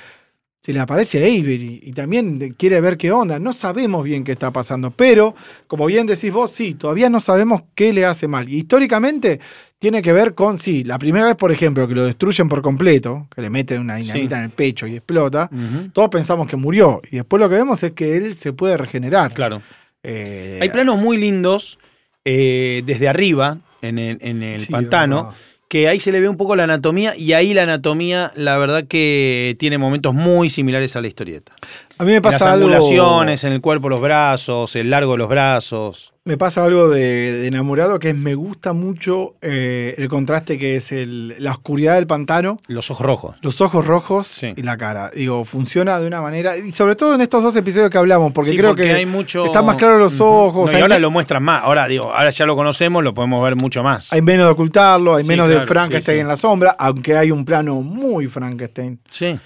se 0.62 0.74
le 0.74 0.80
aparece 0.82 1.20
a 1.20 1.22
Avery 1.26 1.80
y 1.84 1.94
también 1.94 2.54
quiere 2.58 2.82
ver 2.82 2.98
qué 2.98 3.12
onda. 3.12 3.40
No 3.40 3.54
sabemos 3.54 4.04
bien 4.04 4.24
qué 4.26 4.34
está 4.34 4.52
pasando, 4.52 4.92
pero 4.92 5.34
como 5.68 5.86
bien 5.86 6.06
decís 6.06 6.32
vos, 6.32 6.52
sí, 6.52 6.74
todavía 6.76 7.10
no 7.10 7.22
sabemos 7.22 7.64
qué 7.76 7.94
le 7.94 8.06
hace 8.06 8.28
mal. 8.28 8.50
Y 8.50 8.58
históricamente 8.58 9.40
tiene 9.80 10.02
que 10.02 10.12
ver 10.12 10.36
con, 10.36 10.58
sí, 10.60 10.84
la 10.84 11.00
primera 11.00 11.26
vez, 11.28 11.36
por 11.38 11.52
ejemplo, 11.54 11.88
que 11.88 11.96
lo 11.96 12.04
destruyen 12.04 12.50
por 12.50 12.62
completo, 12.62 13.28
que 13.34 13.42
le 13.42 13.50
meten 13.50 13.80
una 13.80 13.96
dinamita 13.96 14.36
Sí. 14.36 14.40
en 14.40 14.44
el 14.44 14.50
pecho 14.50 14.86
y 14.86 14.96
explota, 14.98 15.50
todos 15.94 16.10
pensamos 16.10 16.46
que 16.48 16.58
murió. 16.58 17.02
Y 17.10 17.16
después 17.16 17.40
lo 17.40 17.48
que 17.50 17.56
vemos 17.56 17.82
es 17.82 17.94
que 17.94 18.18
él 18.18 18.36
se 18.36 18.52
puede 18.52 18.76
regenerar. 18.76 19.34
Claro. 19.34 19.62
Eh, 20.04 20.60
Hay 20.62 20.70
planos 20.70 20.98
muy 20.98 21.16
lindos 21.18 21.80
eh, 22.26 22.84
desde 22.86 23.08
arriba, 23.08 23.60
en 23.82 23.98
el, 23.98 24.18
en 24.22 24.44
el 24.44 24.60
sí, 24.62 24.72
pantano, 24.74 25.24
verdad. 25.24 25.38
Que 25.70 25.88
ahí 25.88 26.00
se 26.00 26.12
le 26.12 26.20
ve 26.20 26.28
un 26.28 26.36
poco 26.36 26.56
la 26.56 26.64
anatomía 26.64 27.16
y 27.16 27.34
ahí 27.34 27.54
la 27.54 27.64
anatomía, 27.64 28.34
la 28.36 28.58
verdad 28.58 28.86
que 28.88 29.56
tiene 29.60 29.78
momentos 29.78 30.16
muy 30.16 30.50
similares 30.50 30.96
a 30.96 31.02
la 31.02 31.08
historieta. 31.08 31.54
A 32.00 32.06
mí 32.06 32.12
me 32.12 32.18
En 32.18 32.24
las 32.24 32.34
pasa 32.36 32.54
algo. 32.54 32.68
angulaciones, 32.68 33.44
en 33.44 33.52
el 33.52 33.60
cuerpo, 33.60 33.90
los 33.90 34.00
brazos, 34.00 34.74
el 34.78 34.90
largo 34.90 35.12
de 35.12 35.18
los 35.18 35.28
brazos. 35.28 36.14
Me 36.24 36.38
pasa 36.38 36.64
algo 36.64 36.88
de, 36.90 37.02
de 37.02 37.48
enamorado 37.48 38.00
que 38.00 38.10
es 38.10 38.16
me 38.16 38.36
gusta 38.36 38.72
mucho 38.72 39.36
eh, 39.42 39.96
el 39.98 40.08
contraste 40.08 40.58
que 40.58 40.76
es 40.78 40.92
el- 40.94 41.36
la 41.44 41.52
oscuridad 41.52 41.96
del 41.96 42.08
pantano, 42.08 42.58
Los 42.68 42.90
ojos 42.90 43.06
rojos. 43.06 43.36
los 43.42 43.60
ojos 43.62 43.86
rojos 43.86 44.28
Sí. 44.28 44.54
y 44.56 44.62
la 44.62 44.78
cara. 44.78 45.10
Digo, 45.14 45.44
funciona 45.44 46.00
de 46.00 46.08
una 46.08 46.22
manera. 46.22 46.56
Y 46.58 46.72
sobre 46.72 46.96
todo 46.96 47.16
en 47.16 47.22
estos 47.22 47.44
dos 47.44 47.56
episodios 47.58 47.90
que 47.90 47.98
hablamos, 47.98 48.32
porque 48.32 48.52
Sí, 48.52 48.58
creo 48.58 48.70
porque 48.72 48.84
que 48.84 48.94
hay 48.94 49.06
mucho... 49.06 49.46
están 49.46 49.66
más 49.66 49.76
claros 49.76 50.00
los 50.00 50.22
ojos. 50.22 50.68
No, 50.68 50.72
y 50.72 50.76
hay, 50.76 50.82
ahora 50.82 50.96
me- 50.96 51.02
lo 51.02 51.12
muestran 51.12 51.44
más. 51.44 51.64
Ahora, 51.64 51.86
digo, 51.88 52.14
ahora 52.14 52.30
ya 52.30 52.46
lo 52.46 52.56
conocemos, 52.56 53.04
lo 53.04 53.14
podemos 53.14 53.44
ver 53.44 53.56
mucho 53.58 53.84
más. 53.84 54.14
hay 54.14 54.22
menos 54.22 54.46
de 54.46 54.52
ocultarlo, 54.54 55.16
hay 55.16 55.24
Sí, 55.24 55.30
menos 55.30 55.48
claro, 55.48 55.60
de 55.62 55.68
Frankenstein 55.68 56.20
en 56.20 56.28
la 56.30 56.38
sombra, 56.38 56.76
aunque 56.80 57.18
hay 57.18 57.32
un 57.32 57.44
plano 57.44 57.82
muy 57.82 58.28
Frankenstein. 58.28 59.00
Sí. 59.10 59.38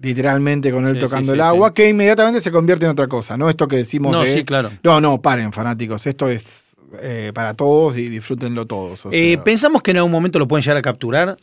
Literalmente 0.00 0.70
con 0.70 0.86
él 0.86 0.94
Sí, 0.94 1.00
tocando 1.00 1.32
sí, 1.32 1.34
el 1.34 1.40
agua, 1.40 1.74
que 1.74 1.88
inmediatamente 1.88 2.40
se 2.40 2.50
convierte 2.52 2.84
en 2.84 2.92
otra 2.92 3.08
cosa, 3.08 3.36
¿no? 3.36 3.50
Esto 3.50 3.66
que 3.66 3.76
decimos 3.76 4.12
No, 4.12 4.22
de- 4.22 4.32
sí, 4.32 4.44
claro. 4.44 4.70
No, 4.82 5.00
no, 5.00 5.20
paren, 5.20 5.52
fanáticos. 5.52 6.06
Esto 6.06 6.28
es 6.28 6.66
eh, 7.02 7.32
para 7.34 7.52
todos 7.54 7.96
y 7.98 8.08
disfrútenlo 8.08 8.64
todos. 8.66 9.04
o 9.06 9.10
Eh. 9.12 9.38
¿Pensamos 9.44 9.82
que 9.82 9.90
en 9.90 9.98
algún 9.98 10.12
momento 10.12 10.38
lo 10.38 10.48
pueden 10.48 10.62
llegar 10.62 10.76
a 10.78 10.82
capturar? 10.82 11.36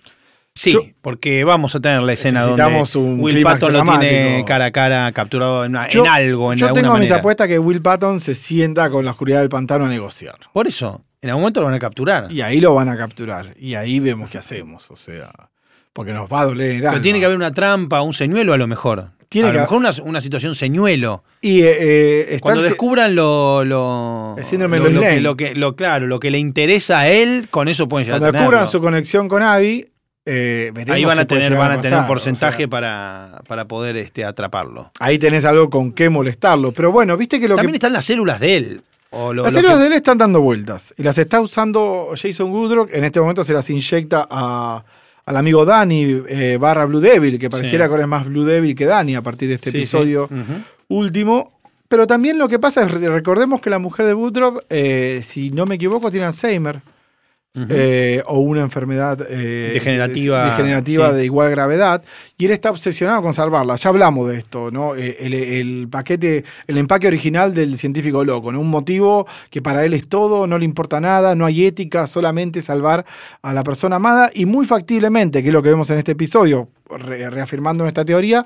Sí, 0.55 0.71
Yo- 0.71 0.83
porque 1.01 1.43
vamos 1.43 1.75
a 1.75 1.81
tener 1.81 2.01
la 2.01 2.13
escena 2.13 2.43
donde 2.43 2.63
un 2.95 3.19
Will 3.19 3.43
Patton 3.43 3.73
lo 3.73 3.83
tiene 3.83 4.43
cara 4.47 4.65
a 4.65 4.71
cara 4.71 5.11
capturado 5.11 5.65
en, 5.65 5.73
Yo- 5.89 6.03
en 6.05 6.07
algo, 6.09 6.53
en 6.53 6.59
Yo 6.59 6.67
tengo 6.71 6.87
mis 6.93 6.99
manera. 7.01 7.17
apuestas 7.17 7.47
que 7.49 7.59
Will 7.59 7.81
Patton 7.81 8.21
se 8.21 8.35
sienta 8.35 8.89
con 8.89 9.03
la 9.03 9.11
oscuridad 9.11 9.41
del 9.41 9.49
pantano 9.49 9.83
a 9.85 9.89
negociar. 9.89 10.35
Por 10.53 10.65
eso, 10.65 11.01
en 11.21 11.29
algún 11.29 11.41
momento 11.41 11.59
lo 11.59 11.65
van 11.65 11.75
a 11.75 11.79
capturar. 11.79 12.31
Y 12.31 12.39
ahí 12.41 12.61
lo 12.61 12.73
van 12.73 12.87
a 12.87 12.95
capturar. 12.97 13.53
Y 13.59 13.75
ahí 13.75 13.99
vemos 13.99 14.29
qué 14.31 14.37
hacemos. 14.37 14.89
O 14.91 14.95
sea, 14.95 15.29
porque 15.95 16.11
nos 16.11 16.29
va 16.29 16.41
a 16.41 16.45
doler 16.47 16.71
el 16.71 16.77
Pero 16.79 16.89
alma. 16.89 17.01
tiene 17.01 17.19
que 17.19 17.25
haber 17.25 17.37
una 17.37 17.53
trampa, 17.53 18.01
un 18.01 18.11
señuelo 18.11 18.51
a 18.53 18.57
lo 18.57 18.67
mejor. 18.67 19.11
Tiene 19.29 19.47
a 19.47 19.51
lo 19.53 19.57
que- 19.59 19.61
mejor 19.61 19.77
una, 19.77 19.91
una 20.03 20.19
situación 20.19 20.53
señuelo. 20.53 21.23
Y 21.39 21.61
eh, 21.61 22.35
eh, 22.35 22.39
Cuando 22.41 22.61
descubran 22.61 23.15
lo, 23.15 23.63
lo, 23.63 24.35
El 24.37 24.43
síndrome 24.43 24.77
lo, 24.79 24.89
lo 24.89 24.99
que, 25.01 25.21
lo 25.21 25.37
que- 25.37 25.55
lo- 25.55 25.75
claro, 25.77 26.05
lo 26.05 26.19
que 26.19 26.31
le 26.31 26.37
interesa 26.37 26.99
a 26.99 27.07
él, 27.07 27.47
con 27.49 27.69
eso 27.69 27.87
pueden 27.87 28.05
llegar 28.05 28.19
cuando 28.19 28.27
a 28.37 28.41
tenerlo. 28.41 28.57
descubran 28.59 28.71
su 28.71 28.81
conexión 28.81 29.29
con 29.29 29.41
Abby, 29.41 29.85
eh, 30.25 30.73
Ahí 30.89 31.05
van 31.05 31.19
a 31.19 31.25
tener, 31.25 31.51
llegar 31.51 31.69
van 31.69 31.79
a 31.79 31.81
tener 31.81 31.97
un 31.97 32.03
o 32.03 32.07
porcentaje 32.07 32.57
sea, 32.57 32.67
para, 32.67 33.41
para 33.47 33.65
poder 33.65 33.95
este, 33.95 34.25
atraparlo. 34.25 34.91
ahí 34.99 35.17
tenés 35.17 35.45
algo 35.45 35.69
con 35.69 35.93
qué 35.93 36.09
molestarlo. 36.09 36.73
Pero 36.73 36.91
bueno, 36.91 37.15
viste 37.15 37.39
que 37.39 37.47
lo 37.47 37.55
También 37.55 37.71
que. 37.73 37.77
están 37.77 37.93
las 37.93 38.03
células 38.03 38.41
de 38.41 38.57
él. 38.57 38.81
O 39.11 39.31
lo- 39.33 39.43
Las 39.43 39.53
lo 39.53 39.59
células 39.59 39.77
que- 39.77 39.81
de 39.83 39.87
él 39.87 39.93
están 39.93 40.17
dando 40.17 40.41
vueltas 40.41 40.93
y 40.97 41.03
las 41.03 41.17
está 41.17 41.39
usando 41.39 42.09
Jason 42.21 42.49
Woodrock. 42.51 42.89
En 42.93 43.05
este 43.05 43.21
momento 43.21 43.45
se 43.45 43.53
las 43.53 43.69
inyecta 43.69 44.27
a, 44.29 44.83
al 45.25 45.37
amigo 45.37 45.65
Danny 45.65 46.21
eh, 46.27 46.57
barra 46.59 46.85
Blue 46.85 46.99
Devil, 46.99 47.39
que 47.39 47.49
pareciera 47.49 47.85
Sí. 47.85 47.87
que 47.89 47.91
ahora 47.93 48.03
es 48.03 48.09
más 48.09 48.25
Blue 48.25 48.43
Devil 48.45 48.75
que 48.75 48.85
Danny 48.85 49.15
a 49.15 49.21
partir 49.21 49.49
de 49.49 49.55
este 49.55 49.71
Sí, 49.71 49.77
sí. 49.77 49.97
episodio 49.97 50.29
último. 50.87 51.51
Pero 51.87 52.07
también 52.07 52.39
lo 52.39 52.47
que 52.47 52.57
pasa 52.59 52.83
es, 52.83 52.91
recordemos 52.91 53.61
que 53.61 53.69
la 53.69 53.77
mujer 53.79 54.07
de 54.07 54.13
Woodrow, 54.15 54.59
eh, 54.69 55.21
si 55.23 55.51
no 55.51 55.65
me 55.67 55.75
equivoco, 55.75 56.09
tiene 56.09 56.25
Alzheimer. 56.25 56.81
Eh, 57.69 58.21
o 58.27 58.39
una 58.39 58.61
enfermedad 58.61 59.25
eh, 59.29 59.71
Degenerativa, 59.73 60.45
degenerativa 60.51 61.11
sí. 61.11 61.15
de 61.15 61.25
igual 61.25 61.49
gravedad 61.51 62.03
y 62.37 62.45
él 62.45 62.51
está 62.51 62.69
obsesionado 62.69 63.21
con 63.21 63.33
salvarla. 63.33 63.77
Ya 63.77 63.89
hablamos 63.89 64.29
de 64.29 64.39
esto, 64.39 64.71
¿no? 64.71 64.93
Eh, 64.95 65.15
El, 65.21 65.33
el 65.33 65.87
paquete, 65.89 66.43
el 66.67 66.77
empaque 66.77 67.07
original 67.07 67.53
del 67.53 67.77
científico 67.77 68.25
loco, 68.25 68.51
¿no? 68.51 68.59
Un 68.59 68.69
motivo 68.69 69.25
que 69.49 69.61
para 69.61 69.85
él 69.85 69.93
es 69.93 70.09
todo, 70.09 70.47
no 70.47 70.57
le 70.57 70.65
importa 70.65 70.99
nada, 70.99 71.33
no 71.33 71.45
hay 71.45 71.65
ética, 71.65 72.07
solamente 72.07 72.61
salvar 72.61 73.05
a 73.41 73.53
la 73.53 73.63
persona 73.63 73.95
amada 73.95 74.31
y 74.33 74.45
muy 74.45 74.65
factiblemente, 74.65 75.41
que 75.41 75.47
es 75.47 75.53
lo 75.53 75.63
que 75.63 75.69
vemos 75.69 75.89
en 75.89 75.97
este 75.99 76.11
episodio, 76.11 76.67
re- 76.89 77.29
reafirmando 77.29 77.85
nuestra 77.85 78.03
teoría, 78.03 78.45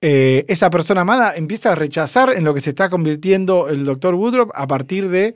eh, 0.00 0.44
esa 0.48 0.70
persona 0.70 1.00
amada 1.00 1.34
empieza 1.36 1.72
a 1.72 1.74
rechazar 1.74 2.30
en 2.30 2.44
lo 2.44 2.54
que 2.54 2.60
se 2.60 2.70
está 2.70 2.88
convirtiendo 2.88 3.68
el 3.68 3.84
doctor 3.84 4.14
Woodruff 4.14 4.48
a 4.54 4.66
partir 4.68 5.08
de 5.08 5.34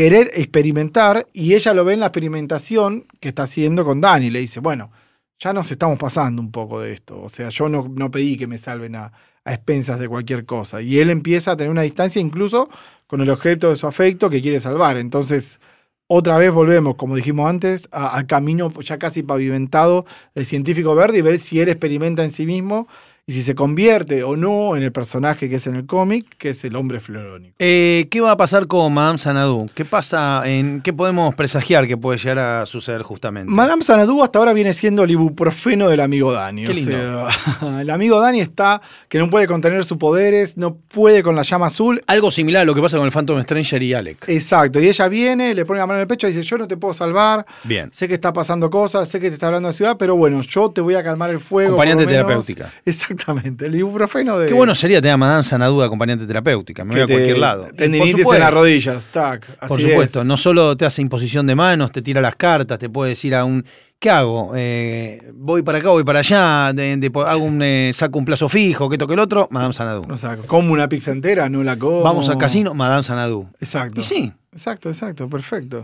querer 0.00 0.30
experimentar 0.34 1.26
y 1.34 1.52
ella 1.52 1.74
lo 1.74 1.84
ve 1.84 1.92
en 1.92 2.00
la 2.00 2.06
experimentación 2.06 3.06
que 3.20 3.28
está 3.28 3.42
haciendo 3.42 3.84
con 3.84 4.00
Dani. 4.00 4.30
Le 4.30 4.40
dice, 4.40 4.58
bueno, 4.58 4.90
ya 5.38 5.52
nos 5.52 5.70
estamos 5.70 5.98
pasando 5.98 6.40
un 6.40 6.50
poco 6.50 6.80
de 6.80 6.94
esto. 6.94 7.20
O 7.20 7.28
sea, 7.28 7.50
yo 7.50 7.68
no, 7.68 7.86
no 7.94 8.10
pedí 8.10 8.38
que 8.38 8.46
me 8.46 8.56
salven 8.56 8.96
a, 8.96 9.12
a 9.44 9.52
expensas 9.52 10.00
de 10.00 10.08
cualquier 10.08 10.46
cosa. 10.46 10.80
Y 10.80 11.00
él 11.00 11.10
empieza 11.10 11.50
a 11.50 11.56
tener 11.58 11.70
una 11.70 11.82
distancia 11.82 12.18
incluso 12.18 12.70
con 13.06 13.20
el 13.20 13.28
objeto 13.28 13.68
de 13.68 13.76
su 13.76 13.86
afecto 13.86 14.30
que 14.30 14.40
quiere 14.40 14.58
salvar. 14.58 14.96
Entonces, 14.96 15.60
otra 16.06 16.38
vez 16.38 16.50
volvemos, 16.50 16.94
como 16.96 17.14
dijimos 17.14 17.50
antes, 17.50 17.86
al 17.92 18.26
camino 18.26 18.72
ya 18.80 18.98
casi 18.98 19.22
pavimentado 19.22 20.06
del 20.34 20.46
científico 20.46 20.94
verde 20.94 21.18
y 21.18 21.20
ver 21.20 21.38
si 21.38 21.60
él 21.60 21.68
experimenta 21.68 22.24
en 22.24 22.30
sí 22.30 22.46
mismo 22.46 22.88
y 23.26 23.32
si 23.32 23.42
se 23.42 23.54
convierte 23.54 24.22
o 24.24 24.36
no 24.36 24.76
en 24.76 24.82
el 24.82 24.92
personaje 24.92 25.48
que 25.48 25.56
es 25.56 25.66
en 25.66 25.76
el 25.76 25.86
cómic, 25.86 26.26
que 26.38 26.50
es 26.50 26.64
el 26.64 26.74
hombre 26.76 27.00
florónico. 27.00 27.54
Eh, 27.58 28.08
¿Qué 28.10 28.20
va 28.20 28.32
a 28.32 28.36
pasar 28.36 28.66
con 28.66 28.92
Madame 28.92 29.18
Sanadú? 29.18 29.70
¿Qué 29.74 29.84
pasa 29.84 30.42
en 30.46 30.80
qué 30.80 30.92
podemos 30.92 31.34
presagiar 31.34 31.86
que 31.86 31.96
puede 31.96 32.18
llegar 32.18 32.38
a 32.38 32.66
suceder 32.66 33.02
justamente? 33.02 33.50
Madame 33.50 33.82
Sanadú 33.84 34.22
hasta 34.22 34.38
ahora 34.40 34.52
viene 34.52 34.72
siendo 34.72 35.04
el 35.04 35.10
ibuprofeno 35.12 35.88
del 35.88 36.00
amigo 36.00 36.32
Dani. 36.32 36.64
Qué 36.64 36.70
o 36.72 36.74
lindo. 36.74 36.90
sea, 36.90 37.80
el 37.80 37.90
amigo 37.90 38.18
Dani 38.20 38.40
está 38.40 38.80
que 39.08 39.18
no 39.18 39.30
puede 39.30 39.46
contener 39.46 39.84
sus 39.84 39.98
poderes, 39.98 40.56
no 40.56 40.74
puede 40.76 41.22
con 41.22 41.36
la 41.36 41.42
llama 41.42 41.66
azul. 41.66 42.02
Algo 42.06 42.30
similar 42.30 42.62
a 42.62 42.64
lo 42.64 42.74
que 42.74 42.80
pasa 42.80 42.96
con 42.96 43.06
el 43.06 43.12
Phantom 43.12 43.40
Stranger 43.42 43.82
y 43.82 43.94
Alec. 43.94 44.28
Exacto, 44.28 44.80
y 44.80 44.88
ella 44.88 45.08
viene, 45.08 45.54
le 45.54 45.64
pone 45.64 45.78
la 45.78 45.86
mano 45.86 45.98
en 45.98 46.02
el 46.02 46.08
pecho 46.08 46.26
y 46.26 46.32
dice, 46.32 46.42
yo 46.42 46.58
no 46.58 46.66
te 46.66 46.76
puedo 46.76 46.94
salvar, 46.94 47.46
Bien. 47.64 47.90
sé 47.92 48.08
que 48.08 48.14
está 48.14 48.32
pasando 48.32 48.70
cosas, 48.70 49.08
sé 49.08 49.20
que 49.20 49.28
te 49.28 49.34
está 49.34 49.46
hablando 49.46 49.68
de 49.68 49.74
ciudad, 49.74 49.96
pero 49.98 50.16
bueno, 50.16 50.40
yo 50.42 50.70
te 50.70 50.80
voy 50.80 50.94
a 50.94 51.02
calmar 51.04 51.30
el 51.30 51.40
fuego. 51.40 51.70
Acompañante 51.74 52.04
por 52.04 52.12
lo 52.12 52.26
menos". 52.26 52.46
terapéutica. 52.46 52.72
Exactamente, 53.20 53.66
el 53.66 53.74
ibuprofeno 53.76 54.38
de... 54.38 54.48
Qué 54.48 54.54
bueno 54.54 54.74
sería 54.74 55.00
tener 55.00 55.12
a 55.14 55.16
Madame 55.18 55.44
Sanadú 55.44 55.82
acompañante 55.82 56.26
terapéutica. 56.26 56.84
Me 56.84 56.92
voy 56.94 57.02
a 57.02 57.06
cualquier 57.06 57.38
lado. 57.38 57.66
Tendinitis 57.76 58.12
por 58.12 58.18
en 58.20 58.24
supuesto, 58.24 58.44
las 58.44 58.54
rodillas, 58.54 59.08
tac. 59.10 59.46
Por 59.68 59.78
así 59.78 59.88
supuesto, 59.90 60.20
es. 60.20 60.26
no 60.26 60.36
solo 60.36 60.76
te 60.76 60.86
hace 60.86 61.02
imposición 61.02 61.46
de 61.46 61.54
manos, 61.54 61.92
te 61.92 62.00
tira 62.02 62.20
las 62.22 62.34
cartas, 62.36 62.78
te 62.78 62.88
puede 62.88 63.10
decir 63.10 63.34
a 63.34 63.44
un. 63.44 63.64
¿Qué 63.98 64.08
hago? 64.08 64.52
Eh, 64.56 65.30
voy 65.34 65.62
para 65.62 65.78
acá, 65.78 65.90
voy 65.90 66.04
para 66.04 66.20
allá, 66.20 66.72
de- 66.72 66.96
de- 66.96 67.12
hago 67.26 67.44
un, 67.44 67.60
eh, 67.62 67.90
saco 67.92 68.18
un 68.18 68.24
plazo 68.24 68.48
fijo, 68.48 68.88
que 68.88 68.96
toque 68.96 69.12
el 69.12 69.20
otro, 69.20 69.46
Madame 69.50 69.74
Sanadú. 69.74 70.06
O 70.10 70.16
sea, 70.16 70.36
como 70.38 70.72
una 70.72 70.88
pizza 70.88 71.10
entera, 71.10 71.48
no 71.50 71.62
la 71.62 71.76
como. 71.76 72.00
Vamos 72.02 72.28
al 72.30 72.38
casino, 72.38 72.72
Madame 72.72 73.02
Sanadú. 73.02 73.48
Exacto. 73.60 74.00
Y 74.00 74.04
sí, 74.04 74.32
Exacto, 74.52 74.88
exacto, 74.88 75.28
perfecto. 75.28 75.76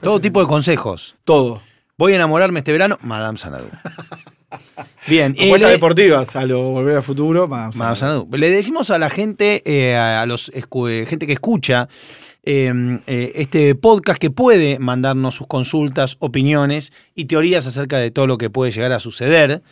todo 0.00 0.12
Perfecto. 0.14 0.20
tipo 0.20 0.40
de 0.40 0.46
consejos. 0.46 1.16
Todo. 1.24 1.60
Voy 1.98 2.12
a 2.12 2.14
enamorarme 2.16 2.60
este 2.60 2.72
verano, 2.72 2.98
Madame 3.02 3.36
Sanadú. 3.36 3.66
Bien, 5.08 5.32
Apuestas 5.32 5.60
le- 5.60 5.72
deportivas 5.74 6.36
a 6.36 6.44
lo 6.46 6.70
volver 6.70 6.96
al 6.96 7.02
futuro. 7.02 7.48
Madame 7.48 7.72
Madame. 7.76 7.96
Sanadú. 7.96 8.28
Le 8.32 8.50
decimos 8.50 8.90
a 8.90 8.98
la 8.98 9.10
gente, 9.10 9.62
eh, 9.64 9.96
a 9.96 10.24
los 10.26 10.50
gente 10.50 11.26
que 11.26 11.32
escucha 11.32 11.88
eh, 12.44 12.72
eh, 13.06 13.32
este 13.34 13.74
podcast 13.74 14.20
que 14.20 14.30
puede 14.30 14.78
mandarnos 14.78 15.34
sus 15.34 15.46
consultas, 15.46 16.16
opiniones 16.20 16.92
y 17.14 17.26
teorías 17.26 17.66
acerca 17.66 17.98
de 17.98 18.10
todo 18.10 18.26
lo 18.26 18.38
que 18.38 18.48
puede 18.50 18.70
llegar 18.70 18.92
a 18.92 19.00
suceder. 19.00 19.62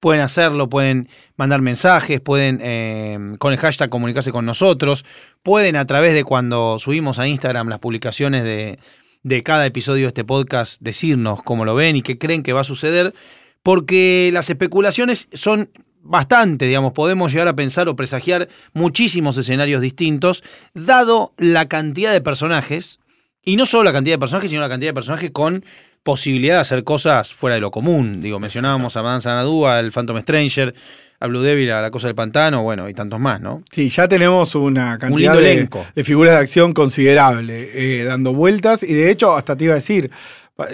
Pueden 0.00 0.20
hacerlo, 0.20 0.68
pueden 0.68 1.08
mandar 1.36 1.60
mensajes, 1.60 2.20
pueden 2.20 2.58
eh, 2.60 3.18
con 3.38 3.52
el 3.52 3.58
hashtag 3.58 3.88
comunicarse 3.88 4.32
con 4.32 4.44
nosotros, 4.44 5.04
pueden 5.44 5.76
a 5.76 5.84
través 5.86 6.14
de 6.14 6.24
cuando 6.24 6.78
subimos 6.80 7.20
a 7.20 7.28
Instagram 7.28 7.68
las 7.68 7.78
publicaciones 7.78 8.42
de, 8.42 8.80
de 9.22 9.42
cada 9.44 9.64
episodio 9.64 10.02
de 10.06 10.08
este 10.08 10.24
podcast 10.24 10.82
decirnos 10.82 11.40
cómo 11.42 11.64
lo 11.64 11.76
ven 11.76 11.94
y 11.94 12.02
qué 12.02 12.18
creen 12.18 12.42
que 12.42 12.52
va 12.52 12.62
a 12.62 12.64
suceder, 12.64 13.14
porque 13.62 14.30
las 14.32 14.50
especulaciones 14.50 15.28
son 15.32 15.68
bastante, 16.02 16.66
digamos, 16.66 16.92
podemos 16.92 17.32
llegar 17.32 17.48
a 17.48 17.56
pensar 17.56 17.88
o 17.88 17.96
presagiar 17.96 18.48
muchísimos 18.72 19.36
escenarios 19.38 19.80
distintos, 19.80 20.42
dado 20.74 21.32
la 21.38 21.68
cantidad 21.68 22.12
de 22.12 22.20
personajes, 22.20 22.98
y 23.44 23.56
no 23.56 23.66
solo 23.66 23.84
la 23.84 23.92
cantidad 23.92 24.14
de 24.14 24.20
personajes, 24.20 24.50
sino 24.50 24.62
la 24.62 24.68
cantidad 24.68 24.90
de 24.90 24.94
personajes 24.94 25.30
con 25.30 25.64
posibilidad 26.02 26.56
de 26.56 26.60
hacer 26.60 26.84
cosas 26.84 27.32
fuera 27.32 27.54
de 27.54 27.60
lo 27.60 27.70
común. 27.70 28.20
Digo, 28.20 28.40
mencionábamos 28.40 28.96
a 28.96 29.02
Madame 29.02 29.20
Sanadú, 29.20 29.66
al 29.66 29.92
Phantom 29.92 30.20
Stranger, 30.20 30.74
a 31.20 31.26
Blue 31.28 31.40
Devil, 31.40 31.70
a 31.70 31.80
La 31.80 31.90
Cosa 31.92 32.08
del 32.08 32.16
Pantano, 32.16 32.62
bueno, 32.62 32.88
y 32.88 32.94
tantos 32.94 33.20
más, 33.20 33.40
¿no? 33.40 33.62
Sí, 33.70 33.88
ya 33.88 34.08
tenemos 34.08 34.56
una 34.56 34.98
cantidad 34.98 35.34
de, 35.34 35.68
figuras 36.02 36.34
de 36.34 36.40
acción 36.40 36.72
considerable 36.72 37.70
eh, 37.72 38.04
dando 38.04 38.32
vueltas. 38.32 38.82
Y 38.82 38.92
de 38.92 39.10
hecho, 39.10 39.36
hasta 39.36 39.56
te 39.56 39.64
iba 39.64 39.74
a 39.74 39.76
decir, 39.76 40.10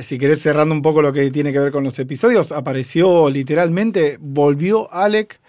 si 0.02 0.18
querés 0.18 0.40
cerrando 0.42 0.74
un 0.74 0.82
poco 0.82 1.02
lo 1.02 1.12
que 1.12 1.30
tiene 1.30 1.52
que 1.52 1.58
ver 1.58 1.72
con 1.72 1.84
los 1.84 1.98
episodios, 1.98 2.52
apareció 2.52 3.30
literalmente, 3.30 4.16
volvió 4.20 4.92
Alec 4.92 5.40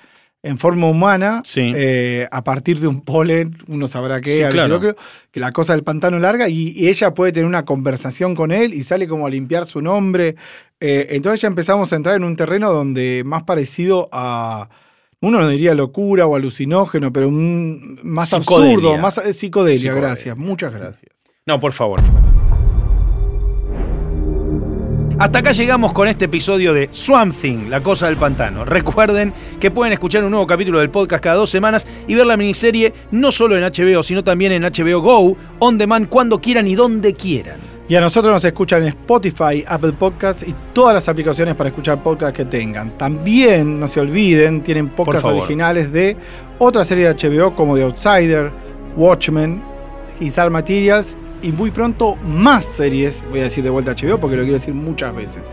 en 0.42 0.58
forma 0.58 0.88
humana 0.88 1.42
Sí. 1.44 1.74
eh, 1.76 2.26
a 2.32 2.44
partir 2.46 2.80
de 2.80 2.88
un 2.88 3.02
polen, 3.02 3.58
uno 3.68 3.88
sabrá 3.88 4.22
qué, 4.22 4.38
Sí, 4.38 4.44
claro. 4.50 4.80
que, 4.80 4.96
que 5.32 5.40
la 5.42 5.52
cosa 5.52 5.74
del 5.74 5.84
pantano 5.84 6.18
larga, 6.20 6.48
y, 6.48 6.70
y 6.70 6.88
ella 6.88 7.14
puede 7.14 7.34
tener 7.34 7.46
una 7.46 7.66
conversación 7.66 8.36
con 8.36 8.52
él 8.54 8.74
y 8.74 8.84
sale 8.84 9.06
como 9.08 9.28
a 9.28 9.30
limpiar 9.30 9.66
su 9.66 9.82
nombre. 9.82 10.36
Eh, 10.80 11.08
entonces 11.10 11.42
ya 11.42 11.50
empezamos 11.50 11.92
a 11.92 11.98
entrar 11.98 12.16
en 12.16 12.24
un 12.24 12.38
terreno 12.38 12.72
donde 12.72 13.24
más 13.26 13.44
parecido 13.44 14.08
a, 14.14 14.70
uno 15.20 15.42
no 15.42 15.50
diría 15.50 15.74
locura 15.74 16.26
o 16.26 16.38
alucinógeno, 16.38 17.12
pero 17.12 17.28
un, 17.28 18.00
más 18.04 18.30
Psicodelia. 18.30 18.76
absurdo, 18.76 18.98
más 18.98 19.18
eh, 19.18 19.34
psicodelia, 19.34 19.78
Psicodelia. 19.80 20.08
gracias, 20.08 20.38
muchas 20.38 20.74
gracias. 20.74 21.12
No, 21.46 21.60
por 21.60 21.74
favor. 21.74 22.00
Hasta 25.20 25.40
acá 25.40 25.52
llegamos 25.52 25.92
con 25.92 26.08
este 26.08 26.26
episodio 26.26 26.74
de 26.74 26.88
Swamp 26.94 27.36
Thing, 27.36 27.68
La 27.68 27.84
Cosa 27.84 28.06
del 28.08 28.16
Pantano. 28.16 28.64
Recuerden 28.64 29.34
que 29.60 29.70
pueden 29.70 29.92
escuchar 29.92 30.24
un 30.24 30.32
nuevo 30.32 30.48
capítulo 30.48 30.80
del 30.80 30.90
podcast 30.90 31.22
cada 31.22 31.36
dos 31.36 31.50
semanas 31.50 31.86
y 32.08 32.16
ver 32.16 32.26
la 32.26 32.38
miniserie 32.38 32.94
no 33.12 33.30
solo 33.34 33.58
en 33.58 33.64
HBO, 33.66 34.02
sino 34.02 34.24
también 34.24 34.54
en 34.54 34.64
HBO 34.64 35.02
Go, 35.02 35.36
on 35.60 35.78
demand, 35.78 36.08
cuando 36.08 36.40
quieran 36.40 36.68
y 36.68 36.76
donde 36.76 37.16
quieran. 37.16 37.60
Y 37.90 37.96
a 37.96 38.00
nosotros 38.00 38.34
nos 38.34 38.46
escuchan 38.46 38.84
en 38.84 38.88
Spotify, 38.88 39.62
Apple 39.68 39.92
Podcasts 39.92 40.48
y 40.48 40.56
todas 40.72 40.94
las 40.94 41.10
aplicaciones 41.10 41.54
para 41.56 41.68
escuchar 41.68 42.02
podcasts 42.02 42.38
que 42.38 42.46
tengan. 42.46 42.98
También, 42.98 43.78
no 43.78 43.90
se 43.90 44.00
olviden, 44.00 44.64
tienen 44.64 44.88
podcasts 44.88 45.26
originales 45.26 45.92
de 45.92 46.16
otra 46.60 46.86
serie 46.86 47.14
de 47.14 47.30
HBO 47.30 47.54
como 47.54 47.76
The 47.76 47.84
Outsider, 47.84 48.54
Watchmen, 48.96 49.62
Dark 50.34 50.52
Materials 50.52 51.18
y 51.42 51.52
muy 51.52 51.72
pronto 51.72 52.16
más 52.16 52.66
series, 52.66 53.24
voy 53.30 53.40
a 53.40 53.44
decir 53.44 53.64
de 53.64 53.70
vuelta 53.70 53.92
a 53.92 53.96
HBO 53.96 54.20
porque 54.20 54.36
lo 54.36 54.44
quiero 54.44 54.58
decir 54.58 54.74
muchas 54.74 55.16
veces. 55.16 55.44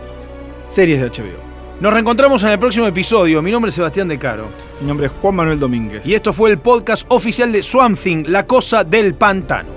Series 0.67 0.99
de 0.99 1.09
HBO. 1.09 1.47
Nos 1.79 1.93
reencontramos 1.93 2.43
en 2.43 2.49
el 2.49 2.59
próximo 2.59 2.87
episodio. 2.87 3.41
Mi 3.41 3.51
nombre 3.51 3.69
es 3.69 3.75
Sebastián 3.75 4.07
De 4.07 4.17
Caro. 4.17 4.47
Mi 4.81 4.87
nombre 4.87 5.07
es 5.07 5.13
Juan 5.21 5.35
Manuel 5.35 5.59
Domínguez. 5.59 6.05
Y 6.07 6.15
esto 6.15 6.33
fue 6.33 6.49
el 6.49 6.57
podcast 6.57 7.05
oficial 7.09 7.51
de 7.51 7.61
Swamp 7.61 7.99
Thing, 7.99 8.23
La 8.27 8.47
Cosa 8.47 8.83
del 8.83 9.13
Pantano. 9.13 9.76